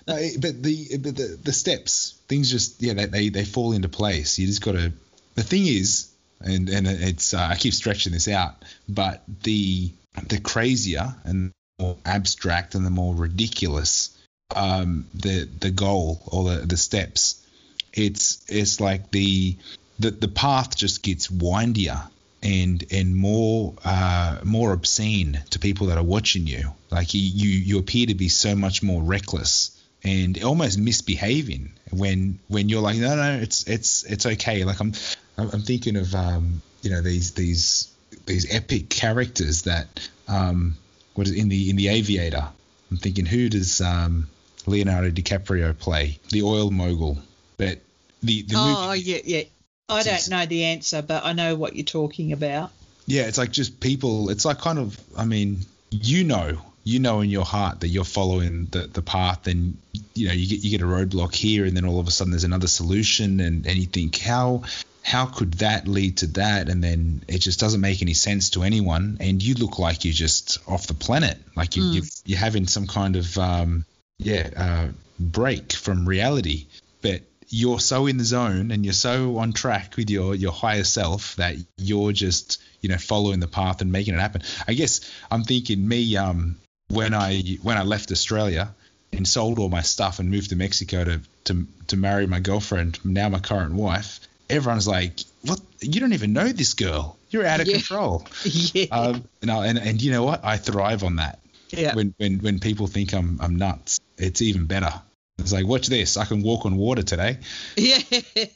[0.07, 3.89] No, but the but the the steps, things just yeah, they they, they fall into
[3.89, 4.39] place.
[4.39, 4.93] You just got to.
[5.35, 6.11] The thing is,
[6.41, 8.57] and and it's uh, I keep stretching this out,
[8.89, 9.91] but the
[10.29, 14.17] the crazier and more abstract and the more ridiculous
[14.55, 17.45] um, the the goal or the the steps,
[17.93, 19.57] it's it's like the
[19.99, 22.03] the the path just gets windier
[22.43, 26.73] and and more uh, more obscene to people that are watching you.
[26.91, 29.71] Like you, you you appear to be so much more reckless
[30.05, 34.65] and almost misbehaving when when you're like no no it's it's it's okay.
[34.65, 34.93] Like I'm
[35.39, 37.91] I'm thinking of um, you know these these
[38.27, 40.77] these epic characters that um,
[41.15, 42.49] what is in the in the Aviator.
[42.91, 44.29] I'm thinking who does um,
[44.67, 46.19] Leonardo DiCaprio play?
[46.31, 47.19] The oil mogul.
[47.57, 47.81] But
[48.23, 49.43] the the oh movie, yeah, yeah.
[49.89, 52.71] I don't know the answer, but I know what you're talking about.
[53.07, 54.31] Yeah, it's like just people.
[54.31, 54.99] It's like kind of.
[55.17, 55.59] I mean,
[55.91, 59.77] you know, you know in your heart that you're following the, the path, and
[60.15, 62.31] you know you get you get a roadblock here, and then all of a sudden
[62.31, 64.63] there's another solution, and and you think how
[65.03, 68.63] how could that lead to that, and then it just doesn't make any sense to
[68.63, 72.67] anyone, and you look like you're just off the planet, like you you you're having
[72.67, 73.85] some kind of um
[74.19, 74.89] yeah uh,
[75.19, 76.67] break from reality,
[77.03, 80.85] but you're so in the zone and you're so on track with your your higher
[80.85, 84.43] self that you're just you know following the path and making it happen.
[84.67, 86.57] I guess I'm thinking me um
[86.89, 88.75] when I when I left Australia
[89.13, 92.99] and sold all my stuff and moved to Mexico to to to marry my girlfriend,
[93.05, 94.21] now my current wife.
[94.51, 95.61] Everyone's like, "What?
[95.81, 97.17] You don't even know this girl.
[97.31, 97.75] You're out of Yeah.
[97.77, 98.87] control." yeah.
[98.91, 100.45] Um, no, and and you know what?
[100.45, 101.39] I thrive on that.
[101.79, 101.95] Yeah.
[101.95, 104.93] When when when people think I'm I'm nuts, it's even better.
[105.39, 106.17] It's like, watch this.
[106.17, 107.39] I can walk on water today.
[107.77, 107.99] Yeah,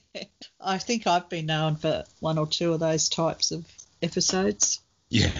[0.60, 3.66] I think I've been known for one or two of those types of
[4.00, 4.80] episodes.
[5.08, 5.32] Yeah.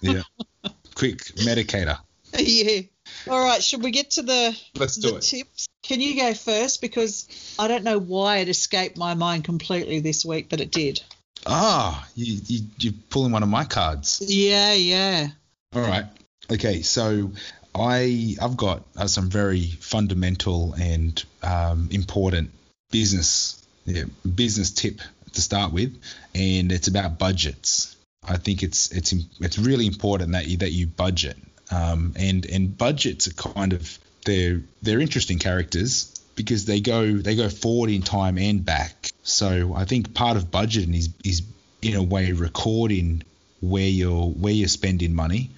[0.00, 0.22] Yeah.
[0.94, 1.98] Quick medicator.
[2.36, 2.82] yeah.
[3.28, 5.22] All right, should we get to the Let's the do it.
[5.22, 5.68] tips?
[5.82, 7.28] Can you go first because
[7.58, 11.00] I don't know why it escaped my mind completely this week, but it did.
[11.46, 14.22] Ah, you, you you're pulling one of my cards.
[14.26, 15.28] Yeah, yeah.
[15.74, 16.06] All right.
[16.50, 17.32] Okay, so
[17.74, 22.50] I I've got uh, some very fundamental and um, important
[22.90, 24.04] business yeah,
[24.34, 25.00] business tip
[25.32, 25.96] to start with,
[26.34, 27.96] and it's about budgets.
[28.26, 31.36] I think it's it's it's really important that you that you budget,
[31.70, 37.36] um, and and budgets are kind of they're they're interesting characters because they go they
[37.36, 39.10] go forward in time and back.
[39.22, 41.42] So I think part of budgeting is is
[41.82, 43.22] in a way recording
[43.60, 45.50] where you're where you're spending money,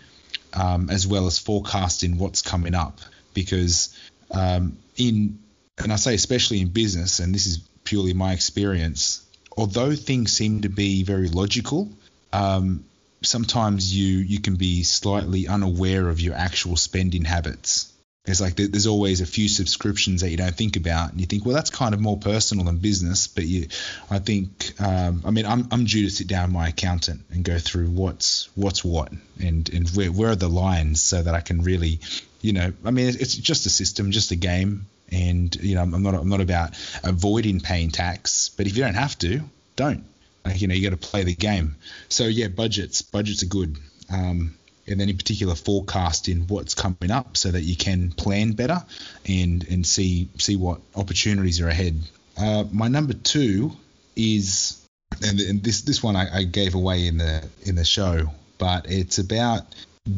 [0.55, 3.01] um, as well as forecasting what's coming up.
[3.35, 3.97] Because
[4.31, 5.39] um, in
[5.79, 9.25] and I say especially in business, and this is purely my experience,
[9.57, 11.91] although things seem to be very logical,
[12.33, 12.85] um,
[13.23, 17.93] sometimes you you can be slightly unaware of your actual spending habits.
[18.27, 21.47] It's like there's always a few subscriptions that you don't think about, and you think,
[21.47, 23.29] well, that's kind of more personal than business.
[23.29, 23.69] But you,
[24.11, 27.45] I think, um, I mean, I'm, I'm due to sit down with my accountant and
[27.45, 31.41] go through what's what's what, and and where where are the lines so that I
[31.41, 32.01] can really,
[32.41, 36.03] you know, I mean, it's just a system, just a game, and you know, I'm
[36.03, 36.71] not I'm not about
[37.05, 39.41] avoiding paying tax, but if you don't have to,
[39.77, 40.05] don't.
[40.45, 41.77] Like, you know, you got to play the game.
[42.09, 43.77] So yeah, budgets, budgets are good.
[44.13, 44.57] Um,
[44.89, 48.83] and then in particular forecasting what's coming up so that you can plan better
[49.27, 52.01] and and see see what opportunities are ahead.
[52.39, 53.73] Uh, my number two
[54.15, 54.83] is
[55.23, 58.91] and, and this this one I, I, gave away in the in the show, but
[58.91, 59.63] it's about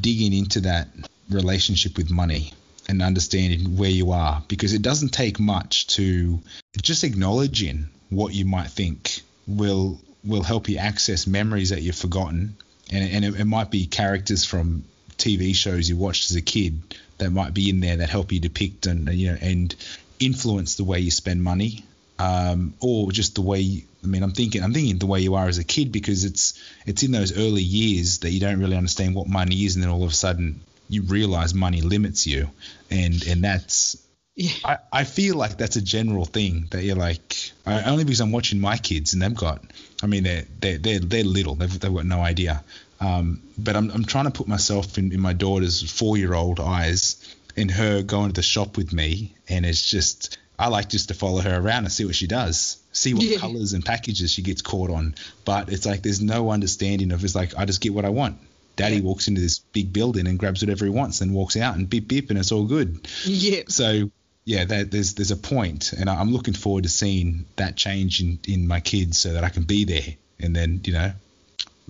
[0.01, 0.89] digging into that
[1.31, 2.53] relationship with money
[2.89, 6.41] and understanding where you are because it doesn't take much to
[6.81, 12.57] just acknowledging what you might think will will help you access memories that you've forgotten
[12.91, 14.85] and, and it, it, might be characters from
[15.17, 16.81] TV shows you watched as a kid
[17.19, 19.75] that might be in there that help you depict and you know and
[20.21, 21.85] influence the way you spend money,
[22.19, 23.85] um, or just the way.
[24.03, 26.61] I mean, I'm thinking I'm thinking the way you are as a kid because it's
[26.87, 29.91] it's in those early years that you don't really understand what money is, and then
[29.91, 32.49] all of a sudden you realize money limits you,
[32.91, 33.97] and and that's
[34.39, 34.53] yeah.
[34.65, 37.37] I, I feel like that's a general thing that you're like
[37.67, 39.61] I, only because I'm watching my kids and they've got
[40.01, 42.63] I mean they're they're they're, they're little they've, they've got no idea
[43.01, 46.61] um, but I'm, I'm trying to put myself in, in my daughter's four year old
[46.61, 51.09] eyes in her going to the shop with me and it's just I like just
[51.09, 53.39] to follow her around and see what she does see what yeah.
[53.39, 57.35] colors and packages she gets caught on but it's like there's no understanding of it's
[57.35, 58.39] like I just get what I want
[58.77, 59.03] Daddy yeah.
[59.03, 62.07] walks into this big building and grabs whatever he wants and walks out and beep
[62.07, 63.09] beep and it's all good.
[63.25, 63.63] Yeah.
[63.67, 64.13] So
[64.49, 68.67] yeah, there's there's a point, and I'm looking forward to seeing that change in, in
[68.67, 71.13] my kids so that I can be there and then you know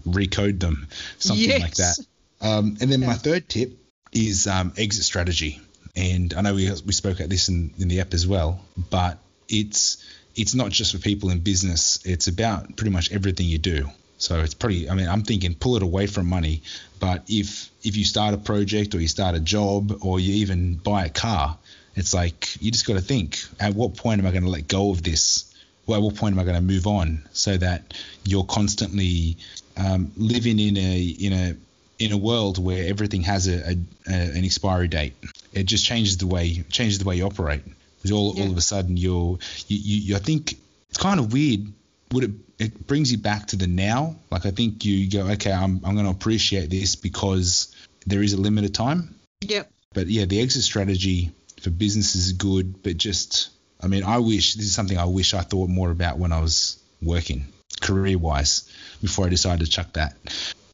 [0.04, 1.60] recode them something yes.
[1.60, 1.98] like that.
[2.40, 3.78] Um, and then my third tip
[4.10, 5.60] is um, exit strategy,
[5.94, 8.60] and I know we we spoke about this in, in the app as well,
[8.90, 9.18] but
[9.48, 10.04] it's
[10.34, 12.00] it's not just for people in business.
[12.04, 13.88] It's about pretty much everything you do.
[14.16, 14.90] So it's pretty.
[14.90, 16.62] I mean, I'm thinking pull it away from money.
[16.98, 20.74] But if if you start a project or you start a job or you even
[20.74, 21.56] buy a car,
[21.98, 24.68] it's like you just got to think: at what point am I going to let
[24.68, 25.44] go of this?
[25.86, 27.26] Well, at what point am I going to move on?
[27.32, 27.94] So that
[28.24, 29.38] you're constantly
[29.76, 31.56] um, living in a in a
[31.98, 33.76] in a world where everything has a, a,
[34.08, 35.14] a, an expiry date.
[35.52, 37.62] It just changes the way changes the way you operate.
[37.96, 38.44] Because all, yeah.
[38.44, 40.56] all of a sudden you're you, you, you I think
[40.88, 41.66] it's kind of weird.
[42.12, 44.16] Would it it brings you back to the now?
[44.30, 47.74] Like I think you go, okay, I'm I'm going to appreciate this because
[48.06, 49.14] there is a limited time.
[49.40, 49.70] Yep.
[49.94, 54.54] But yeah, the exit strategy for business is good, but just I mean, I wish
[54.54, 57.46] this is something I wish I thought more about when I was working
[57.80, 58.68] career wise
[59.00, 60.16] before I decided to chuck that.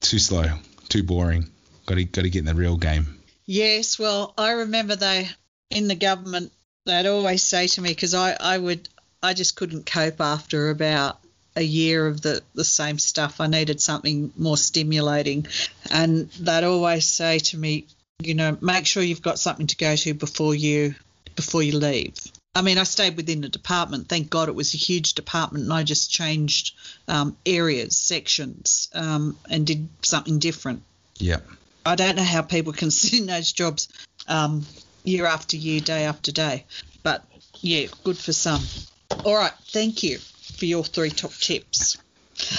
[0.00, 0.44] Too slow,
[0.88, 1.50] too boring.
[1.86, 3.20] Got to got to get in the real game.
[3.46, 5.28] Yes, well, I remember they
[5.70, 6.52] in the government
[6.86, 8.88] they'd always say to me because I I would
[9.22, 11.18] I just couldn't cope after about
[11.56, 13.40] a year of the, the same stuff.
[13.40, 15.46] I needed something more stimulating.
[15.90, 17.86] And they'd always say to me,
[18.24, 20.94] you know, make sure you've got something to go to before you
[21.36, 22.14] before you leave.
[22.54, 24.08] I mean, I stayed within the department.
[24.08, 26.74] Thank God it was a huge department, and I just changed
[27.08, 30.82] um, areas, sections, um, and did something different.
[31.18, 31.40] Yeah.
[31.84, 33.88] I don't know how people can sit in those jobs
[34.28, 34.64] um,
[35.02, 36.64] year after year, day after day,
[37.02, 37.24] but
[37.60, 38.62] yeah, good for some.
[39.24, 41.98] All right, thank you for your three top tips.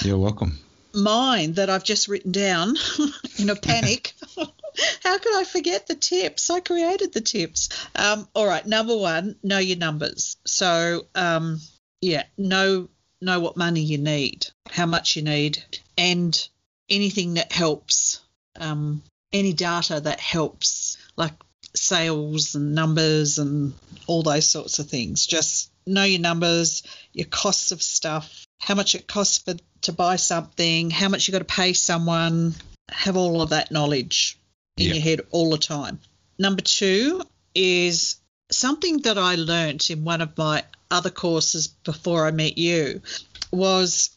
[0.04, 0.58] You're welcome.
[0.96, 2.74] Mine that I've just written down
[3.38, 4.14] in a panic.
[5.02, 6.50] How could I forget the tips?
[6.50, 7.68] I created the tips.
[7.94, 10.36] Um, all right, number one, know your numbers.
[10.46, 11.60] So, um,
[12.00, 12.88] yeah, know
[13.20, 15.62] know what money you need, how much you need,
[15.96, 16.48] and
[16.88, 18.20] anything that helps.
[18.58, 19.02] Um,
[19.32, 21.32] any data that helps, like
[21.74, 23.74] sales and numbers and
[24.06, 25.26] all those sorts of things.
[25.26, 26.82] Just know your numbers,
[27.12, 31.32] your costs of stuff, how much it costs for to buy something, how much you
[31.32, 32.54] got to pay someone.
[32.90, 34.38] Have all of that knowledge
[34.76, 34.94] in yep.
[34.94, 35.98] your head all the time.
[36.38, 37.22] Number two
[37.54, 38.16] is
[38.50, 43.02] something that I learnt in one of my other courses before I met you
[43.50, 44.10] was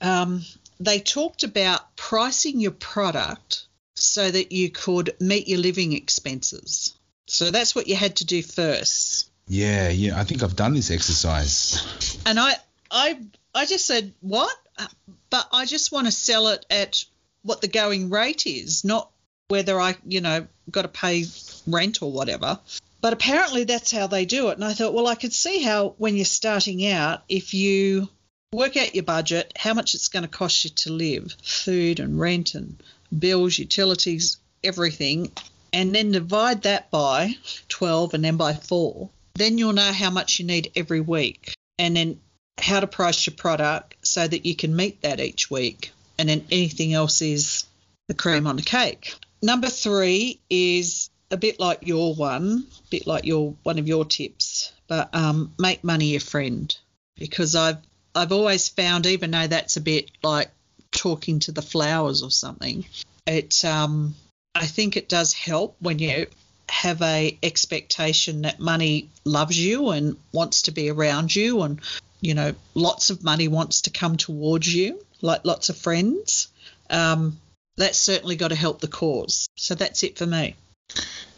[0.00, 0.44] um,
[0.80, 3.66] they talked about pricing your product
[3.96, 6.94] so that you could meet your living expenses.
[7.26, 9.30] So that's what you had to do first.
[9.46, 10.18] Yeah, yeah.
[10.18, 12.18] I think I've done this exercise.
[12.26, 12.54] And I,
[12.90, 13.18] I,
[13.54, 14.54] I just said what?
[14.78, 14.86] Uh,
[15.30, 17.04] but I just want to sell it at
[17.42, 19.10] what the going rate is, not
[19.48, 21.24] whether I, you know, got to pay
[21.66, 22.58] rent or whatever.
[23.00, 24.54] But apparently that's how they do it.
[24.54, 28.08] And I thought, well, I could see how when you're starting out, if you
[28.52, 32.18] work out your budget, how much it's going to cost you to live, food and
[32.18, 32.82] rent and
[33.16, 35.30] bills, utilities, everything,
[35.72, 37.36] and then divide that by
[37.68, 41.52] 12 and then by 4, then you'll know how much you need every week.
[41.78, 42.20] And then
[42.58, 45.92] how to price your product so that you can meet that each week.
[46.18, 47.66] And then anything else is
[48.08, 49.14] the cream on the cake.
[49.42, 54.04] Number three is a bit like your one, a bit like your one of your
[54.04, 56.74] tips, but um, make money your friend
[57.18, 57.78] because I've
[58.14, 60.50] I've always found, even though that's a bit like
[60.92, 62.86] talking to the flowers or something,
[63.26, 64.14] it um,
[64.54, 66.26] I think it does help when you
[66.68, 71.80] have a expectation that money loves you and wants to be around you and
[72.20, 76.48] you know lots of money wants to come towards you like lots of friends
[76.90, 77.38] um,
[77.76, 80.54] that's certainly got to help the cause so that's it for me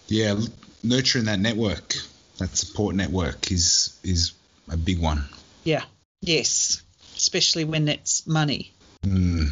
[0.08, 0.38] Yeah,
[0.82, 1.94] nurturing that network,
[2.38, 4.32] that support network is is
[4.70, 5.24] a big one.
[5.64, 5.84] yeah
[6.20, 6.82] yes
[7.16, 8.72] especially when it's money
[9.04, 9.50] Mm.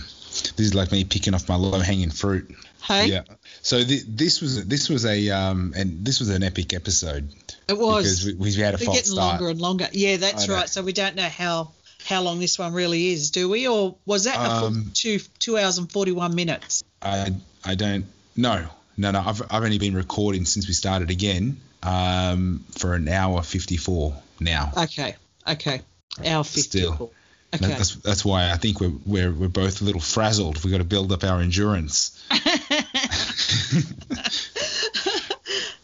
[0.56, 2.54] This is like me picking off my low hanging fruit.
[2.82, 3.22] hey Yeah.
[3.62, 7.32] So th- this was this was a um and this was an epic episode
[7.68, 9.40] it was because we, we had a We're false getting start.
[9.40, 9.88] longer and longer.
[9.92, 10.54] Yeah, that's I know.
[10.54, 10.68] right.
[10.68, 11.72] So we don't know how
[12.04, 13.66] how long this one really is, do we?
[13.66, 16.84] Or was that a Um, two two hours and forty one minutes?
[17.02, 17.32] I
[17.64, 18.04] I don't
[18.36, 18.66] no
[18.96, 23.42] no no I've I've only been recording since we started again um for an hour
[23.42, 24.72] fifty four now.
[24.76, 25.16] Okay,
[25.48, 25.80] okay,
[26.24, 26.80] hour fifty.
[26.80, 27.10] Still.
[27.54, 27.66] Okay.
[27.66, 30.62] That- That's that's why I think we're we're we're both a little frazzled.
[30.64, 32.20] We've got to build up our endurance.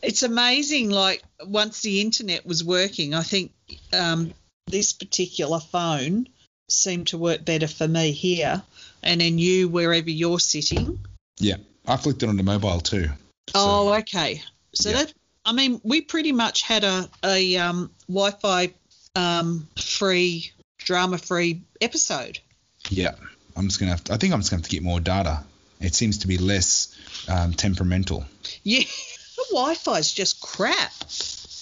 [0.03, 0.91] it's amazing.
[0.91, 3.53] Like once the internet was working, I think
[3.93, 4.33] um,
[4.67, 6.29] this particular phone
[6.69, 8.63] seemed to work better for me here,
[9.03, 10.99] and then you wherever you're sitting.
[11.39, 11.57] Yeah,
[11.87, 13.07] I flicked it onto mobile too.
[13.51, 14.43] So, Oh, okay.
[14.75, 14.97] So Yeah.
[15.05, 15.15] that
[15.45, 18.73] I mean, we pretty much had a a um, Wi-Fi
[19.17, 20.53] um, free,
[20.91, 22.41] drama free episode.
[22.89, 23.13] yeah,
[23.57, 25.45] I'm just gonna have to, I think I'm just gonna have to get more data.
[25.81, 26.97] It seems to be less
[27.29, 28.25] um, temperamental.
[28.65, 28.81] Yeah,
[29.37, 30.93] the Wi-Fi's just crap.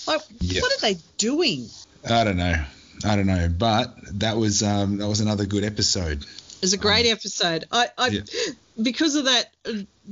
[0.07, 0.63] Like, Yeah.
[0.63, 1.69] what are they doing?
[2.09, 2.55] I don't know.
[3.05, 6.25] I don't know, but that was um, that was another good episode.
[6.63, 7.67] It's a great episode.
[7.71, 8.23] I, I Um, yeah.
[8.83, 9.53] because of that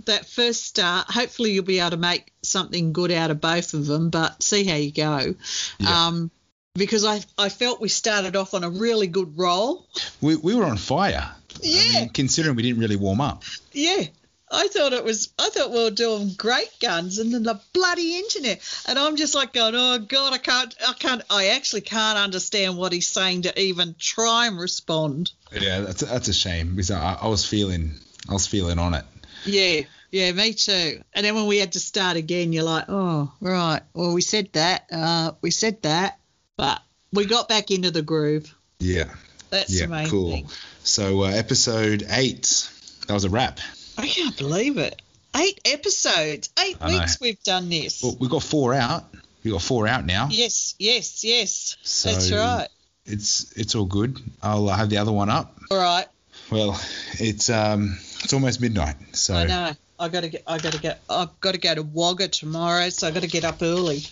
[0.05, 1.11] that first start.
[1.11, 4.11] Hopefully, you'll be able to make something good out of both of them.
[4.11, 5.35] But see how you go.
[5.79, 6.07] Yeah.
[6.07, 6.31] Um,
[6.77, 9.87] because I I felt we started off on a really good roll.
[10.21, 11.31] We, we were on fire.
[11.61, 11.81] Yeah.
[11.81, 13.45] I mean, considering we didn't really warm up.
[13.73, 14.05] Yeah.
[14.51, 15.33] I thought it was.
[15.39, 19.35] I thought we were doing great guns, and then the bloody internet, and I'm just
[19.35, 23.43] like going, "Oh God, I can't, I can't, I actually can't understand what he's saying
[23.43, 27.95] to even try and respond." Yeah, that's that's a shame because I, I was feeling
[28.29, 29.05] I was feeling on it.
[29.45, 29.81] Yeah,
[30.13, 31.03] yeah, me too.
[31.13, 33.83] And then when we had to start again, you're like, "Oh, right.
[33.95, 36.21] Well, we said that, uh, we said that,
[36.57, 38.55] but we got back into the groove.
[38.79, 39.15] Yeah.
[39.51, 39.87] That's yeah.
[39.87, 40.43] main cool.
[40.83, 42.69] So uh, episode eight,
[43.07, 43.61] that was a wrap.
[43.97, 45.01] I can't believe it.
[45.37, 46.99] Eight episodes, eight I know.
[46.99, 48.03] weeks we've done this.
[48.03, 49.05] Well, we got four out.
[49.45, 50.29] We got four out now.
[50.31, 51.77] Yes, yes, yes.
[51.83, 52.69] So That's right.
[53.05, 54.19] It's it's all good.
[54.43, 55.59] I'll uh, have the other one up.
[55.71, 56.07] All right.
[56.51, 56.81] Well,
[57.19, 59.73] it's um it's almost midnight, so I know.
[59.99, 60.43] I gotta get.
[60.47, 61.01] I gotta get.
[61.09, 64.03] I've got to go to Wagga tomorrow, so I got to get up early.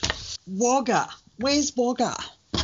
[0.47, 1.09] Wagga.
[1.39, 2.15] Where's Wagga?
[2.55, 2.63] uh,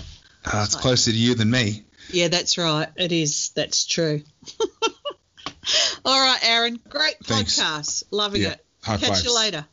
[0.64, 1.84] it's closer to you than me.
[2.10, 2.88] Yeah, that's right.
[2.96, 3.50] It is.
[3.54, 4.22] That's true.
[6.04, 6.80] All right, Aaron.
[6.88, 7.58] Great Thanks.
[7.60, 8.04] podcast.
[8.10, 8.50] Loving Yeah.
[8.52, 8.66] it.
[8.82, 9.24] High Catch fives.
[9.24, 9.66] you later.